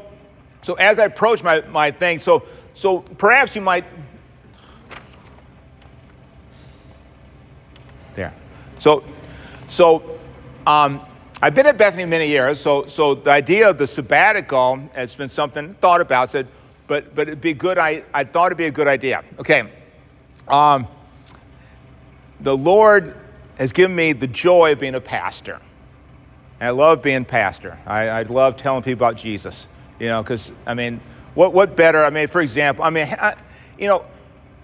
so 0.63 0.75
as 0.75 0.99
I 0.99 1.05
approach 1.05 1.45
my, 1.45 1.61
my 1.61 1.93
thing, 1.93 2.19
so 2.19 2.43
so 2.75 2.99
perhaps 2.99 3.55
you 3.55 3.63
might 3.63 3.85
there. 8.17 8.35
So, 8.79 9.05
so 9.69 10.16
um, 10.67 11.01
I've 11.41 11.55
been 11.55 11.67
at 11.67 11.77
Bethany 11.77 12.05
many 12.07 12.29
years. 12.29 12.61
So, 12.61 12.87
so 12.87 13.15
the 13.15 13.31
idea 13.31 13.69
of 13.69 13.79
the 13.79 13.87
sabbatical 13.87 14.81
has 14.95 15.15
been 15.15 15.29
something 15.29 15.75
thought 15.75 16.01
about. 16.01 16.31
Said, 16.31 16.49
but 16.87 17.15
but 17.15 17.29
it'd 17.29 17.41
be 17.41 17.53
good. 17.53 17.79
I 17.79 18.03
I 18.15 18.25
thought 18.25 18.47
it'd 18.47 18.59
be 18.59 18.67
a 18.67 18.71
good 18.71 18.89
idea. 18.89 19.23
Okay. 19.39 19.71
Um, 20.49 20.87
the 22.41 22.57
Lord 22.57 23.17
has 23.59 23.73
given 23.73 23.97
me 23.97 24.13
the 24.13 24.27
joy 24.27 24.73
of 24.73 24.81
being 24.81 24.95
a 24.95 25.01
pastor. 25.01 25.61
And 26.61 26.69
I 26.69 26.71
love 26.71 27.03
being 27.03 27.25
pastor. 27.25 27.79
I, 27.87 28.09
I 28.09 28.23
love 28.23 28.57
telling 28.57 28.83
people 28.83 29.07
about 29.07 29.17
Jesus. 29.17 29.67
You 29.99 30.09
know, 30.09 30.23
because 30.23 30.53
I 30.67 30.75
mean, 30.75 31.01
what 31.35 31.53
what 31.53 31.77
better? 31.77 32.05
I 32.05 32.11
mean, 32.11 32.29
for 32.29 32.41
example, 32.41 32.85
I 32.85 32.91
mean, 32.91 33.07
I, 33.07 33.35
you 33.79 33.89
know 33.89 34.05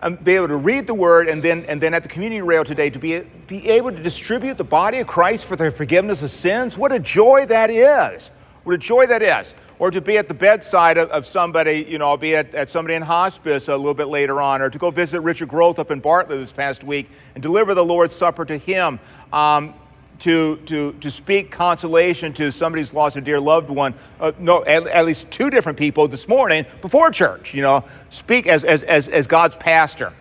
and 0.03 0.23
be 0.23 0.35
able 0.35 0.49
to 0.49 0.57
read 0.57 0.87
the 0.87 0.95
word 0.95 1.29
and 1.29 1.43
then 1.43 1.65
and 1.67 1.81
then 1.81 1.95
at 1.95 2.03
the 2.03 2.09
community 2.09 2.43
rail 2.43 2.65
today 2.65 2.91
to 2.91 2.99
be 2.99 3.21
be 3.47 3.69
able 3.69 3.93
to 3.93 4.03
distribute 4.03 4.59
the 4.59 4.65
body 4.65 4.99
of 4.99 5.07
Christ 5.07 5.47
for 5.47 5.57
the 5.57 5.71
forgiveness 5.71 6.23
of 6.23 6.31
sins. 6.31 6.77
What 6.77 6.93
a 6.93 6.99
joy 6.99 7.47
that 7.47 7.71
is. 7.71 8.31
What 8.65 8.75
a 8.75 8.79
joy 8.79 9.07
that 9.07 9.23
is. 9.23 9.55
Or 9.79 9.91
to 9.91 10.01
be 10.01 10.17
at 10.17 10.29
the 10.29 10.35
bedside 10.35 10.99
of, 10.99 11.09
of 11.11 11.27
somebody 11.27 11.87
you 11.88 11.99
know 11.99 12.09
I'll 12.09 12.17
be 12.17 12.35
at, 12.35 12.55
at 12.55 12.71
somebody 12.71 12.95
in 12.95 13.03
hospice 13.03 13.69
a 13.69 13.77
little 13.77 13.95
bit 13.95 14.09
later 14.09 14.41
on 14.41 14.61
or 14.61 14.71
to 14.71 14.79
go 14.79 14.91
visit 14.91 15.21
Richard 15.21 15.49
Growth 15.49 15.79
up 15.79 15.91
in 15.91 16.01
Bartlett 16.01 16.41
this 16.41 16.53
past 16.53 16.83
week 16.83 17.09
and 17.35 17.43
deliver 17.43 17.75
the 17.75 17.85
Lord's 17.85 18.15
Supper 18.15 18.45
to 18.45 18.59
him. 18.59 18.99
Um, 19.33 19.75
to, 20.23 20.57
to, 20.67 20.93
to 21.01 21.11
speak 21.11 21.51
consolation 21.51 22.33
to 22.33 22.53
somebody 22.53 22.81
who's 22.81 22.95
lost 22.95 23.17
a 23.17 23.21
dear 23.21 23.41
loved 23.41 23.69
one, 23.69 23.93
uh, 24.21 24.31
no, 24.39 24.65
at, 24.65 24.87
at, 24.87 25.05
least 25.05 25.29
two 25.33 25.51
different 25.51 25.77
people 25.77 26.07
this 26.07 26.29
morning 26.29 26.65
before 26.81 27.11
church, 27.11 27.53
you 27.53 27.61
know, 27.61 27.85
speak 28.11 28.47
as, 28.47 28.63
as, 28.63 28.85
as, 28.85 29.09
as 29.09 29.27
God's 29.27 29.57
pastor. 29.57 30.13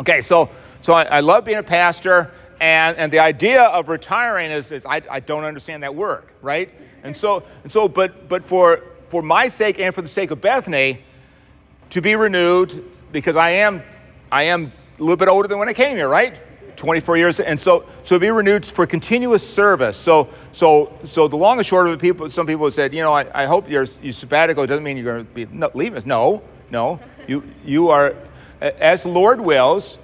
Okay, 0.00 0.22
so, 0.22 0.48
so 0.80 0.94
I, 0.94 1.02
I, 1.04 1.20
love 1.20 1.44
being 1.44 1.58
a 1.58 1.62
pastor, 1.62 2.32
and, 2.58 2.96
and 2.96 3.12
the 3.12 3.18
idea 3.18 3.64
of 3.64 3.90
retiring 3.90 4.50
is, 4.50 4.70
is 4.72 4.82
I, 4.86 5.02
I 5.10 5.20
don't 5.20 5.44
understand 5.44 5.82
that 5.82 5.94
word, 5.94 6.24
right? 6.40 6.70
And 7.02 7.14
so, 7.14 7.44
and 7.64 7.70
so 7.70 7.86
but, 7.86 8.30
but 8.30 8.46
for, 8.46 8.82
for 9.10 9.20
my 9.20 9.48
sake 9.48 9.78
and 9.78 9.94
for 9.94 10.00
the 10.00 10.08
sake 10.08 10.30
of 10.30 10.40
Bethany, 10.40 11.00
to 11.90 12.00
be 12.00 12.16
renewed, 12.16 12.82
because 13.12 13.36
I 13.36 13.50
am, 13.50 13.82
I 14.32 14.44
am 14.44 14.72
a 14.98 15.02
little 15.02 15.18
bit 15.18 15.28
older 15.28 15.48
than 15.48 15.58
when 15.58 15.68
I 15.68 15.74
came 15.74 15.96
here, 15.96 16.08
right? 16.08 16.40
24 16.84 17.16
years, 17.16 17.40
and 17.40 17.60
so 17.60 17.84
so 18.02 18.18
be 18.18 18.30
renewed 18.30 18.64
for 18.64 18.86
continuous 18.86 19.46
service. 19.46 19.96
So 19.96 20.28
so 20.52 20.92
so 21.04 21.28
the 21.28 21.36
long 21.36 21.58
and 21.58 21.66
short 21.66 21.88
of 21.88 21.94
it, 21.94 22.00
people, 22.00 22.30
some 22.30 22.46
people 22.46 22.70
said, 22.70 22.94
you 22.94 23.02
know, 23.02 23.12
I, 23.12 23.42
I 23.42 23.46
hope 23.46 23.68
your 23.68 23.86
you 24.02 24.12
sabbatical 24.12 24.66
doesn't 24.66 24.84
mean 24.84 24.96
you're 24.96 25.12
going 25.12 25.26
to 25.26 25.32
be 25.32 25.46
no, 25.46 25.70
leaving 25.74 25.98
us. 25.98 26.06
No, 26.06 26.42
no, 26.70 27.00
you 27.26 27.42
you 27.64 27.88
are, 27.88 28.14
as 28.60 29.02
the 29.02 29.08
Lord 29.08 29.40
wills, 29.40 29.98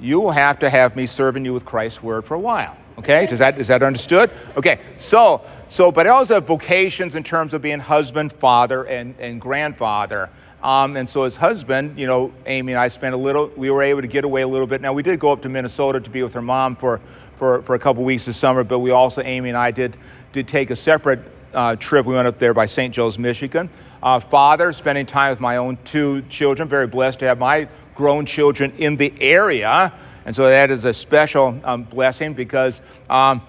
you 0.00 0.20
will 0.20 0.30
have 0.30 0.58
to 0.60 0.70
have 0.70 0.94
me 0.94 1.06
serving 1.06 1.44
you 1.44 1.54
with 1.54 1.64
Christ's 1.64 2.02
word 2.02 2.24
for 2.24 2.34
a 2.34 2.40
while. 2.40 2.76
Okay, 2.98 3.26
does 3.26 3.38
that 3.38 3.58
is 3.58 3.68
that 3.68 3.82
understood? 3.82 4.30
Okay, 4.56 4.80
so 4.98 5.42
so 5.68 5.92
but 5.92 6.06
I 6.06 6.10
also 6.10 6.34
have 6.34 6.46
vocations 6.46 7.14
in 7.14 7.22
terms 7.22 7.52
of 7.52 7.62
being 7.62 7.80
husband, 7.80 8.32
father, 8.32 8.84
and 8.84 9.14
and 9.18 9.40
grandfather. 9.40 10.30
Um, 10.66 10.96
and 10.96 11.08
so 11.08 11.22
his 11.22 11.36
husband, 11.36 11.96
you 11.96 12.08
know, 12.08 12.32
Amy 12.44 12.72
and 12.72 12.80
I 12.80 12.88
spent 12.88 13.14
a 13.14 13.16
little, 13.16 13.52
we 13.54 13.70
were 13.70 13.84
able 13.84 14.00
to 14.00 14.08
get 14.08 14.24
away 14.24 14.42
a 14.42 14.48
little 14.48 14.66
bit. 14.66 14.80
Now, 14.80 14.92
we 14.92 15.04
did 15.04 15.20
go 15.20 15.30
up 15.30 15.40
to 15.42 15.48
Minnesota 15.48 16.00
to 16.00 16.10
be 16.10 16.24
with 16.24 16.34
her 16.34 16.42
mom 16.42 16.74
for, 16.74 17.00
for, 17.38 17.62
for 17.62 17.76
a 17.76 17.78
couple 17.78 18.02
weeks 18.02 18.24
this 18.24 18.36
summer, 18.36 18.64
but 18.64 18.80
we 18.80 18.90
also, 18.90 19.22
Amy 19.22 19.50
and 19.50 19.56
I 19.56 19.70
did, 19.70 19.96
did 20.32 20.48
take 20.48 20.72
a 20.72 20.76
separate 20.76 21.20
uh, 21.54 21.76
trip. 21.76 22.04
We 22.04 22.16
went 22.16 22.26
up 22.26 22.40
there 22.40 22.52
by 22.52 22.66
St. 22.66 22.92
Joe's, 22.92 23.16
Michigan. 23.16 23.70
Uh, 24.02 24.18
father, 24.18 24.72
spending 24.72 25.06
time 25.06 25.30
with 25.30 25.38
my 25.38 25.58
own 25.58 25.78
two 25.84 26.22
children, 26.22 26.66
very 26.66 26.88
blessed 26.88 27.20
to 27.20 27.26
have 27.26 27.38
my 27.38 27.68
grown 27.94 28.26
children 28.26 28.72
in 28.76 28.96
the 28.96 29.14
area. 29.20 29.92
And 30.24 30.34
so 30.34 30.48
that 30.48 30.72
is 30.72 30.84
a 30.84 30.92
special 30.92 31.60
um, 31.62 31.84
blessing 31.84 32.34
because 32.34 32.82
um, 33.08 33.40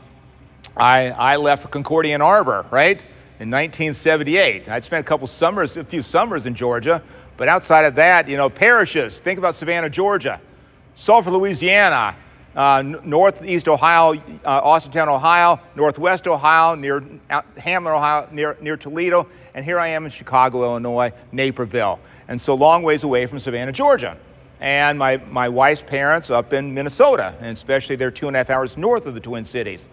I, 0.76 1.10
I 1.10 1.38
left 1.38 1.72
Concordia 1.72 2.20
Arbor, 2.20 2.68
right? 2.70 3.04
In 3.40 3.52
1978. 3.52 4.68
I'd 4.68 4.84
spent 4.84 5.06
a 5.06 5.08
couple 5.08 5.28
summers, 5.28 5.78
a 5.78 5.84
few 5.84 6.02
summers 6.02 6.46
in 6.46 6.56
Georgia, 6.56 7.04
but 7.38 7.48
outside 7.48 7.86
of 7.86 7.96
that, 7.96 8.28
you 8.28 8.36
know, 8.36 8.50
parishes. 8.50 9.20
Think 9.20 9.38
about 9.38 9.56
Savannah, 9.56 9.90
Georgia, 9.90 10.42
Sulphur, 10.96 11.30
Louisiana, 11.30 12.16
uh, 12.56 12.82
northeast 12.82 13.68
Ohio, 13.68 14.20
uh, 14.44 14.62
Austintown, 14.62 15.08
Ohio, 15.08 15.60
northwest 15.76 16.28
Ohio, 16.28 16.74
near 16.74 17.04
Hamlin, 17.58 17.94
Ohio, 17.94 18.28
near, 18.32 18.58
near 18.60 18.76
Toledo, 18.76 19.28
and 19.54 19.64
here 19.64 19.80
I 19.80 19.90
am 19.90 20.06
in 20.06 20.12
Chicago, 20.12 20.64
Illinois, 20.64 21.14
Naperville. 21.32 22.00
And 22.28 22.42
so 22.42 22.56
long 22.56 22.82
ways 22.82 23.04
away 23.04 23.28
from 23.28 23.38
Savannah, 23.38 23.72
Georgia. 23.72 24.18
And 24.60 24.98
my, 24.98 25.18
my 25.18 25.48
wife's 25.48 25.84
parents 25.84 26.32
up 26.32 26.52
in 26.52 26.74
Minnesota, 26.74 27.36
and 27.40 27.56
especially 27.56 27.96
they're 27.96 28.10
two 28.10 28.26
and 28.26 28.36
a 28.36 28.40
half 28.40 28.50
hours 28.50 28.76
north 28.76 29.06
of 29.06 29.14
the 29.14 29.20
Twin 29.20 29.46
Cities. 29.46 29.86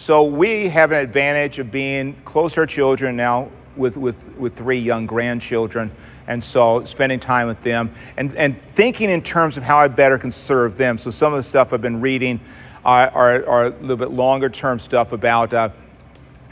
So 0.00 0.22
we 0.22 0.68
have 0.68 0.92
an 0.92 0.98
advantage 0.98 1.58
of 1.58 1.72
being 1.72 2.14
close 2.24 2.54
to 2.54 2.60
our 2.60 2.66
children 2.66 3.16
now 3.16 3.50
with, 3.74 3.96
with, 3.96 4.14
with 4.36 4.54
three 4.54 4.78
young 4.78 5.06
grandchildren. 5.06 5.90
And 6.28 6.42
so 6.42 6.84
spending 6.84 7.18
time 7.18 7.48
with 7.48 7.60
them 7.64 7.92
and, 8.16 8.32
and 8.36 8.62
thinking 8.76 9.10
in 9.10 9.22
terms 9.22 9.56
of 9.56 9.64
how 9.64 9.76
I 9.78 9.88
better 9.88 10.16
can 10.16 10.30
serve 10.30 10.76
them. 10.76 10.98
So 10.98 11.10
some 11.10 11.32
of 11.32 11.38
the 11.38 11.42
stuff 11.42 11.72
I've 11.72 11.82
been 11.82 12.00
reading 12.00 12.38
are, 12.84 13.10
are, 13.10 13.48
are 13.48 13.66
a 13.66 13.70
little 13.70 13.96
bit 13.96 14.12
longer 14.12 14.48
term 14.48 14.78
stuff 14.78 15.10
about 15.10 15.52
uh, 15.52 15.70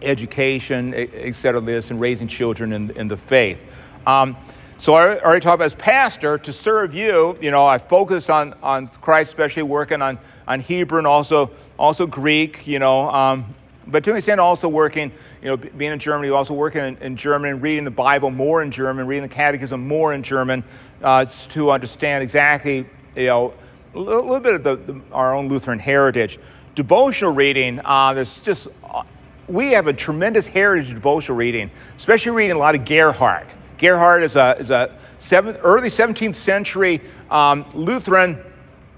education, 0.02 0.92
et 0.92 1.37
cetera, 1.37 1.61
this, 1.61 1.92
and 1.92 2.00
raising 2.00 2.26
children 2.26 2.72
in, 2.72 2.90
in 2.96 3.06
the 3.06 3.16
faith. 3.16 3.64
Um, 4.09 4.37
so 4.76 4.94
I 4.94 5.20
already 5.20 5.40
talked 5.40 5.54
about 5.54 5.66
as 5.66 5.76
pastor 5.76 6.37
to 6.37 6.52
serve 6.52 6.94
you. 6.94 7.38
You 7.40 7.52
know, 7.52 7.64
I 7.64 7.78
focused 7.78 8.28
on, 8.28 8.54
on 8.61 8.88
Christ, 8.88 9.28
especially 9.28 9.62
working 9.62 10.02
on, 10.02 10.18
on 10.48 10.59
Hebrew 10.59 10.98
and 10.98 11.06
also 11.06 11.52
also 11.78 12.06
Greek, 12.06 12.66
you 12.66 12.78
know. 12.78 13.10
Um, 13.10 13.54
but 13.86 14.02
to 14.04 14.10
an 14.10 14.16
extent, 14.16 14.40
also 14.40 14.68
working, 14.68 15.12
you 15.42 15.48
know, 15.48 15.56
being 15.56 15.92
in 15.92 15.98
Germany, 15.98 16.30
also 16.30 16.54
working 16.54 16.84
in, 16.84 16.96
in 16.98 17.16
German 17.16 17.60
reading 17.60 17.84
the 17.84 17.90
Bible 17.90 18.30
more 18.30 18.62
in 18.62 18.70
German, 18.70 19.06
reading 19.06 19.22
the 19.22 19.34
Catechism 19.34 19.86
more 19.86 20.12
in 20.12 20.22
German 20.22 20.64
uh, 21.02 21.24
to 21.24 21.70
understand 21.70 22.22
exactly, 22.22 22.86
you 23.14 23.26
know, 23.26 23.54
a 23.94 23.98
little, 23.98 24.22
little 24.22 24.40
bit 24.40 24.54
of 24.54 24.64
the, 24.64 24.76
the, 24.92 25.00
our 25.12 25.34
own 25.34 25.48
Lutheran 25.48 25.78
heritage. 25.78 26.38
Devotional 26.74 27.32
reading, 27.32 27.80
uh, 27.84 28.12
there's 28.12 28.40
just, 28.40 28.66
uh, 28.84 29.02
we 29.48 29.70
have 29.70 29.86
a 29.86 29.92
tremendous 29.92 30.46
heritage 30.46 30.88
of 30.88 30.96
devotional 30.96 31.38
reading, 31.38 31.70
especially 31.96 32.32
reading 32.32 32.56
a 32.56 32.58
lot 32.58 32.74
of 32.74 32.84
Gerhard. 32.84 33.46
Gerhard 33.78 34.24
is 34.24 34.36
a, 34.36 34.56
is 34.58 34.70
a 34.70 34.98
seven, 35.20 35.56
early 35.56 35.88
17th 35.88 36.34
century 36.34 37.00
um, 37.30 37.64
Lutheran 37.72 38.38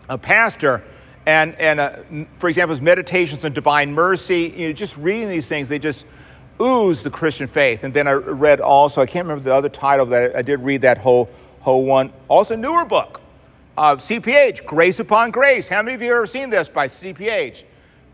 uh, 0.08 0.16
pastor 0.16 0.82
and, 1.28 1.54
and 1.56 1.78
uh, 1.78 1.96
for 2.38 2.48
example, 2.48 2.74
his 2.74 2.80
meditations 2.80 3.44
on 3.44 3.52
divine 3.52 3.92
mercy, 3.92 4.54
you 4.56 4.68
know, 4.68 4.72
just 4.72 4.96
reading 4.96 5.28
these 5.28 5.46
things, 5.46 5.68
they 5.68 5.78
just 5.78 6.06
ooze 6.58 7.02
the 7.02 7.10
Christian 7.10 7.46
faith. 7.46 7.84
And 7.84 7.92
then 7.92 8.08
I 8.08 8.12
read 8.12 8.62
also, 8.62 9.02
I 9.02 9.06
can't 9.06 9.26
remember 9.26 9.44
the 9.44 9.54
other 9.54 9.68
title 9.68 10.06
that 10.06 10.34
I 10.34 10.40
did 10.40 10.60
read 10.60 10.80
that 10.80 10.96
whole, 10.96 11.28
whole 11.60 11.84
one. 11.84 12.14
Also, 12.28 12.56
newer 12.56 12.86
book, 12.86 13.20
uh, 13.76 13.96
CPH, 13.96 14.64
Grace 14.64 15.00
Upon 15.00 15.30
Grace. 15.30 15.68
How 15.68 15.82
many 15.82 15.96
of 15.96 16.00
you 16.00 16.08
have 16.08 16.16
ever 16.16 16.26
seen 16.26 16.48
this 16.48 16.70
by 16.70 16.88
CPH? 16.88 17.64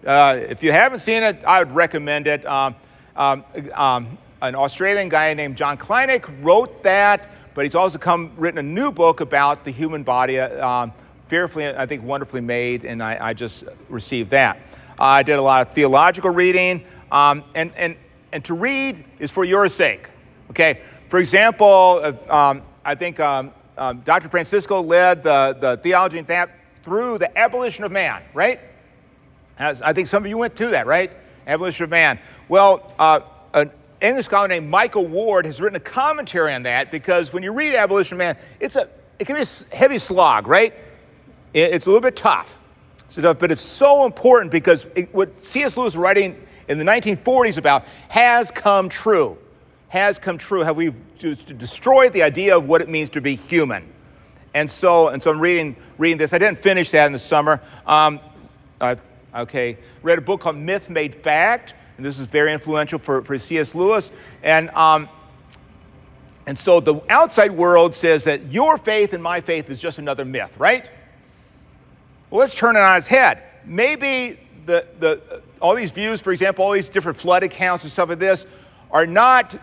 Uh, 0.05 0.41
if 0.49 0.61
you 0.65 0.73
haven't 0.73 0.99
seen 0.99 1.23
it, 1.23 1.39
I 1.47 1.61
would 1.61 1.73
recommend 1.73 2.27
it. 2.27 2.45
Um, 2.45 2.75
um, 3.15 3.45
um, 3.75 4.19
an 4.43 4.57
Australian 4.57 5.09
guy 5.09 5.33
named 5.35 5.57
John 5.57 5.79
Kleinig 5.79 6.29
wrote 6.43 6.83
that, 6.83 7.31
but 7.55 7.65
he's 7.65 7.77
also 7.77 7.97
come 7.97 8.33
written 8.37 8.59
a 8.59 8.63
new 8.65 8.91
book 8.91 9.21
about 9.21 9.65
the 9.65 9.71
human 9.71 10.03
body. 10.03 10.41
Uh, 10.41 10.89
fearfully, 11.29 11.69
I 11.69 11.87
think, 11.87 12.03
wonderfully 12.03 12.41
made, 12.41 12.85
and 12.85 13.03
I, 13.03 13.29
I 13.29 13.35
just 13.35 13.65
received 13.89 14.31
that. 14.31 14.59
I 14.99 15.23
did 15.23 15.35
a 15.35 15.43
lot 15.43 15.67
of 15.67 15.75
theological 15.75 16.31
reading, 16.31 16.85
um, 17.11 17.45
and, 17.55 17.73
and, 17.77 17.97
and 18.33 18.45
to 18.45 18.55
read 18.55 19.05
is 19.19 19.31
for 19.31 19.45
your 19.45 19.69
sake. 19.69 20.09
Okay, 20.51 20.81
for 21.09 21.19
example, 21.19 22.01
uh, 22.03 22.33
um, 22.35 22.63
I 22.85 22.95
think 22.95 23.19
um, 23.21 23.53
um 23.77 24.01
Dr. 24.05 24.29
Francisco 24.29 24.81
led 24.81 25.23
the, 25.23 25.57
the 25.59 25.77
theology 25.83 26.19
and 26.19 26.27
that 26.29 26.51
through 26.83 27.19
the 27.19 27.37
abolition 27.39 27.85
of 27.85 27.91
man, 27.91 28.23
right? 28.35 28.61
As 29.59 29.81
I 29.83 29.93
think 29.93 30.09
some 30.09 30.23
of 30.23 30.29
you 30.29 30.37
went 30.37 30.55
to 30.57 30.69
that, 30.69 30.87
right? 30.87 31.11
Abolition 31.47 31.85
of 31.85 31.91
man. 31.91 32.19
Well, 32.49 32.93
uh, 32.99 33.21
an 33.55 33.71
English 34.01 34.27
scholar 34.27 34.49
named 34.49 34.69
Michael 34.69 35.07
Ward 35.07 35.47
has 35.47 35.61
written 35.61 35.77
a 35.77 35.81
commentary 35.81 36.53
on 36.53 36.63
that 36.65 36.91
because 36.91 37.33
when 37.33 37.43
you 37.43 37.53
read 37.53 37.75
Abolition 37.75 38.15
of 38.15 38.19
Man, 38.19 38.37
it's 38.61 38.77
a 38.77 38.89
it 39.19 39.27
can 39.27 39.37
be 39.37 39.43
a 39.43 39.77
heavy 39.77 39.99
slog, 39.99 40.47
right? 40.47 40.75
It's 41.55 41.87
a 41.87 41.89
little 41.89 42.01
bit 42.03 42.17
tough, 42.17 42.59
but 43.15 43.53
it's 43.53 43.63
so 43.63 44.05
important 44.05 44.51
because 44.51 44.87
it, 44.97 45.15
what 45.15 45.31
C.S. 45.47 45.77
Lewis 45.77 45.95
writing 45.95 46.37
in 46.69 46.79
the 46.79 46.85
1940s 46.85 47.59
about 47.59 47.85
has 48.09 48.51
come 48.51 48.89
true. 48.89 49.39
Has 49.89 50.19
come 50.19 50.37
true. 50.37 50.61
Have 50.61 50.75
we 50.75 50.93
destroyed 51.21 52.13
the 52.13 52.25
idea 52.25 52.57
of 52.57 52.67
what 52.67 52.83
it 52.83 52.89
means 52.89 53.09
to 53.11 53.21
be 53.21 53.37
human? 53.37 53.89
And 54.53 54.69
so, 54.69 55.09
and 55.09 55.23
so 55.23 55.31
I'm 55.31 55.39
reading, 55.39 55.77
reading 55.97 56.19
this. 56.19 56.33
I 56.33 56.39
didn't 56.39 56.61
finish 56.61 56.91
that 56.91 57.07
in 57.07 57.13
the 57.13 57.19
summer. 57.21 57.61
Um, 57.87 58.19
uh, 58.81 58.97
okay, 59.37 59.79
read 60.03 60.19
a 60.19 60.23
book 60.23 60.41
called 60.41 60.57
Myth 60.57 60.91
Made 60.91 61.15
Fact, 61.15 61.75
and 61.97 62.05
this 62.05 62.19
is 62.19 62.27
very 62.27 62.53
influential 62.53 62.99
for, 62.99 63.23
for 63.23 63.39
C.S. 63.39 63.77
Lewis. 63.77 64.11
And, 64.43 64.71
um, 64.71 65.09
and 66.47 66.59
so 66.59 66.81
the 66.81 67.01
outside 67.09 67.53
world 67.53 67.95
says 67.95 68.25
that 68.25 68.51
your 68.51 68.77
faith 68.77 69.13
and 69.13 69.23
my 69.23 69.41
faith 69.41 69.71
is 69.71 69.81
just 69.81 70.01
another 70.01 70.25
myth, 70.25 70.59
right? 70.59 70.89
Well, 72.35 72.41
let's 72.41 72.55
turn 72.57 72.75
it 72.75 72.81
on 72.81 72.97
its 72.97 73.07
head. 73.07 73.45
Maybe 73.65 74.41
the, 74.67 74.85
the, 74.99 75.41
all 75.63 75.77
these 75.77 75.93
views, 75.93 76.21
for 76.21 76.33
example, 76.33 76.65
all 76.65 76.73
these 76.73 76.89
different 76.89 77.17
flood 77.17 77.45
accounts 77.45 77.85
and 77.85 77.93
stuff 77.93 78.09
like 78.09 78.19
this, 78.19 78.45
are 78.91 79.07
not, 79.07 79.57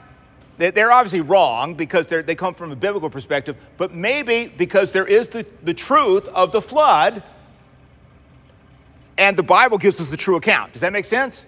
they- 0.57 0.71
they're 0.71 0.93
obviously 0.93 1.19
wrong 1.19 1.75
because 1.75 2.07
they 2.07 2.33
come 2.33 2.55
from 2.55 2.71
a 2.71 2.75
biblical 2.77 3.09
perspective, 3.09 3.57
but 3.77 3.93
maybe 3.93 4.47
because 4.47 4.93
there 4.93 5.05
is 5.05 5.27
the, 5.27 5.45
the 5.63 5.73
truth 5.73 6.29
of 6.29 6.53
the 6.53 6.61
flood, 6.61 7.21
and 9.17 9.35
the 9.35 9.43
Bible 9.43 9.77
gives 9.77 9.99
us 9.99 10.07
the 10.07 10.15
true 10.15 10.37
account. 10.37 10.71
Does 10.71 10.79
that 10.79 10.93
make 10.93 11.03
sense? 11.03 11.43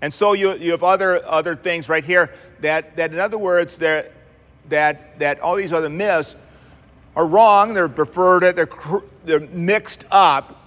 And 0.00 0.14
so 0.14 0.32
you, 0.32 0.54
you 0.54 0.70
have 0.70 0.84
other, 0.84 1.26
other 1.26 1.56
things 1.56 1.88
right 1.88 2.04
here 2.04 2.32
that, 2.60 2.94
that 2.94 3.12
in 3.12 3.18
other 3.18 3.36
words, 3.36 3.74
that, 3.78 4.12
that, 4.68 5.18
that 5.18 5.40
all 5.40 5.56
these 5.56 5.72
other 5.72 5.90
myths 5.90 6.36
are 7.16 7.26
wrong, 7.26 7.74
they're 7.74 7.88
preferred, 7.88 8.54
they're, 8.54 8.68
they're 9.24 9.40
mixed 9.40 10.04
up, 10.10 10.66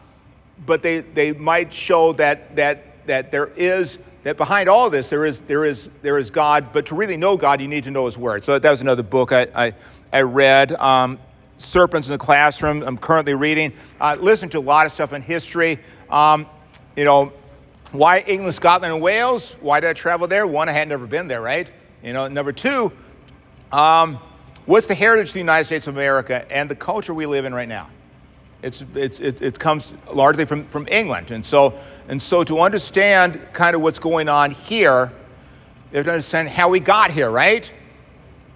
but 0.65 0.81
they, 0.81 0.99
they 0.99 1.33
might 1.33 1.73
show 1.73 2.13
that, 2.13 2.55
that, 2.55 3.05
that 3.07 3.31
there 3.31 3.47
is, 3.55 3.97
that 4.23 4.37
behind 4.37 4.69
all 4.69 4.89
this, 4.89 5.09
there 5.09 5.25
is, 5.25 5.39
there, 5.47 5.65
is, 5.65 5.89
there 6.01 6.17
is 6.17 6.29
God, 6.29 6.73
but 6.73 6.85
to 6.87 6.95
really 6.95 7.17
know 7.17 7.37
God, 7.37 7.61
you 7.61 7.67
need 7.67 7.83
to 7.83 7.91
know 7.91 8.05
His 8.05 8.17
Word. 8.17 8.43
So 8.43 8.57
that 8.57 8.71
was 8.71 8.81
another 8.81 9.03
book 9.03 9.31
I, 9.31 9.47
I, 9.55 9.73
I 10.11 10.21
read. 10.21 10.71
Um, 10.73 11.19
Serpents 11.57 12.07
in 12.07 12.11
the 12.11 12.17
Classroom, 12.17 12.83
I'm 12.83 12.97
currently 12.97 13.33
reading. 13.33 13.71
Uh, 13.99 14.17
listen 14.19 14.49
to 14.49 14.59
a 14.59 14.59
lot 14.59 14.85
of 14.85 14.91
stuff 14.91 15.13
in 15.13 15.21
history. 15.21 15.79
Um, 16.09 16.47
you 16.97 17.05
know, 17.05 17.31
why 17.91 18.19
England, 18.21 18.55
Scotland, 18.55 18.93
and 18.93 19.01
Wales? 19.01 19.55
Why 19.61 19.79
did 19.79 19.89
I 19.89 19.93
travel 19.93 20.27
there? 20.27 20.45
One, 20.45 20.67
I 20.67 20.73
had 20.73 20.89
never 20.89 21.07
been 21.07 21.27
there, 21.27 21.41
right? 21.41 21.69
You 22.03 22.13
know, 22.13 22.27
number 22.27 22.51
two, 22.51 22.91
um, 23.71 24.19
what's 24.65 24.85
the 24.85 24.95
heritage 24.95 25.29
of 25.29 25.33
the 25.33 25.39
United 25.39 25.65
States 25.65 25.87
of 25.87 25.95
America 25.95 26.45
and 26.51 26.69
the 26.69 26.75
culture 26.75 27.13
we 27.13 27.25
live 27.25 27.45
in 27.45 27.53
right 27.53 27.69
now? 27.69 27.89
It's, 28.65 28.83
it's, 28.95 29.19
it, 29.19 29.43
it 29.43 29.59
comes 29.59 29.93
largely 30.11 30.43
from, 30.43 30.65
from 30.69 30.87
England. 30.89 31.29
And 31.29 31.45
so, 31.45 31.79
and 32.07 32.19
so 32.19 32.43
to 32.45 32.61
understand 32.61 33.39
kind 33.53 33.75
of 33.75 33.83
what's 33.83 33.99
going 33.99 34.27
on 34.27 34.49
here, 34.49 35.11
you 35.91 35.97
have 35.97 36.07
to 36.07 36.11
understand 36.11 36.49
how 36.49 36.69
we 36.69 36.79
got 36.79 37.11
here, 37.11 37.29
right? 37.29 37.71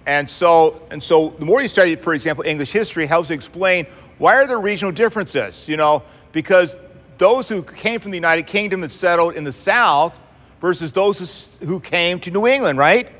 And 0.06 0.28
so, 0.28 0.82
and 0.90 1.00
so 1.00 1.28
the 1.38 1.44
more 1.44 1.62
you 1.62 1.68
study, 1.68 1.94
for 1.94 2.12
example, 2.12 2.44
English 2.44 2.72
history 2.72 3.06
helps 3.06 3.30
explain 3.30 3.86
why 4.18 4.34
are 4.34 4.48
there 4.48 4.60
regional 4.60 4.90
differences, 4.90 5.68
you 5.68 5.76
know, 5.76 6.02
because 6.32 6.74
those 7.18 7.48
who 7.48 7.62
came 7.62 8.00
from 8.00 8.10
the 8.10 8.16
United 8.16 8.48
Kingdom 8.48 8.82
and 8.82 8.90
settled 8.90 9.36
in 9.36 9.44
the 9.44 9.52
South 9.52 10.18
versus 10.60 10.90
those 10.90 11.46
who 11.60 11.78
came 11.78 12.18
to 12.18 12.32
New 12.32 12.48
England, 12.48 12.80
right? 12.80 13.12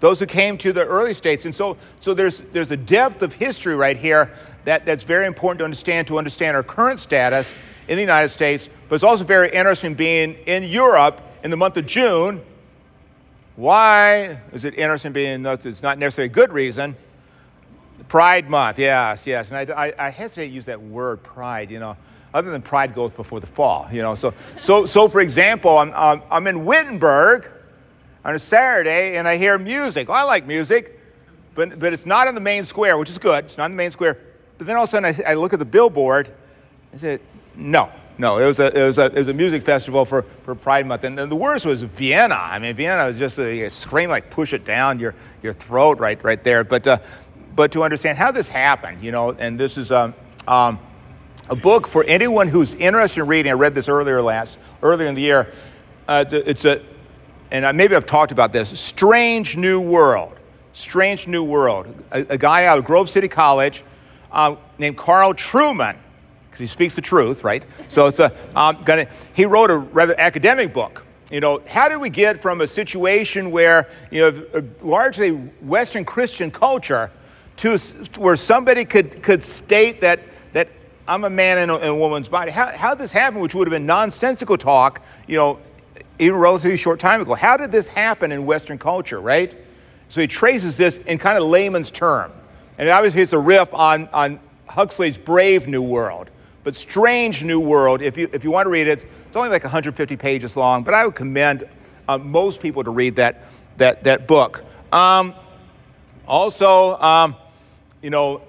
Those 0.00 0.18
who 0.18 0.26
came 0.26 0.58
to 0.58 0.72
the 0.72 0.84
early 0.84 1.14
states. 1.14 1.44
And 1.44 1.54
so, 1.54 1.76
so 2.00 2.14
there's, 2.14 2.40
there's 2.52 2.70
a 2.70 2.76
depth 2.76 3.22
of 3.22 3.34
history 3.34 3.76
right 3.76 3.96
here 3.96 4.32
that, 4.64 4.84
that's 4.84 5.04
very 5.04 5.26
important 5.26 5.58
to 5.58 5.64
understand 5.64 6.08
to 6.08 6.18
understand 6.18 6.56
our 6.56 6.62
current 6.62 7.00
status 7.00 7.52
in 7.88 7.96
the 7.96 8.02
United 8.02 8.30
States, 8.30 8.68
but 8.88 8.94
it's 8.94 9.04
also 9.04 9.24
very 9.24 9.50
interesting 9.50 9.94
being 9.94 10.34
in 10.46 10.62
Europe 10.64 11.20
in 11.42 11.50
the 11.50 11.56
month 11.56 11.76
of 11.76 11.86
June. 11.86 12.40
Why 13.56 14.38
is 14.52 14.64
it 14.64 14.78
interesting 14.78 15.12
being, 15.12 15.44
it's 15.44 15.82
not 15.82 15.98
necessarily 15.98 16.30
a 16.30 16.32
good 16.32 16.52
reason, 16.52 16.96
Pride 18.08 18.48
Month, 18.48 18.78
yes, 18.78 19.26
yes. 19.26 19.50
And 19.50 19.70
I, 19.70 19.86
I, 19.86 20.06
I 20.06 20.10
hesitate 20.10 20.48
to 20.48 20.54
use 20.54 20.64
that 20.64 20.80
word 20.80 21.22
pride, 21.22 21.70
you 21.70 21.78
know. 21.78 21.96
Other 22.32 22.50
than 22.50 22.62
pride 22.62 22.94
goes 22.94 23.12
before 23.12 23.40
the 23.40 23.46
fall, 23.46 23.88
you 23.92 24.02
know. 24.02 24.14
So, 24.14 24.32
so, 24.60 24.86
so 24.86 25.08
for 25.08 25.20
example, 25.20 25.78
I'm, 25.78 26.22
I'm 26.30 26.46
in 26.46 26.64
Wittenberg 26.64 27.50
on 28.24 28.34
a 28.34 28.38
Saturday 28.38 29.16
and 29.16 29.26
I 29.26 29.36
hear 29.36 29.58
music. 29.58 30.08
Well, 30.08 30.18
I 30.18 30.22
like 30.24 30.46
music, 30.46 30.98
but, 31.54 31.78
but 31.78 31.92
it's 31.92 32.06
not 32.06 32.28
in 32.28 32.34
the 32.34 32.40
main 32.40 32.64
square, 32.64 32.98
which 32.98 33.10
is 33.10 33.18
good. 33.18 33.44
It's 33.44 33.58
not 33.58 33.66
in 33.66 33.72
the 33.72 33.76
main 33.76 33.90
square. 33.90 34.18
But 34.58 34.66
then 34.66 34.76
all 34.76 34.84
of 34.84 34.88
a 34.88 34.90
sudden 34.90 35.14
I, 35.26 35.32
I 35.32 35.34
look 35.34 35.52
at 35.52 35.58
the 35.58 35.64
billboard 35.64 36.30
and 36.92 37.00
said, 37.00 37.20
no, 37.54 37.90
no, 38.18 38.38
it 38.38 38.44
was 38.44 38.58
a, 38.58 38.78
it 38.78 38.84
was 38.84 38.98
a, 38.98 39.06
it 39.06 39.14
was 39.14 39.28
a 39.28 39.34
music 39.34 39.62
festival 39.62 40.04
for, 40.04 40.26
for 40.44 40.54
Pride 40.54 40.86
Month. 40.86 41.04
And, 41.04 41.18
and 41.18 41.32
the 41.32 41.36
worst 41.36 41.64
was 41.64 41.82
Vienna. 41.82 42.34
I 42.34 42.58
mean, 42.58 42.76
Vienna 42.76 43.06
was 43.06 43.18
just 43.18 43.38
a, 43.38 43.62
a 43.62 43.70
scream 43.70 44.10
like 44.10 44.30
push 44.30 44.52
it 44.52 44.64
down 44.64 45.00
your, 45.00 45.14
your 45.42 45.54
throat 45.54 45.98
right, 45.98 46.22
right 46.22 46.42
there. 46.44 46.62
But, 46.62 46.86
uh, 46.86 46.98
but 47.56 47.72
to 47.72 47.82
understand 47.82 48.18
how 48.18 48.30
this 48.30 48.48
happened, 48.48 49.02
you 49.02 49.10
know, 49.10 49.30
and 49.32 49.58
this 49.58 49.78
is 49.78 49.90
um, 49.90 50.14
um, 50.46 50.78
a 51.48 51.56
book 51.56 51.88
for 51.88 52.04
anyone 52.04 52.46
who's 52.46 52.74
interested 52.74 53.22
in 53.22 53.26
reading. 53.26 53.50
I 53.50 53.54
read 53.54 53.74
this 53.74 53.88
earlier 53.88 54.20
last, 54.20 54.58
earlier 54.82 55.08
in 55.08 55.14
the 55.14 55.22
year. 55.22 55.52
Uh, 56.06 56.24
it's 56.30 56.64
a, 56.64 56.82
and 57.50 57.66
I- 57.66 57.72
maybe 57.72 57.94
I've 57.96 58.06
talked 58.06 58.32
about 58.32 58.52
this, 58.52 58.78
Strange 58.78 59.56
New 59.56 59.80
World. 59.80 60.36
Strange 60.72 61.26
New 61.26 61.44
World. 61.44 61.92
A, 62.12 62.20
a 62.30 62.38
guy 62.38 62.66
out 62.66 62.78
of 62.78 62.84
Grove 62.84 63.08
City 63.08 63.28
College 63.28 63.82
uh, 64.32 64.56
named 64.78 64.96
Carl 64.96 65.34
Trueman, 65.34 65.96
because 66.46 66.60
he 66.60 66.66
speaks 66.66 66.94
the 66.94 67.00
truth, 67.00 67.42
right? 67.44 67.64
So 67.88 68.06
it's 68.06 68.20
a, 68.20 68.32
um, 68.56 68.82
gonna, 68.84 69.08
he 69.34 69.44
wrote 69.44 69.70
a 69.70 69.78
rather 69.78 70.18
academic 70.18 70.72
book. 70.72 71.04
You 71.30 71.40
know, 71.40 71.62
how 71.66 71.88
did 71.88 71.98
we 71.98 72.10
get 72.10 72.42
from 72.42 72.60
a 72.60 72.66
situation 72.66 73.50
where, 73.50 73.88
you 74.10 74.20
know, 74.20 74.68
largely 74.80 75.30
Western 75.30 76.04
Christian 76.04 76.50
culture 76.50 77.10
to 77.58 77.78
where 78.16 78.36
somebody 78.36 78.84
could, 78.84 79.22
could 79.22 79.42
state 79.42 80.00
that, 80.00 80.20
that 80.54 80.68
I'm 81.06 81.24
a 81.24 81.30
man 81.30 81.58
in 81.58 81.70
a, 81.70 81.76
in 81.76 81.86
a 81.86 81.94
woman's 81.94 82.28
body? 82.28 82.50
How, 82.50 82.66
how 82.76 82.94
this 82.96 83.12
happen, 83.12 83.40
which 83.40 83.54
would 83.54 83.68
have 83.68 83.72
been 83.72 83.86
nonsensical 83.86 84.56
talk, 84.56 85.02
you 85.28 85.36
know, 85.36 85.60
even 86.20 86.38
relatively 86.38 86.76
short 86.76 87.00
time 87.00 87.20
ago. 87.20 87.34
How 87.34 87.56
did 87.56 87.72
this 87.72 87.88
happen 87.88 88.30
in 88.30 88.44
Western 88.44 88.78
culture, 88.78 89.20
right? 89.20 89.56
So 90.08 90.20
he 90.20 90.26
traces 90.26 90.76
this 90.76 90.98
in 91.06 91.18
kind 91.18 91.38
of 91.38 91.44
layman's 91.44 91.90
term. 91.90 92.32
And 92.78 92.88
obviously 92.88 93.22
it's 93.22 93.32
a 93.32 93.38
riff 93.38 93.72
on, 93.72 94.08
on 94.12 94.38
Huxley's 94.66 95.16
Brave 95.16 95.66
New 95.66 95.82
World. 95.82 96.30
But 96.62 96.76
Strange 96.76 97.42
New 97.42 97.60
World, 97.60 98.02
if 98.02 98.18
you, 98.18 98.28
if 98.32 98.44
you 98.44 98.50
want 98.50 98.66
to 98.66 98.70
read 98.70 98.86
it, 98.86 99.08
it's 99.26 99.36
only 99.36 99.48
like 99.48 99.64
150 99.64 100.16
pages 100.16 100.56
long, 100.56 100.82
but 100.82 100.92
I 100.92 101.04
would 101.04 101.14
commend 101.14 101.66
uh, 102.08 102.18
most 102.18 102.60
people 102.60 102.84
to 102.84 102.90
read 102.90 103.16
that, 103.16 103.44
that, 103.78 104.04
that 104.04 104.26
book. 104.26 104.64
Um, 104.92 105.34
also, 106.26 107.00
um, 107.00 107.36
you 108.02 108.10
know, 108.10 108.42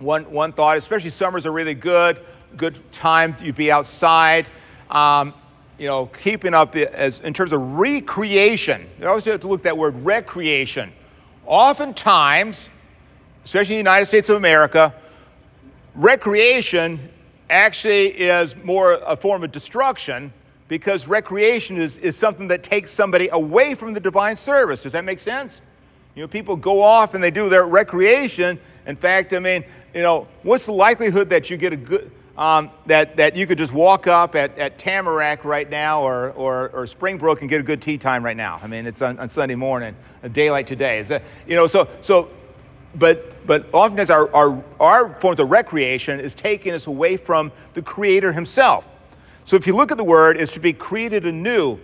one, 0.00 0.30
one 0.30 0.52
thought, 0.52 0.78
especially 0.78 1.10
summers 1.10 1.46
are 1.46 1.52
really 1.52 1.74
good, 1.74 2.20
good 2.56 2.80
time 2.90 3.34
to 3.36 3.52
be 3.52 3.70
outside. 3.70 4.46
Um, 4.90 5.34
you 5.80 5.86
know, 5.86 6.04
keeping 6.06 6.52
up 6.52 6.76
as 6.76 7.20
in 7.20 7.32
terms 7.32 7.52
of 7.52 7.62
recreation. 7.62 8.86
You 9.00 9.08
always 9.08 9.24
have 9.24 9.40
to 9.40 9.48
look 9.48 9.60
at 9.60 9.64
that 9.64 9.78
word 9.78 9.94
recreation. 10.04 10.92
Oftentimes, 11.46 12.68
especially 13.46 13.76
in 13.76 13.84
the 13.84 13.90
United 13.90 14.04
States 14.04 14.28
of 14.28 14.36
America, 14.36 14.94
recreation 15.94 17.08
actually 17.48 18.08
is 18.08 18.54
more 18.56 19.00
a 19.06 19.16
form 19.16 19.42
of 19.42 19.52
destruction 19.52 20.30
because 20.68 21.08
recreation 21.08 21.78
is, 21.78 21.96
is 21.96 22.14
something 22.14 22.46
that 22.48 22.62
takes 22.62 22.90
somebody 22.90 23.30
away 23.32 23.74
from 23.74 23.94
the 23.94 24.00
divine 24.00 24.36
service. 24.36 24.82
Does 24.82 24.92
that 24.92 25.06
make 25.06 25.18
sense? 25.18 25.62
You 26.14 26.22
know, 26.22 26.28
people 26.28 26.56
go 26.56 26.82
off 26.82 27.14
and 27.14 27.24
they 27.24 27.30
do 27.30 27.48
their 27.48 27.64
recreation. 27.64 28.60
In 28.86 28.96
fact, 28.96 29.32
I 29.32 29.38
mean, 29.38 29.64
you 29.94 30.02
know, 30.02 30.28
what's 30.42 30.66
the 30.66 30.72
likelihood 30.72 31.30
that 31.30 31.48
you 31.48 31.56
get 31.56 31.72
a 31.72 31.76
good, 31.76 32.10
um, 32.36 32.70
that, 32.86 33.16
that 33.16 33.36
you 33.36 33.46
could 33.46 33.58
just 33.58 33.72
walk 33.72 34.06
up 34.06 34.34
at, 34.34 34.56
at 34.58 34.78
Tamarack 34.78 35.44
right 35.44 35.68
now 35.68 36.02
or, 36.02 36.30
or, 36.30 36.70
or 36.70 36.86
Springbrook 36.86 37.40
and 37.40 37.50
get 37.50 37.60
a 37.60 37.64
good 37.64 37.82
tee 37.82 37.98
time 37.98 38.24
right 38.24 38.36
now? 38.36 38.60
I 38.62 38.66
mean, 38.66 38.86
it's 38.86 39.02
on, 39.02 39.18
on 39.18 39.28
Sunday 39.28 39.56
morning, 39.56 39.94
a 40.22 40.28
day 40.28 40.50
like 40.50 40.66
today. 40.66 41.02
That, 41.02 41.22
you 41.46 41.56
know, 41.56 41.66
so, 41.66 41.88
so 42.02 42.30
but, 42.94 43.46
but 43.46 43.66
oftentimes 43.72 44.10
our, 44.10 44.34
our, 44.34 44.62
our 44.80 45.14
forms 45.20 45.38
of 45.40 45.50
recreation 45.50 46.20
is 46.20 46.34
taking 46.34 46.72
us 46.72 46.86
away 46.86 47.16
from 47.16 47.52
the 47.74 47.82
Creator 47.82 48.32
Himself. 48.32 48.86
So 49.44 49.56
if 49.56 49.66
you 49.66 49.74
look 49.74 49.90
at 49.90 49.98
the 49.98 50.04
word, 50.04 50.36
it's 50.36 50.52
to 50.52 50.60
be 50.60 50.72
created 50.72 51.26
anew. 51.26 51.78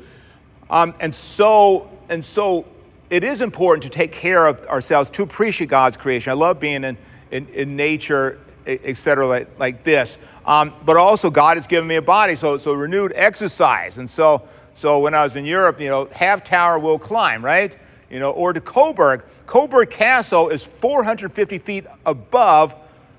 Um, 0.71 0.95
and 1.01 1.15
so, 1.15 1.91
and 2.09 2.25
so 2.25 2.65
it 3.11 3.23
is 3.23 3.41
important 3.41 3.85
to 3.85 3.89
take 3.89 4.13
care 4.13 4.47
of 4.47 4.65
ourselves 4.67 5.11
to 5.11 5.23
appreciate 5.23 5.71
God's 5.71 5.97
creation. 5.97 6.31
I 6.31 6.35
love 6.35 6.59
being 6.59 6.85
in, 6.85 6.97
in, 7.31 7.49
in 7.49 7.77
nature, 7.77 8.41
e- 8.67 8.81
et 8.85 8.97
cetera, 8.97 9.27
like, 9.27 9.59
like 9.59 9.85
this. 9.85 10.19
Um, 10.45 10.73
but 10.85 10.97
also, 10.97 11.31
God 11.31 11.57
has 11.57 11.67
given 11.67 11.89
me 11.89 11.97
a 11.97 12.03
body, 12.03 12.37
so, 12.37 12.59
so 12.59 12.73
renewed 12.73 13.13
exercise. 13.15 13.99
And 13.99 14.11
so, 14.11 14.43
so 14.75 15.01
when 15.01 15.15
I 15.15 15.25
was 15.25 15.37
in 15.37 15.45
Europe, 15.45 15.81
you 15.81 15.89
know, 15.89 16.07
half 16.13 16.45
tower 16.45 16.79
will 16.79 16.99
climb, 16.99 17.45
right? 17.45 17.77
You 18.11 18.19
know, 18.19 18.31
or 18.31 18.53
to 18.53 18.61
Coburg. 18.61 19.25
Coburg 19.47 19.91
Castle 19.91 20.49
is 20.51 20.65
450 20.65 21.59
feet 21.59 21.87
above 22.05 22.75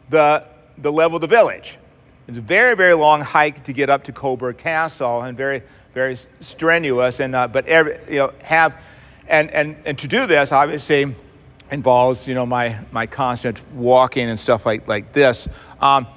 the, 0.10 0.44
the 0.78 0.92
level 0.92 1.16
of 1.18 1.22
the 1.22 1.28
village. 1.28 1.78
It's 2.28 2.38
a 2.38 2.42
very, 2.42 2.76
very 2.76 2.94
long 2.94 3.22
hike 3.22 3.64
to 3.66 3.74
get 3.74 3.90
up 3.90 4.04
to 4.06 4.12
Coburg 4.12 4.58
Castle 4.58 5.24
and 5.24 5.38
very, 5.38 5.64
very 5.94 6.18
strenuous. 6.42 7.20
And, 7.20 7.36
uh, 7.36 7.48
but 7.48 7.66
every, 7.68 7.98
you 8.10 8.18
know, 8.18 8.34
have, 8.44 8.76
and, 9.28 9.50
and, 9.52 9.76
and 9.86 9.98
to 9.98 10.08
do 10.08 10.26
this, 10.28 10.52
obviously, 10.52 11.16
involves, 11.72 12.28
you 12.28 12.34
know, 12.34 12.46
my, 12.46 12.80
my 12.92 13.06
constant 13.06 13.62
walking 13.74 14.30
and 14.30 14.40
stuff 14.40 14.66
like, 14.66 14.88
like 14.88 15.14
this. 15.14 15.48
Um, 15.82 16.08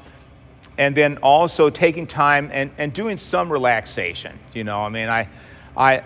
and 0.78 0.96
then 0.96 1.18
also 1.18 1.68
taking 1.70 2.06
time 2.06 2.50
and, 2.52 2.70
and 2.78 2.92
doing 2.92 3.16
some 3.16 3.52
relaxation. 3.52 4.38
You 4.54 4.64
know, 4.64 4.80
I 4.80 4.88
mean, 4.88 5.08
I, 5.08 5.28
I, 5.76 6.02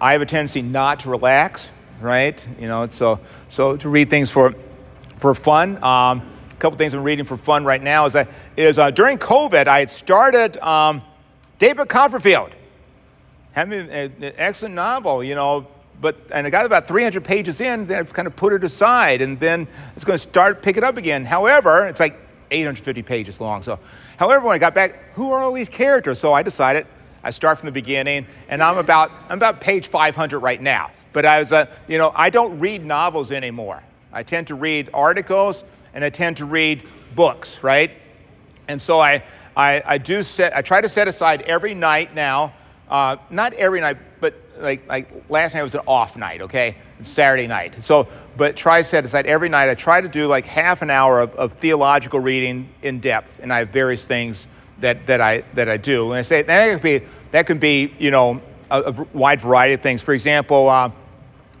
I 0.00 0.12
have 0.12 0.22
a 0.22 0.26
tendency 0.26 0.62
not 0.62 1.00
to 1.00 1.10
relax, 1.10 1.70
right? 2.00 2.46
You 2.60 2.68
know, 2.68 2.86
so, 2.88 3.20
so 3.48 3.76
to 3.76 3.88
read 3.88 4.10
things 4.10 4.30
for, 4.30 4.54
for 5.16 5.34
fun. 5.34 5.82
Um, 5.82 6.22
a 6.50 6.56
couple 6.58 6.76
things 6.76 6.92
I'm 6.92 7.04
reading 7.04 7.24
for 7.24 7.36
fun 7.36 7.64
right 7.64 7.82
now 7.82 8.06
is 8.06 8.12
that 8.14 8.28
is 8.56 8.78
uh, 8.78 8.90
during 8.90 9.16
COVID 9.16 9.68
I 9.68 9.78
had 9.78 9.90
started 9.90 10.56
um, 10.58 11.02
David 11.58 11.88
Copperfield. 11.88 12.50
having 13.52 13.90
an 13.90 14.12
excellent 14.36 14.74
novel, 14.74 15.24
you 15.24 15.34
know, 15.34 15.66
but 16.00 16.16
and 16.30 16.46
I 16.46 16.50
got 16.50 16.64
about 16.66 16.86
300 16.86 17.24
pages 17.24 17.60
in, 17.60 17.86
then 17.86 17.98
I've 17.98 18.12
kind 18.12 18.28
of 18.28 18.36
put 18.36 18.52
it 18.52 18.64
aside, 18.64 19.22
and 19.22 19.38
then 19.40 19.66
it's 19.96 20.04
going 20.04 20.14
to 20.14 20.22
start 20.22 20.62
pick 20.62 20.76
it 20.76 20.84
up 20.84 20.96
again. 20.96 21.24
However, 21.24 21.86
it's 21.86 22.00
like 22.00 22.18
850 22.50 23.02
pages 23.02 23.40
long. 23.40 23.62
So, 23.62 23.78
however, 24.16 24.46
when 24.46 24.54
I 24.54 24.58
got 24.58 24.74
back, 24.74 25.12
who 25.14 25.32
are 25.32 25.42
all 25.42 25.52
these 25.52 25.68
characters? 25.68 26.18
So 26.18 26.32
I 26.32 26.42
decided 26.42 26.86
I 27.22 27.30
start 27.30 27.58
from 27.58 27.66
the 27.66 27.72
beginning, 27.72 28.26
and 28.48 28.62
I'm 28.62 28.78
about 28.78 29.10
I'm 29.28 29.38
about 29.38 29.60
page 29.60 29.88
500 29.88 30.38
right 30.38 30.60
now. 30.60 30.90
But 31.12 31.24
I 31.24 31.40
was, 31.40 31.52
uh, 31.52 31.66
you 31.88 31.98
know, 31.98 32.12
I 32.14 32.30
don't 32.30 32.58
read 32.60 32.84
novels 32.84 33.32
anymore. 33.32 33.82
I 34.12 34.22
tend 34.22 34.46
to 34.48 34.54
read 34.54 34.90
articles, 34.94 35.64
and 35.94 36.04
I 36.04 36.10
tend 36.10 36.36
to 36.38 36.44
read 36.44 36.82
books, 37.14 37.62
right? 37.62 37.90
And 38.68 38.80
so 38.80 39.00
I, 39.00 39.24
I, 39.56 39.82
I 39.84 39.98
do 39.98 40.22
set, 40.22 40.56
I 40.56 40.62
try 40.62 40.80
to 40.80 40.88
set 40.88 41.08
aside 41.08 41.42
every 41.42 41.74
night 41.74 42.14
now, 42.14 42.52
uh, 42.88 43.16
not 43.30 43.52
every 43.54 43.80
night, 43.80 43.96
but 44.20 44.34
like, 44.60 44.86
like 44.88 45.08
last 45.28 45.54
night 45.54 45.62
was 45.62 45.74
an 45.74 45.80
off 45.86 46.16
night, 46.16 46.42
okay? 46.42 46.76
It's 47.00 47.08
Saturday 47.08 47.46
night. 47.46 47.74
So, 47.84 48.08
but 48.36 48.56
try 48.56 48.82
to 48.82 48.88
set 48.88 49.04
aside 49.04 49.26
every 49.26 49.48
night. 49.48 49.68
I 49.68 49.74
try 49.74 50.00
to 50.00 50.08
do 50.08 50.26
like 50.26 50.46
half 50.46 50.82
an 50.82 50.90
hour 50.90 51.20
of, 51.20 51.34
of 51.34 51.52
theological 51.54 52.20
reading 52.20 52.68
in 52.82 53.00
depth, 53.00 53.40
and 53.42 53.52
I 53.52 53.60
have 53.60 53.70
various 53.70 54.04
things 54.04 54.46
that, 54.80 55.06
that, 55.06 55.20
I, 55.20 55.44
that 55.54 55.68
I 55.68 55.76
do. 55.76 56.12
And 56.12 56.18
I 56.18 56.22
say 56.22 56.42
that 56.42 56.72
could 56.72 56.82
be, 56.82 57.06
that 57.32 57.46
could 57.46 57.60
be 57.60 57.94
you 57.98 58.10
know, 58.10 58.40
a, 58.70 58.80
a 58.80 59.06
wide 59.12 59.40
variety 59.40 59.74
of 59.74 59.80
things. 59.80 60.02
For 60.02 60.14
example, 60.14 60.68
uh, 60.68 60.90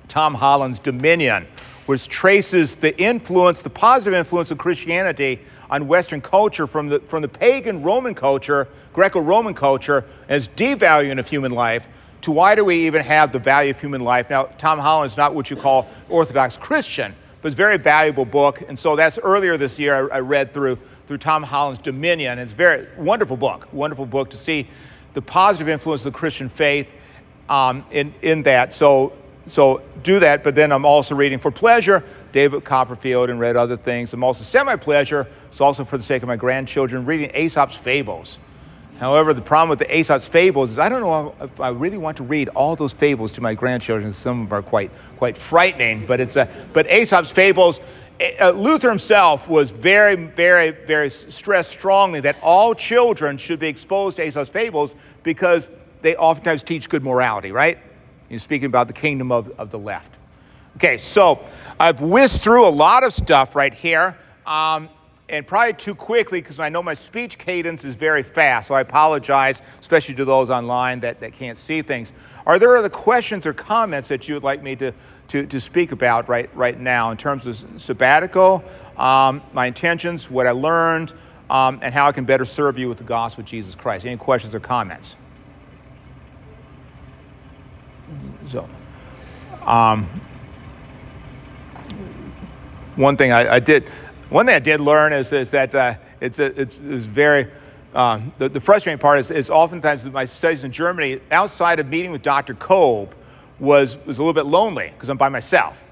Tom 0.08 0.34
Holland's 0.34 0.78
Dominion, 0.78 1.46
which 1.86 2.08
traces 2.08 2.76
the 2.76 2.98
influence, 3.00 3.60
the 3.60 3.70
positive 3.70 4.14
influence 4.14 4.50
of 4.50 4.58
Christianity 4.58 5.40
on 5.70 5.86
Western 5.86 6.20
culture 6.20 6.66
from 6.66 6.88
the, 6.88 7.00
from 7.00 7.22
the 7.22 7.28
pagan 7.28 7.82
Roman 7.82 8.14
culture, 8.14 8.68
Greco 8.92 9.20
Roman 9.20 9.54
culture, 9.54 10.04
as 10.28 10.48
devaluing 10.48 11.18
of 11.18 11.28
human 11.28 11.52
life, 11.52 11.86
to 12.22 12.32
why 12.32 12.54
do 12.54 12.64
we 12.64 12.86
even 12.86 13.02
have 13.02 13.32
the 13.32 13.38
value 13.38 13.70
of 13.70 13.80
human 13.80 14.02
life? 14.02 14.30
Now, 14.30 14.44
Tom 14.58 14.78
Holland 14.78 15.12
is 15.12 15.16
not 15.16 15.34
what 15.34 15.50
you 15.50 15.56
call 15.56 15.88
Orthodox 16.08 16.56
Christian, 16.56 17.14
but 17.40 17.48
it's 17.48 17.54
a 17.54 17.56
very 17.56 17.78
valuable 17.78 18.24
book. 18.24 18.62
And 18.68 18.78
so 18.78 18.96
that's 18.96 19.18
earlier 19.18 19.56
this 19.56 19.78
year 19.78 20.10
I, 20.10 20.16
I 20.16 20.20
read 20.20 20.52
through, 20.52 20.78
through 21.06 21.18
Tom 21.18 21.42
Holland's 21.42 21.80
Dominion. 21.80 22.38
It's 22.38 22.52
a 22.52 22.56
very 22.56 22.88
wonderful 22.96 23.36
book, 23.36 23.68
wonderful 23.72 24.06
book 24.06 24.30
to 24.30 24.36
see 24.36 24.68
the 25.14 25.22
positive 25.22 25.68
influence 25.68 26.04
of 26.04 26.12
the 26.12 26.18
Christian 26.18 26.48
faith 26.48 26.88
um, 27.48 27.84
in, 27.90 28.12
in 28.22 28.42
that. 28.42 28.74
So 28.74 29.12
so 29.48 29.82
do 30.02 30.20
that, 30.20 30.44
but 30.44 30.54
then 30.54 30.72
I'm 30.72 30.84
also 30.84 31.14
reading 31.14 31.38
for 31.38 31.50
pleasure, 31.50 32.04
David 32.32 32.64
Copperfield, 32.64 33.30
and 33.30 33.40
read 33.40 33.56
other 33.56 33.76
things. 33.76 34.12
I'm 34.12 34.22
also 34.22 34.44
semi 34.44 34.76
pleasure, 34.76 35.26
it's 35.50 35.60
also 35.60 35.84
for 35.84 35.96
the 35.96 36.04
sake 36.04 36.22
of 36.22 36.28
my 36.28 36.36
grandchildren, 36.36 37.04
reading 37.04 37.30
Aesop's 37.34 37.76
Fables. 37.76 38.38
However, 38.98 39.32
the 39.32 39.40
problem 39.40 39.68
with 39.68 39.78
the 39.78 39.96
Aesop's 39.96 40.26
Fables 40.26 40.70
is 40.70 40.78
I 40.78 40.88
don't 40.88 41.00
know 41.00 41.34
if 41.40 41.60
I 41.60 41.68
really 41.68 41.98
want 41.98 42.16
to 42.16 42.24
read 42.24 42.48
all 42.50 42.74
those 42.74 42.92
fables 42.92 43.30
to 43.32 43.40
my 43.40 43.54
grandchildren. 43.54 44.12
Some 44.12 44.42
of 44.42 44.48
them 44.48 44.58
are 44.58 44.62
quite, 44.62 44.90
quite 45.16 45.38
frightening, 45.38 46.04
but, 46.04 46.20
it's 46.20 46.36
a, 46.36 46.48
but 46.72 46.86
Aesop's 46.90 47.30
Fables, 47.30 47.78
eh, 48.18 48.34
uh, 48.40 48.50
Luther 48.50 48.88
himself 48.88 49.48
was 49.48 49.70
very, 49.70 50.16
very, 50.16 50.72
very 50.72 51.10
stressed 51.10 51.70
strongly 51.70 52.20
that 52.20 52.36
all 52.42 52.74
children 52.74 53.38
should 53.38 53.60
be 53.60 53.68
exposed 53.68 54.16
to 54.16 54.26
Aesop's 54.26 54.50
Fables 54.50 54.94
because 55.22 55.68
they 56.02 56.16
oftentimes 56.16 56.64
teach 56.64 56.88
good 56.88 57.04
morality, 57.04 57.52
right? 57.52 57.78
He's 58.28 58.42
speaking 58.42 58.66
about 58.66 58.88
the 58.88 58.94
kingdom 58.94 59.30
of, 59.30 59.48
of 59.58 59.70
the 59.70 59.78
left. 59.78 60.12
Okay, 60.76 60.98
so 60.98 61.44
I've 61.78 62.00
whizzed 62.00 62.40
through 62.40 62.66
a 62.66 62.70
lot 62.70 63.04
of 63.04 63.12
stuff 63.12 63.56
right 63.56 63.74
here, 63.74 64.16
um, 64.46 64.88
and 65.28 65.46
probably 65.46 65.74
too 65.74 65.94
quickly 65.94 66.40
because 66.40 66.58
I 66.58 66.68
know 66.68 66.82
my 66.82 66.94
speech 66.94 67.38
cadence 67.38 67.84
is 67.84 67.94
very 67.94 68.22
fast, 68.22 68.68
so 68.68 68.74
I 68.74 68.80
apologize, 68.80 69.60
especially 69.80 70.14
to 70.14 70.24
those 70.24 70.48
online 70.48 71.00
that, 71.00 71.20
that 71.20 71.32
can't 71.32 71.58
see 71.58 71.82
things. 71.82 72.10
Are 72.46 72.58
there 72.58 72.76
other 72.76 72.88
questions 72.88 73.44
or 73.44 73.52
comments 73.52 74.08
that 74.08 74.26
you 74.26 74.34
would 74.34 74.42
like 74.42 74.62
me 74.62 74.74
to, 74.76 74.92
to, 75.28 75.46
to 75.46 75.60
speak 75.60 75.92
about 75.92 76.28
right, 76.28 76.48
right 76.56 76.78
now 76.78 77.10
in 77.10 77.18
terms 77.18 77.46
of 77.46 77.62
sabbatical, 77.76 78.64
um, 78.96 79.42
my 79.52 79.66
intentions, 79.66 80.30
what 80.30 80.46
I 80.46 80.52
learned, 80.52 81.12
um, 81.50 81.78
and 81.82 81.92
how 81.92 82.06
I 82.06 82.12
can 82.12 82.24
better 82.24 82.44
serve 82.44 82.78
you 82.78 82.88
with 82.88 82.98
the 82.98 83.04
gospel 83.04 83.42
of 83.42 83.46
Jesus 83.46 83.74
Christ? 83.74 84.06
Any 84.06 84.16
questions 84.16 84.54
or 84.54 84.60
comments? 84.60 85.16
So, 88.50 88.66
um, 89.62 90.06
one 92.96 93.16
thing 93.16 93.30
I, 93.30 93.54
I, 93.54 93.60
did, 93.60 93.88
one 94.30 94.46
thing 94.46 94.54
I 94.54 94.60
did 94.60 94.80
learn 94.80 95.12
is, 95.12 95.32
is 95.32 95.50
that 95.50 95.74
uh, 95.74 95.94
it's, 96.20 96.38
it's, 96.38 96.78
it's 96.78 97.04
very, 97.06 97.50
uh, 97.94 98.20
the, 98.38 98.48
the, 98.48 98.60
frustrating 98.60 98.98
part 98.98 99.18
is, 99.18 99.30
is 99.30 99.48
oftentimes 99.48 100.04
with 100.04 100.12
my 100.12 100.26
studies 100.26 100.64
in 100.64 100.72
Germany, 100.72 101.20
outside 101.30 101.80
of 101.80 101.88
meeting 101.88 102.10
with 102.10 102.22
Dr. 102.22 102.54
Kolb, 102.54 103.14
was, 103.58 103.96
was 104.04 104.18
a 104.18 104.20
little 104.20 104.34
bit 104.34 104.46
lonely 104.46 104.90
because 104.94 105.08
I'm 105.08 105.16
by 105.16 105.30
myself. 105.30 105.82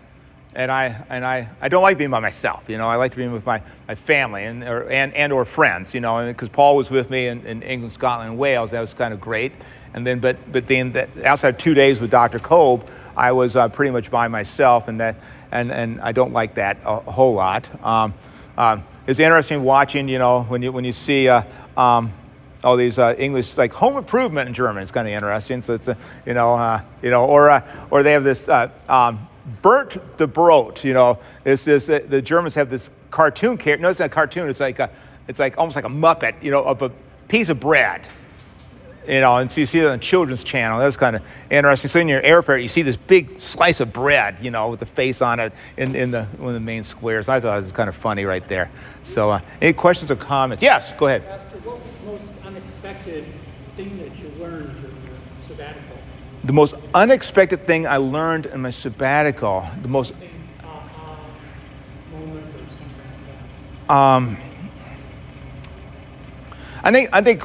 And, 0.55 0.71
I, 0.71 1.05
and 1.11 1.25
I, 1.25 1.51
I 1.61 1.69
don't 1.69 1.83
like 1.83 1.99
being 1.99 2.11
by 2.11 2.21
myself, 2.21 2.65
you 2.67 2.79
know, 2.79 2.89
I 2.89 2.97
like 2.97 3.13
to 3.13 3.19
be 3.19 3.29
with 3.29 3.45
my, 3.45 3.61
my 3.89 3.95
family 3.95 4.45
and 4.45 4.65
or, 4.65 4.89
and, 4.89 5.13
and 5.13 5.31
or 5.31 5.45
friends, 5.45 5.93
you 5.93 6.01
know, 6.01 6.27
because 6.27 6.49
Paul 6.49 6.77
was 6.77 6.91
with 6.91 7.11
me 7.11 7.27
in, 7.27 7.45
in 7.45 7.63
England, 7.63 7.93
Scotland, 7.93 8.31
and 8.31 8.39
Wales, 8.39 8.71
that 8.71 8.81
was 8.81 8.95
kind 8.95 9.13
of 9.13 9.21
great. 9.21 9.53
And 9.93 10.07
then, 10.07 10.19
but, 10.19 10.51
but 10.51 10.67
then 10.67 10.93
the, 10.93 11.27
outside 11.27 11.59
two 11.59 11.75
days 11.75 12.01
with 12.01 12.11
Dr. 12.11 12.39
Kolb, 12.39 12.89
I 13.17 13.33
was 13.33 13.57
uh, 13.57 13.69
pretty 13.69 13.91
much 13.91 14.11
by 14.11 14.29
myself, 14.29 14.89
and, 14.89 15.01
that, 15.01 15.17
and, 15.51 15.73
and 15.73 16.01
I 16.01 16.13
don't 16.13 16.33
like 16.33 16.55
that 16.57 16.79
a, 16.85 16.99
whole 17.01 17.35
lot. 17.35 17.69
Um, 17.85 18.15
uh, 18.57 18.79
it's 19.07 19.19
interesting 19.19 19.63
watching, 19.63 20.09
you 20.09 20.19
know, 20.19 20.43
when 20.43 20.63
you, 20.63 20.73
when 20.73 20.85
you 20.85 20.93
see 20.93 21.29
uh, 21.29 21.43
um, 21.77 22.13
all 22.63 22.77
these 22.77 22.99
uh, 22.99 23.15
English, 23.19 23.57
like 23.57 23.73
home 23.73 23.97
improvement 23.97 24.49
in 24.49 24.55
German. 24.55 24.83
It's 24.83 24.93
kind 24.93 25.07
of 25.07 25.15
interesting. 25.15 25.63
So 25.63 25.75
it's, 25.75 25.89
a, 25.89 25.97
you 26.27 26.35
know, 26.35 26.55
uh, 26.55 26.83
you 27.03 27.11
know, 27.11 27.25
or, 27.25 27.51
uh, 27.51 27.87
or 27.91 28.03
they 28.03 28.13
have 28.13 28.25
this 28.25 28.49
um, 28.49 29.29
Bernd 29.63 30.01
the 30.17 30.27
Brot, 30.27 30.83
you 30.83 30.93
know, 30.93 31.19
this 31.45 31.69
is, 31.69 31.87
the 31.87 32.21
Germans 32.21 32.55
have 32.55 32.69
this 32.69 32.91
cartoon 33.11 33.57
character. 33.57 33.83
No, 33.83 33.91
it's 33.91 34.01
not 34.01 34.07
a 34.07 34.09
cartoon. 34.09 34.49
It's 34.49 34.61
like, 34.61 34.79
a, 34.79 34.91
it's 35.29 35.39
like 35.39 35.57
almost 35.57 35.77
like 35.77 35.85
a 35.85 35.89
Muppet, 35.89 36.43
you 36.43 36.51
know, 36.51 36.65
of 36.65 36.83
a 36.83 36.91
piece 37.29 37.49
of 37.49 37.61
bread 37.61 38.07
you 39.09 39.21
know, 39.21 39.37
and 39.37 39.51
so 39.51 39.61
you 39.61 39.67
see 39.67 39.79
it 39.79 39.87
on 39.87 39.93
the 39.93 40.05
children's 40.05 40.43
channel. 40.43 40.79
That's 40.79 40.97
kind 40.97 41.17
of 41.17 41.23
interesting. 41.51 41.89
So 41.89 42.01
in 42.01 42.11
Erfurt, 42.11 42.63
you 42.63 42.69
see 42.69 42.83
this 42.83 42.97
big 42.97 43.41
slice 43.41 43.81
of 43.81 43.93
bread, 43.93 44.37
you 44.41 44.51
know, 44.51 44.69
with 44.69 44.81
the 44.81 44.87
face 44.87 45.23
on 45.23 45.41
it 45.41 45.53
in, 45.77 45.95
in 45.95 46.11
the 46.11 46.25
one 46.39 46.49
of 46.49 46.55
the 46.55 46.61
main 46.61 46.85
squares. 46.85 47.29
I 47.29 47.41
thought 47.41 47.59
it 47.59 47.63
was 47.63 47.73
kind 47.73 47.89
of 47.89 47.97
funny 47.97 48.25
right 48.25 48.47
there. 48.49 48.71
So, 49.03 49.31
uh, 49.31 49.41
any 49.61 49.73
questions 49.73 50.11
or 50.11 50.17
comments? 50.17 50.63
Yes, 50.63 50.93
go 50.97 51.07
ahead. 51.07 51.27
Pastor, 51.27 51.59
what 51.59 51.83
was 51.83 51.95
the 51.95 52.07
most 52.07 52.45
unexpected 52.45 53.27
thing 53.77 53.99
that 53.99 54.19
you 54.19 54.29
learned 54.41 54.81
during 54.81 54.97
your 55.05 55.17
sabbatical? 55.47 55.97
The 56.45 56.53
most 56.53 56.75
unexpected 56.95 57.67
thing 57.67 57.87
I 57.87 57.97
learned 57.97 58.47
in 58.47 58.63
my 58.63 58.71
sabbatical, 58.71 59.67
the 59.83 59.89
most. 59.89 60.13
Moment 62.13 62.47
or 62.55 62.59
something. 62.69 63.89
Um, 63.89 64.39
I 66.83 66.93
think 66.93 67.11
I 67.13 67.21
think 67.21 67.45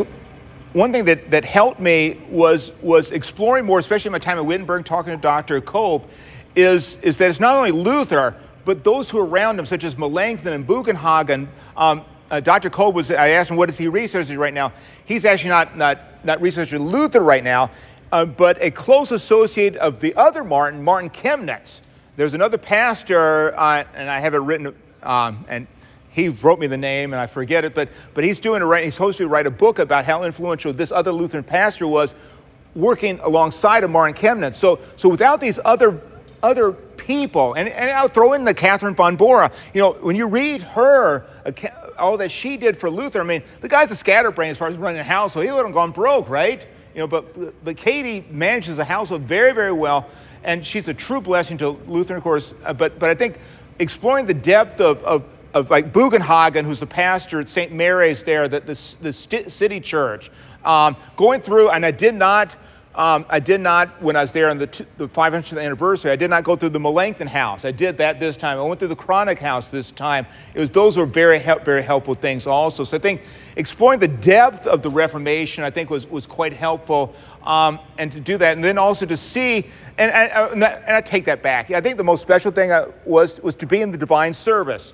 one 0.73 0.93
thing 0.93 1.05
that, 1.05 1.31
that 1.31 1.43
helped 1.43 1.79
me 1.79 2.21
was, 2.29 2.71
was 2.81 3.11
exploring 3.11 3.65
more, 3.65 3.79
especially 3.79 4.09
in 4.09 4.13
my 4.13 4.19
time 4.19 4.37
at 4.37 4.45
Wittenberg, 4.45 4.85
talking 4.85 5.11
to 5.11 5.17
Dr. 5.17 5.59
Kolb, 5.59 6.07
is, 6.55 6.95
is 7.01 7.17
that 7.17 7.29
it's 7.29 7.39
not 7.39 7.57
only 7.57 7.71
Luther, 7.71 8.35
but 8.63 8.83
those 8.83 9.09
who 9.09 9.19
are 9.19 9.25
around 9.25 9.59
him, 9.59 9.65
such 9.65 9.83
as 9.83 9.97
Melanchthon 9.97 10.53
and 10.53 10.65
Bugenhagen. 10.65 11.47
Um, 11.75 12.05
uh, 12.29 12.39
Dr. 12.39 12.69
Kolb 12.69 12.95
was, 12.95 13.11
I 13.11 13.29
asked 13.29 13.51
him, 13.51 13.57
what 13.57 13.69
is 13.69 13.77
he 13.77 13.87
researching 13.89 14.37
right 14.37 14.53
now? 14.53 14.71
He's 15.05 15.25
actually 15.25 15.49
not, 15.49 15.75
not, 15.75 16.25
not 16.25 16.41
researching 16.41 16.79
Luther 16.79 17.21
right 17.21 17.43
now, 17.43 17.71
uh, 18.11 18.25
but 18.25 18.57
a 18.61 18.71
close 18.71 19.11
associate 19.11 19.75
of 19.75 19.99
the 19.99 20.15
other 20.15 20.43
Martin, 20.43 20.81
Martin 20.81 21.09
Chemnitz. 21.09 21.79
There's 22.15 22.33
another 22.33 22.57
pastor, 22.57 23.57
uh, 23.59 23.83
and 23.93 24.09
I 24.09 24.19
have 24.19 24.33
it 24.33 24.39
written, 24.39 24.73
um, 25.03 25.45
and 25.49 25.67
he 26.11 26.29
wrote 26.29 26.59
me 26.59 26.67
the 26.67 26.77
name 26.77 27.13
and 27.13 27.19
I 27.19 27.27
forget 27.27 27.65
it, 27.65 27.73
but, 27.73 27.89
but 28.13 28.23
he's 28.23 28.39
doing 28.39 28.61
a, 28.61 28.65
right, 28.65 28.83
he's 28.83 28.93
supposed 28.93 29.17
to 29.19 29.27
write 29.27 29.47
a 29.47 29.51
book 29.51 29.79
about 29.79 30.05
how 30.05 30.23
influential 30.23 30.73
this 30.73 30.91
other 30.91 31.11
Lutheran 31.11 31.43
pastor 31.43 31.87
was 31.87 32.13
working 32.75 33.19
alongside 33.19 33.83
of 33.83 33.89
Martin 33.91 34.15
Chemnitz. 34.15 34.55
So, 34.55 34.79
so 34.97 35.09
without 35.09 35.39
these 35.39 35.57
other, 35.63 36.01
other 36.43 36.73
people, 36.73 37.53
and, 37.53 37.69
and 37.69 37.89
I'll 37.91 38.09
throw 38.09 38.33
in 38.33 38.43
the 38.43 38.53
Catherine 38.53 38.95
von 38.95 39.15
Bora, 39.15 39.51
you 39.73 39.81
know, 39.81 39.93
when 39.93 40.15
you 40.15 40.27
read 40.27 40.61
her, 40.61 41.25
all 41.97 42.17
that 42.17 42.31
she 42.31 42.57
did 42.57 42.79
for 42.79 42.89
Luther, 42.89 43.21
I 43.21 43.23
mean, 43.23 43.43
the 43.61 43.69
guy's 43.69 43.91
a 43.91 43.95
scatterbrain 43.95 44.51
as 44.51 44.57
far 44.57 44.67
as 44.67 44.75
running 44.75 44.99
a 44.99 45.03
house, 45.03 45.33
so 45.33 45.41
he 45.41 45.51
would 45.51 45.65
have 45.65 45.73
gone 45.73 45.91
broke, 45.91 46.29
right? 46.29 46.65
You 46.93 46.99
know, 46.99 47.07
but, 47.07 47.63
but 47.63 47.77
Katie 47.77 48.25
manages 48.29 48.75
the 48.75 48.85
household 48.85 49.21
very, 49.21 49.53
very 49.53 49.71
well, 49.71 50.09
and 50.43 50.65
she's 50.65 50.87
a 50.87 50.93
true 50.93 51.21
blessing 51.21 51.57
to 51.59 51.69
Luther, 51.87 52.17
of 52.17 52.23
course. 52.23 52.53
Uh, 52.65 52.73
but, 52.73 52.99
but 52.99 53.09
I 53.09 53.15
think 53.15 53.39
exploring 53.79 54.25
the 54.25 54.33
depth 54.33 54.81
of, 54.81 55.03
of 55.03 55.23
of 55.53 55.69
like 55.69 55.91
Bugenhagen, 55.91 56.65
who's 56.65 56.79
the 56.79 56.85
pastor 56.85 57.39
at 57.39 57.49
St. 57.49 57.71
Mary's 57.71 58.23
there, 58.23 58.47
the, 58.47 58.59
the, 58.61 58.95
the 59.01 59.13
city 59.49 59.79
church, 59.79 60.31
um, 60.63 60.95
going 61.15 61.41
through, 61.41 61.69
and 61.69 61.85
I 61.85 61.91
did 61.91 62.15
not 62.15 62.55
Um, 62.93 63.25
I 63.29 63.39
did 63.39 63.61
not, 63.61 64.01
when 64.01 64.17
I 64.17 64.21
was 64.21 64.33
there 64.33 64.49
on 64.49 64.57
the, 64.57 64.67
t- 64.67 64.85
the 64.97 65.07
500th 65.07 65.57
anniversary, 65.57 66.11
I 66.11 66.17
did 66.17 66.29
not 66.29 66.43
go 66.43 66.57
through 66.57 66.71
the 66.71 66.79
Melanchthon 66.79 67.27
house. 67.27 67.63
I 67.63 67.71
did 67.71 67.97
that 67.99 68.19
this 68.19 68.35
time. 68.35 68.59
I 68.59 68.63
went 68.63 68.79
through 68.79 68.89
the 68.89 68.97
Cranach 68.97 69.39
house 69.39 69.67
this 69.67 69.91
time. 69.91 70.25
It 70.53 70.59
was, 70.59 70.69
those 70.69 70.97
were 70.97 71.05
very, 71.05 71.39
very 71.39 71.83
helpful 71.83 72.15
things 72.15 72.45
also. 72.45 72.83
So 72.83 72.97
I 72.97 72.99
think 72.99 73.21
exploring 73.55 74.01
the 74.01 74.09
depth 74.09 74.67
of 74.67 74.81
the 74.81 74.89
Reformation, 74.89 75.63
I 75.63 75.69
think, 75.69 75.89
was, 75.89 76.05
was 76.07 76.27
quite 76.27 76.51
helpful. 76.51 77.15
Um, 77.43 77.79
and 77.97 78.11
to 78.11 78.19
do 78.19 78.37
that, 78.37 78.57
and 78.57 78.63
then 78.63 78.77
also 78.77 79.05
to 79.05 79.15
see, 79.15 79.67
and, 79.97 80.11
and, 80.11 80.51
and, 80.51 80.61
that, 80.61 80.83
and 80.85 80.93
I 80.93 80.99
take 80.99 81.23
that 81.25 81.41
back. 81.41 81.71
I 81.71 81.79
think 81.79 81.95
the 81.95 82.03
most 82.03 82.21
special 82.21 82.51
thing 82.51 82.73
I, 82.73 82.87
was, 83.05 83.39
was 83.39 83.55
to 83.55 83.65
be 83.65 83.81
in 83.81 83.91
the 83.91 83.97
divine 83.97 84.33
service 84.33 84.91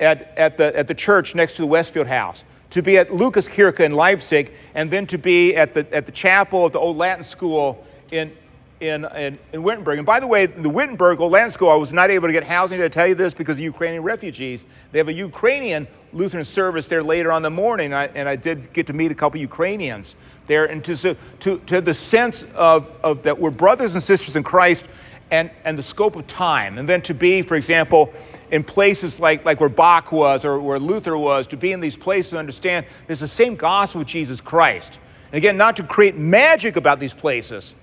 at, 0.00 0.32
at, 0.36 0.58
the, 0.58 0.76
at 0.76 0.88
the 0.88 0.94
church 0.94 1.34
next 1.34 1.54
to 1.56 1.62
the 1.62 1.66
Westfield 1.66 2.06
house 2.06 2.44
to 2.70 2.82
be 2.82 2.98
at 2.98 3.08
Lukaskirche 3.10 3.80
in 3.80 3.92
Leipzig, 3.92 4.52
and 4.74 4.90
then 4.90 5.06
to 5.06 5.18
be 5.18 5.54
at 5.56 5.74
the, 5.74 5.86
at 5.94 6.06
the 6.06 6.12
chapel 6.12 6.66
at 6.66 6.72
the 6.72 6.78
Old 6.78 6.96
Latin 6.96 7.24
School 7.24 7.86
in, 8.10 8.32
in, 8.80 9.04
in, 9.04 9.38
in 9.52 9.62
Wittenberg. 9.62 9.98
And 9.98 10.06
by 10.06 10.20
the 10.20 10.26
way, 10.26 10.46
the 10.46 10.68
Wittenberg 10.68 11.20
Old 11.20 11.32
Latin 11.32 11.50
School, 11.50 11.70
I 11.70 11.76
was 11.76 11.92
not 11.92 12.10
able 12.10 12.28
to 12.28 12.32
get 12.32 12.44
housing. 12.44 12.78
to 12.78 12.88
tell 12.88 13.06
you 13.06 13.14
this? 13.14 13.34
Because 13.34 13.56
of 13.56 13.60
Ukrainian 13.60 14.02
refugees. 14.02 14.64
They 14.92 14.98
have 14.98 15.08
a 15.08 15.12
Ukrainian 15.12 15.86
Lutheran 16.12 16.44
service 16.44 16.86
there 16.86 17.02
later 17.02 17.30
on 17.32 17.42
the 17.42 17.50
morning, 17.50 17.86
and 17.86 17.94
I, 17.94 18.06
and 18.14 18.28
I 18.28 18.36
did 18.36 18.72
get 18.72 18.86
to 18.88 18.92
meet 18.92 19.10
a 19.10 19.14
couple 19.14 19.40
Ukrainians 19.40 20.14
there, 20.46 20.66
and 20.66 20.84
to, 20.84 21.16
to, 21.40 21.58
to 21.58 21.80
the 21.80 21.94
sense 21.94 22.44
of, 22.54 22.90
of 23.02 23.22
that 23.22 23.38
we're 23.38 23.50
brothers 23.50 23.94
and 23.94 24.02
sisters 24.02 24.36
in 24.36 24.42
Christ 24.42 24.86
and, 25.30 25.50
and 25.64 25.78
the 25.78 25.82
scope 25.82 26.16
of 26.16 26.26
time. 26.26 26.78
And 26.78 26.88
then 26.88 27.02
to 27.02 27.14
be, 27.14 27.42
for 27.42 27.56
example, 27.56 28.12
in 28.50 28.62
places 28.62 29.18
like, 29.18 29.44
like 29.44 29.60
where 29.60 29.68
Bach 29.68 30.12
was 30.12 30.44
or 30.44 30.60
where 30.60 30.78
Luther 30.78 31.16
was, 31.16 31.46
to 31.48 31.56
be 31.56 31.72
in 31.72 31.80
these 31.80 31.96
places 31.96 32.32
and 32.32 32.38
understand 32.38 32.86
there's 33.06 33.20
the 33.20 33.28
same 33.28 33.56
gospel 33.56 34.02
of 34.02 34.06
Jesus 34.06 34.40
Christ. 34.40 34.98
And 35.32 35.38
again, 35.38 35.56
not 35.56 35.76
to 35.76 35.82
create 35.82 36.16
magic 36.16 36.76
about 36.76 37.00
these 37.00 37.14
places, 37.14 37.74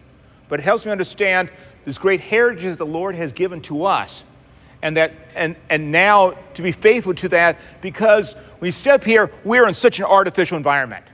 but 0.47 0.59
it 0.59 0.63
helps 0.63 0.85
me 0.85 0.91
understand 0.91 1.49
this 1.85 1.97
great 1.97 2.21
heritage 2.21 2.63
that 2.63 2.77
the 2.77 2.85
Lord 2.85 3.15
has 3.15 3.31
given 3.31 3.61
to 3.61 3.85
us. 3.85 4.23
And, 4.81 4.97
that, 4.97 5.13
and, 5.33 5.55
and 5.69 5.91
now 5.91 6.31
to 6.55 6.61
be 6.61 6.73
faithful 6.73 7.13
to 7.15 7.29
that 7.29 7.57
because 7.81 8.33
when 8.59 8.67
you 8.67 8.73
step 8.73 9.03
here, 9.03 9.31
we're 9.45 9.65
in 9.67 9.73
such 9.73 9.99
an 9.99 10.05
artificial 10.05 10.57
environment. 10.57 11.05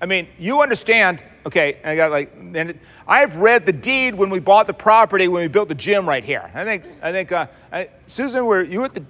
I 0.00 0.06
mean, 0.06 0.28
you 0.38 0.62
understand, 0.62 1.22
okay, 1.46 1.78
I 1.84 1.96
got 1.96 2.10
like, 2.10 2.32
and 2.54 2.78
I've 3.06 3.36
read 3.36 3.66
the 3.66 3.72
deed 3.72 4.14
when 4.14 4.30
we 4.30 4.40
bought 4.40 4.66
the 4.66 4.74
property 4.74 5.28
when 5.28 5.42
we 5.42 5.48
built 5.48 5.68
the 5.68 5.74
gym 5.74 6.08
right 6.08 6.24
here. 6.24 6.50
I 6.54 6.64
think, 6.64 6.84
I 7.02 7.12
think, 7.12 7.32
uh, 7.32 7.46
I, 7.72 7.88
Susan, 8.06 8.44
were 8.44 8.62
you 8.62 8.84
at 8.84 8.94
the, 8.94 9.04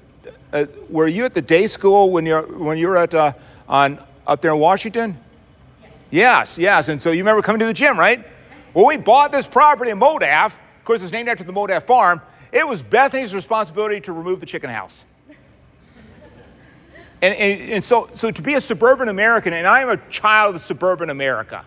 uh, 0.52 0.66
were 0.88 1.08
you 1.08 1.24
at 1.24 1.34
the 1.34 1.42
day 1.42 1.66
school 1.66 2.10
when 2.10 2.26
you're 2.26 2.42
when 2.42 2.78
you 2.78 2.88
were 2.88 2.96
at 2.96 3.14
uh, 3.14 3.32
on 3.68 4.02
up 4.26 4.40
there 4.40 4.52
in 4.52 4.58
Washington? 4.58 5.18
Yes. 6.10 6.56
yes, 6.56 6.58
yes. 6.58 6.88
And 6.88 7.02
so 7.02 7.10
you 7.10 7.22
remember 7.22 7.42
coming 7.42 7.60
to 7.60 7.66
the 7.66 7.72
gym, 7.72 7.98
right? 7.98 8.24
Well, 8.74 8.86
we 8.86 8.96
bought 8.96 9.32
this 9.32 9.46
property 9.46 9.90
in 9.90 9.98
Modaf. 9.98 10.46
Of 10.46 10.84
course, 10.84 11.02
it's 11.02 11.12
named 11.12 11.28
after 11.28 11.44
the 11.44 11.52
Modaf 11.52 11.84
farm. 11.84 12.20
It 12.50 12.66
was 12.66 12.82
Bethany's 12.82 13.34
responsibility 13.34 14.00
to 14.02 14.12
remove 14.12 14.40
the 14.40 14.46
chicken 14.46 14.68
house. 14.68 15.04
And, 17.22 17.34
and, 17.34 17.70
and, 17.70 17.84
so, 17.84 18.10
so 18.14 18.32
to 18.32 18.42
be 18.42 18.54
a 18.54 18.60
suburban 18.60 19.08
American, 19.08 19.52
and 19.52 19.64
I'm 19.64 19.88
a 19.88 19.96
child 20.10 20.56
of 20.56 20.64
suburban 20.64 21.08
America. 21.08 21.64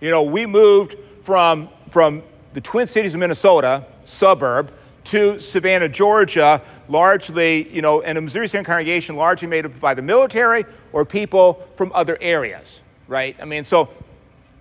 You 0.00 0.10
know, 0.10 0.22
we 0.22 0.46
moved 0.46 0.96
from, 1.22 1.68
from 1.90 2.22
the 2.54 2.60
Twin 2.60 2.86
Cities 2.86 3.14
of 3.14 3.20
Minnesota, 3.20 3.84
suburb, 4.04 4.72
to 5.04 5.40
Savannah, 5.40 5.88
Georgia, 5.88 6.60
largely, 6.88 7.68
you 7.74 7.80
know, 7.80 8.02
and 8.02 8.18
a 8.18 8.20
Missouri 8.20 8.46
Synod 8.46 8.66
congregation 8.66 9.16
largely 9.16 9.48
made 9.48 9.64
up 9.64 9.80
by 9.80 9.94
the 9.94 10.02
military 10.02 10.66
or 10.92 11.04
people 11.04 11.66
from 11.76 11.90
other 11.94 12.18
areas, 12.20 12.80
right? 13.06 13.34
I 13.40 13.46
mean, 13.46 13.64
so, 13.64 13.88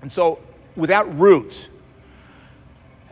and 0.01 0.11
so 0.11 0.39
without 0.77 1.19
roots. 1.19 1.67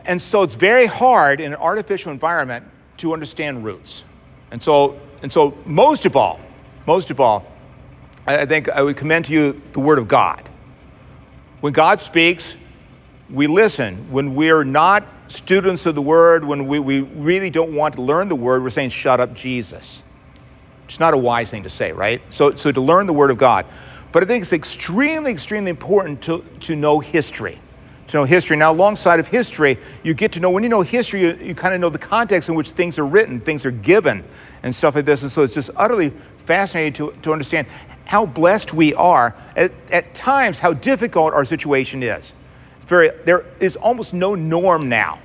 And 0.06 0.20
so 0.20 0.42
it's 0.42 0.54
very 0.54 0.86
hard 0.86 1.40
in 1.40 1.52
an 1.52 1.58
artificial 1.58 2.10
environment 2.10 2.64
to 2.98 3.12
understand 3.12 3.64
roots. 3.64 4.04
And 4.50 4.62
so, 4.62 4.98
and 5.22 5.30
so 5.30 5.58
most 5.66 6.06
of 6.06 6.16
all, 6.16 6.40
most 6.86 7.10
of 7.10 7.20
all, 7.20 7.46
I 8.26 8.46
think 8.46 8.68
I 8.68 8.82
would 8.82 8.96
commend 8.96 9.26
to 9.26 9.32
you 9.32 9.60
the 9.72 9.80
Word 9.80 9.98
of 9.98 10.08
God. 10.08 10.48
When 11.60 11.72
God 11.72 12.00
speaks, 12.00 12.54
we 13.30 13.46
listen. 13.46 14.10
When 14.10 14.34
we're 14.34 14.64
not 14.64 15.04
students 15.28 15.86
of 15.86 15.94
the 15.94 16.02
Word, 16.02 16.44
when 16.44 16.66
we, 16.66 16.78
we 16.78 17.00
really 17.00 17.50
don't 17.50 17.74
want 17.74 17.94
to 17.94 18.02
learn 18.02 18.28
the 18.28 18.36
Word, 18.36 18.62
we're 18.62 18.70
saying, 18.70 18.90
shut 18.90 19.20
up, 19.20 19.34
Jesus. 19.34 20.02
It's 20.84 21.00
not 21.00 21.14
a 21.14 21.16
wise 21.16 21.50
thing 21.50 21.64
to 21.64 21.70
say, 21.70 21.92
right? 21.92 22.22
So, 22.30 22.54
so 22.54 22.70
to 22.70 22.80
learn 22.80 23.06
the 23.06 23.12
Word 23.12 23.30
of 23.30 23.38
God. 23.38 23.66
But 24.12 24.22
I 24.22 24.26
think 24.26 24.42
it's 24.42 24.52
extremely, 24.52 25.32
extremely 25.32 25.70
important 25.70 26.22
to, 26.22 26.44
to 26.60 26.76
know 26.76 27.00
history. 27.00 27.60
To 28.08 28.18
know 28.18 28.24
history. 28.24 28.56
Now, 28.56 28.70
alongside 28.70 29.18
of 29.18 29.26
history, 29.26 29.78
you 30.04 30.14
get 30.14 30.30
to 30.32 30.40
know, 30.40 30.50
when 30.50 30.62
you 30.62 30.68
know 30.68 30.82
history, 30.82 31.22
you, 31.22 31.38
you 31.42 31.54
kind 31.54 31.74
of 31.74 31.80
know 31.80 31.88
the 31.88 31.98
context 31.98 32.48
in 32.48 32.54
which 32.54 32.70
things 32.70 32.98
are 32.98 33.06
written, 33.06 33.40
things 33.40 33.66
are 33.66 33.72
given, 33.72 34.22
and 34.62 34.72
stuff 34.74 34.94
like 34.94 35.06
this. 35.06 35.22
And 35.22 35.32
so 35.32 35.42
it's 35.42 35.54
just 35.54 35.70
utterly 35.74 36.12
fascinating 36.44 36.92
to, 36.94 37.18
to 37.22 37.32
understand 37.32 37.66
how 38.06 38.24
blessed 38.24 38.72
we 38.72 38.94
are, 38.94 39.34
at, 39.54 39.72
at 39.90 40.14
times, 40.14 40.58
how 40.58 40.72
difficult 40.72 41.34
our 41.34 41.44
situation 41.44 42.02
is. 42.02 42.32
Very, 42.86 43.10
there 43.24 43.44
is 43.60 43.76
almost 43.76 44.14
no 44.14 44.34
norm 44.34 44.88
now. 44.88 45.18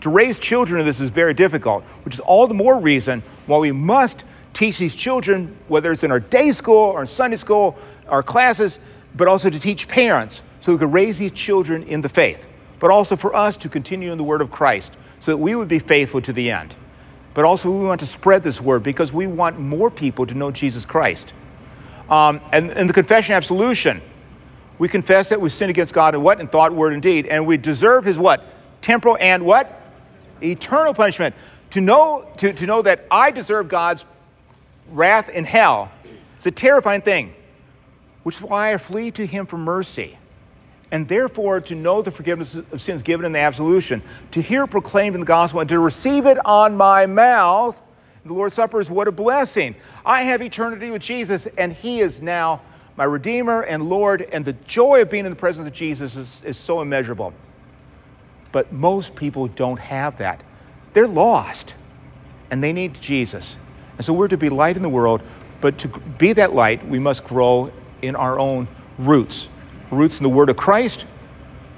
To 0.00 0.10
raise 0.10 0.38
children 0.38 0.84
this 0.86 1.00
is 1.00 1.10
very 1.10 1.34
difficult, 1.34 1.84
which 2.04 2.14
is 2.14 2.20
all 2.20 2.46
the 2.46 2.54
more 2.54 2.78
reason 2.78 3.22
why 3.46 3.58
we 3.58 3.72
must 3.72 4.24
teach 4.52 4.78
these 4.78 4.94
children, 4.94 5.56
whether 5.68 5.92
it's 5.92 6.04
in 6.04 6.10
our 6.10 6.20
day 6.20 6.52
school 6.52 6.90
or 6.90 7.00
in 7.00 7.06
Sunday 7.06 7.36
school, 7.36 7.76
our 8.08 8.22
classes, 8.22 8.78
but 9.16 9.28
also 9.28 9.50
to 9.50 9.58
teach 9.58 9.88
parents 9.88 10.42
so 10.60 10.72
we 10.72 10.78
can 10.78 10.92
raise 10.92 11.18
these 11.18 11.32
children 11.32 11.82
in 11.82 12.00
the 12.00 12.08
faith, 12.08 12.46
but 12.78 12.90
also 12.90 13.16
for 13.16 13.34
us 13.34 13.56
to 13.56 13.68
continue 13.68 14.12
in 14.12 14.18
the 14.18 14.24
word 14.24 14.40
of 14.40 14.50
Christ 14.50 14.92
so 15.20 15.32
that 15.32 15.38
we 15.38 15.54
would 15.54 15.68
be 15.68 15.78
faithful 15.78 16.20
to 16.20 16.32
the 16.32 16.50
end. 16.50 16.74
But 17.32 17.44
also, 17.44 17.68
we 17.68 17.84
want 17.84 17.98
to 18.00 18.06
spread 18.06 18.44
this 18.44 18.60
word 18.60 18.84
because 18.84 19.12
we 19.12 19.26
want 19.26 19.58
more 19.58 19.90
people 19.90 20.24
to 20.26 20.34
know 20.34 20.52
Jesus 20.52 20.84
Christ. 20.84 21.32
Um, 22.08 22.40
and, 22.52 22.70
in 22.72 22.86
the 22.86 22.92
confession 22.92 23.34
of 23.34 23.38
absolution, 23.38 24.02
we 24.78 24.88
confess 24.88 25.28
that 25.28 25.40
we 25.40 25.48
sin 25.48 25.70
against 25.70 25.94
God 25.94 26.14
in 26.14 26.22
what? 26.22 26.40
In 26.40 26.48
thought, 26.48 26.72
word, 26.72 26.92
and 26.92 27.02
deed. 27.02 27.26
And 27.26 27.46
we 27.46 27.56
deserve 27.56 28.04
his 28.04 28.18
what? 28.18 28.44
Temporal 28.82 29.16
and 29.20 29.44
what? 29.44 29.80
Eternal 30.42 30.92
punishment. 30.94 31.34
To 31.70 31.80
know, 31.80 32.28
to, 32.38 32.52
to 32.52 32.66
know 32.66 32.82
that 32.82 33.06
I 33.10 33.30
deserve 33.30 33.68
God's 33.68 34.04
wrath 34.90 35.28
in 35.28 35.44
hell 35.44 35.90
is 36.38 36.46
a 36.46 36.50
terrifying 36.50 37.00
thing, 37.00 37.34
which 38.22 38.36
is 38.36 38.42
why 38.42 38.74
I 38.74 38.78
flee 38.78 39.10
to 39.12 39.26
him 39.26 39.46
for 39.46 39.58
mercy. 39.58 40.18
And 40.90 41.08
therefore, 41.08 41.60
to 41.62 41.74
know 41.74 42.02
the 42.02 42.10
forgiveness 42.10 42.54
of 42.54 42.80
sins 42.80 43.02
given 43.02 43.26
in 43.26 43.32
the 43.32 43.40
absolution, 43.40 44.02
to 44.32 44.42
hear 44.42 44.66
proclaimed 44.66 45.14
in 45.14 45.20
the 45.20 45.26
gospel, 45.26 45.60
and 45.60 45.68
to 45.70 45.78
receive 45.78 46.26
it 46.26 46.38
on 46.44 46.76
my 46.76 47.06
mouth, 47.06 47.80
the 48.24 48.32
Lord's 48.32 48.54
Supper 48.54 48.80
is 48.80 48.90
what 48.90 49.08
a 49.08 49.12
blessing. 49.12 49.74
I 50.04 50.22
have 50.22 50.42
eternity 50.42 50.90
with 50.90 51.02
Jesus, 51.02 51.46
and 51.58 51.72
He 51.72 52.00
is 52.00 52.22
now 52.22 52.62
my 52.96 53.04
Redeemer 53.04 53.62
and 53.62 53.88
Lord, 53.88 54.22
and 54.22 54.44
the 54.44 54.52
joy 54.52 55.02
of 55.02 55.10
being 55.10 55.24
in 55.24 55.32
the 55.32 55.36
presence 55.36 55.66
of 55.66 55.72
Jesus 55.72 56.16
is, 56.16 56.28
is 56.44 56.56
so 56.56 56.80
immeasurable. 56.80 57.32
But 58.52 58.72
most 58.72 59.16
people 59.16 59.48
don't 59.48 59.78
have 59.78 60.16
that. 60.18 60.42
They're 60.92 61.08
lost, 61.08 61.74
and 62.50 62.62
they 62.62 62.72
need 62.72 63.00
Jesus. 63.00 63.56
And 63.96 64.06
so 64.06 64.12
we're 64.12 64.28
to 64.28 64.36
be 64.36 64.48
light 64.48 64.76
in 64.76 64.82
the 64.82 64.88
world, 64.88 65.22
but 65.60 65.76
to 65.78 65.88
be 65.88 66.32
that 66.34 66.54
light, 66.54 66.86
we 66.86 66.98
must 66.98 67.24
grow 67.24 67.72
in 68.02 68.14
our 68.14 68.38
own 68.38 68.68
roots 68.98 69.48
roots 69.94 70.18
in 70.18 70.22
the 70.22 70.28
Word 70.28 70.50
of 70.50 70.56
Christ, 70.56 71.06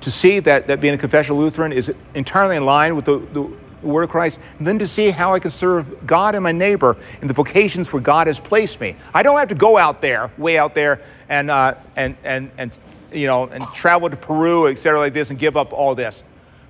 to 0.01 0.11
see 0.11 0.41
that, 0.41 0.67
that 0.67 0.81
being 0.81 0.95
a 0.95 0.99
confessional 0.99 1.39
Lutheran 1.39 1.73
is 1.73 1.93
entirely 2.15 2.57
in 2.57 2.65
line 2.65 2.97
with 2.97 3.05
the, 3.05 3.19
the 3.33 3.51
Word 3.89 4.05
of 4.05 4.11
Christ, 4.11 4.39
and 4.59 4.67
then 4.67 4.79
to 4.79 4.89
see 4.89 5.11
how 5.11 5.35
I 5.35 5.39
can 5.39 5.51
serve 5.51 6.07
God 6.07 6.35
and 6.35 6.43
my 6.45 6.53
neighbor 6.53 6.97
in 7.21 7.29
the 7.29 7.35
vocations 7.35 7.93
where 7.93 8.03
God 8.03 8.27
has 8.27 8.39
placed 8.39 8.81
me. 8.81 8.97
I 9.15 9.23
don't 9.23 9.39
have 9.39 9.49
to 9.49 9.55
go 9.55 9.79
out 9.79 10.01
there, 10.01 10.31
way 10.39 10.59
out 10.59 10.75
there, 10.75 11.01
and, 11.29 11.51
uh, 11.51 11.75
and, 11.97 12.17
and, 12.25 12.51
and, 12.59 12.79
you 13.13 13.27
know, 13.27 13.45
and 13.45 13.65
travel 13.75 14.11
to 14.11 14.17
Peru, 14.17 14.69
et 14.69 14.79
cetera, 14.79 14.99
like 14.99 15.15
this, 15.15 15.31
and 15.31 15.39
give 15.39 15.57
up 15.57 15.73
all 15.73 15.95
this. 15.95 16.23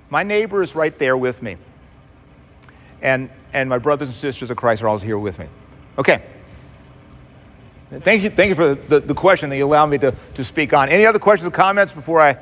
My 0.09 0.23
neighbor 0.23 0.63
is 0.63 0.75
right 0.75 0.97
there 0.97 1.17
with 1.17 1.41
me. 1.41 1.57
And, 3.01 3.29
and 3.53 3.69
my 3.69 3.77
brothers 3.77 4.07
and 4.07 4.15
sisters 4.15 4.49
of 4.49 4.57
Christ 4.57 4.81
are 4.81 4.87
always 4.87 5.03
here 5.03 5.19
with 5.19 5.37
me. 5.37 5.47
Okay. 5.97 6.23
Thank 7.89 8.23
you, 8.23 8.29
thank 8.29 8.49
you 8.49 8.55
for 8.55 8.75
the, 8.75 8.99
the 8.99 9.13
question 9.13 9.49
that 9.49 9.57
you 9.57 9.65
allowed 9.65 9.85
me 9.87 9.97
to, 9.99 10.13
to 10.33 10.43
speak 10.43 10.73
on. 10.73 10.89
Any 10.89 11.05
other 11.05 11.19
questions 11.19 11.47
or 11.47 11.51
comments 11.51 11.93
before 11.93 12.19
I, 12.19 12.37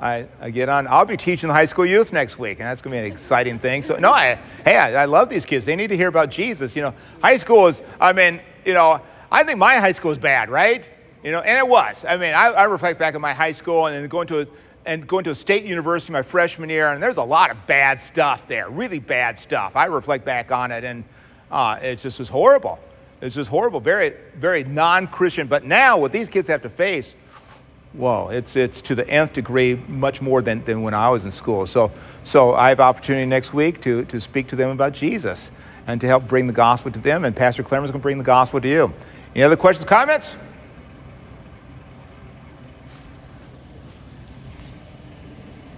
I, 0.00 0.26
I, 0.40 0.50
get 0.50 0.70
on? 0.70 0.86
I'll 0.88 1.04
be 1.04 1.18
teaching 1.18 1.48
the 1.48 1.52
high 1.52 1.66
school 1.66 1.84
youth 1.84 2.10
next 2.10 2.38
week, 2.38 2.58
and 2.58 2.66
that's 2.66 2.80
going 2.80 2.96
to 2.96 3.02
be 3.02 3.06
an 3.06 3.12
exciting 3.12 3.58
thing. 3.58 3.82
So, 3.82 3.96
no, 3.96 4.10
I, 4.10 4.38
hey, 4.64 4.78
I, 4.78 5.02
I 5.02 5.04
love 5.04 5.28
these 5.28 5.44
kids. 5.44 5.66
They 5.66 5.76
need 5.76 5.88
to 5.88 5.96
hear 5.96 6.08
about 6.08 6.30
Jesus. 6.30 6.74
You 6.74 6.80
know, 6.80 6.94
high 7.22 7.36
school 7.36 7.66
is, 7.66 7.82
I 8.00 8.14
mean, 8.14 8.40
you 8.64 8.72
know, 8.72 9.02
I 9.30 9.44
think 9.44 9.58
my 9.58 9.76
high 9.76 9.92
school 9.92 10.10
is 10.10 10.16
bad, 10.16 10.48
right? 10.48 10.88
You 11.22 11.32
know, 11.32 11.40
and 11.40 11.58
it 11.58 11.68
was. 11.68 12.02
I 12.08 12.16
mean, 12.16 12.32
I, 12.32 12.46
I 12.46 12.64
reflect 12.64 12.98
back 12.98 13.14
on 13.14 13.20
my 13.20 13.34
high 13.34 13.52
school 13.52 13.86
and 13.86 14.08
going 14.08 14.26
to 14.28 14.40
a, 14.40 14.46
and 14.86 15.06
going 15.06 15.24
to 15.24 15.30
a 15.32 15.34
state 15.34 15.64
university 15.64 16.14
my 16.14 16.22
freshman 16.22 16.70
year, 16.70 16.92
and 16.92 17.02
there's 17.02 17.18
a 17.18 17.22
lot 17.22 17.50
of 17.50 17.66
bad 17.66 18.00
stuff 18.00 18.48
there, 18.48 18.70
really 18.70 18.98
bad 18.98 19.38
stuff. 19.38 19.76
I 19.76 19.84
reflect 19.84 20.24
back 20.24 20.50
on 20.50 20.70
it, 20.70 20.82
and 20.82 21.04
uh, 21.50 21.78
it 21.82 21.96
just 21.96 22.18
was 22.18 22.30
horrible. 22.30 22.78
It's 23.20 23.34
just 23.34 23.50
horrible, 23.50 23.80
very, 23.80 24.14
very 24.36 24.64
non 24.64 25.06
Christian. 25.06 25.46
But 25.46 25.64
now, 25.64 25.98
what 25.98 26.10
these 26.10 26.30
kids 26.30 26.48
have 26.48 26.62
to 26.62 26.70
face, 26.70 27.14
Whoa, 27.92 28.28
it's, 28.28 28.54
it's 28.54 28.80
to 28.82 28.94
the 28.94 29.08
nth 29.08 29.32
degree 29.32 29.74
much 29.88 30.22
more 30.22 30.42
than, 30.42 30.64
than 30.64 30.82
when 30.82 30.94
I 30.94 31.10
was 31.10 31.24
in 31.24 31.32
school. 31.32 31.66
So, 31.66 31.90
so 32.22 32.54
I 32.54 32.68
have 32.68 32.78
opportunity 32.78 33.26
next 33.26 33.52
week 33.52 33.80
to, 33.80 34.04
to 34.04 34.20
speak 34.20 34.46
to 34.48 34.56
them 34.56 34.70
about 34.70 34.92
Jesus 34.92 35.50
and 35.88 36.00
to 36.00 36.06
help 36.06 36.28
bring 36.28 36.46
the 36.46 36.52
gospel 36.52 36.92
to 36.92 37.00
them. 37.00 37.24
And 37.24 37.34
Pastor 37.34 37.64
Clemens 37.64 37.92
to 37.92 37.98
bring 37.98 38.18
the 38.18 38.24
gospel 38.24 38.60
to 38.60 38.68
you. 38.68 38.92
Any 39.34 39.42
other 39.42 39.56
questions, 39.56 39.88
comments? 39.88 40.36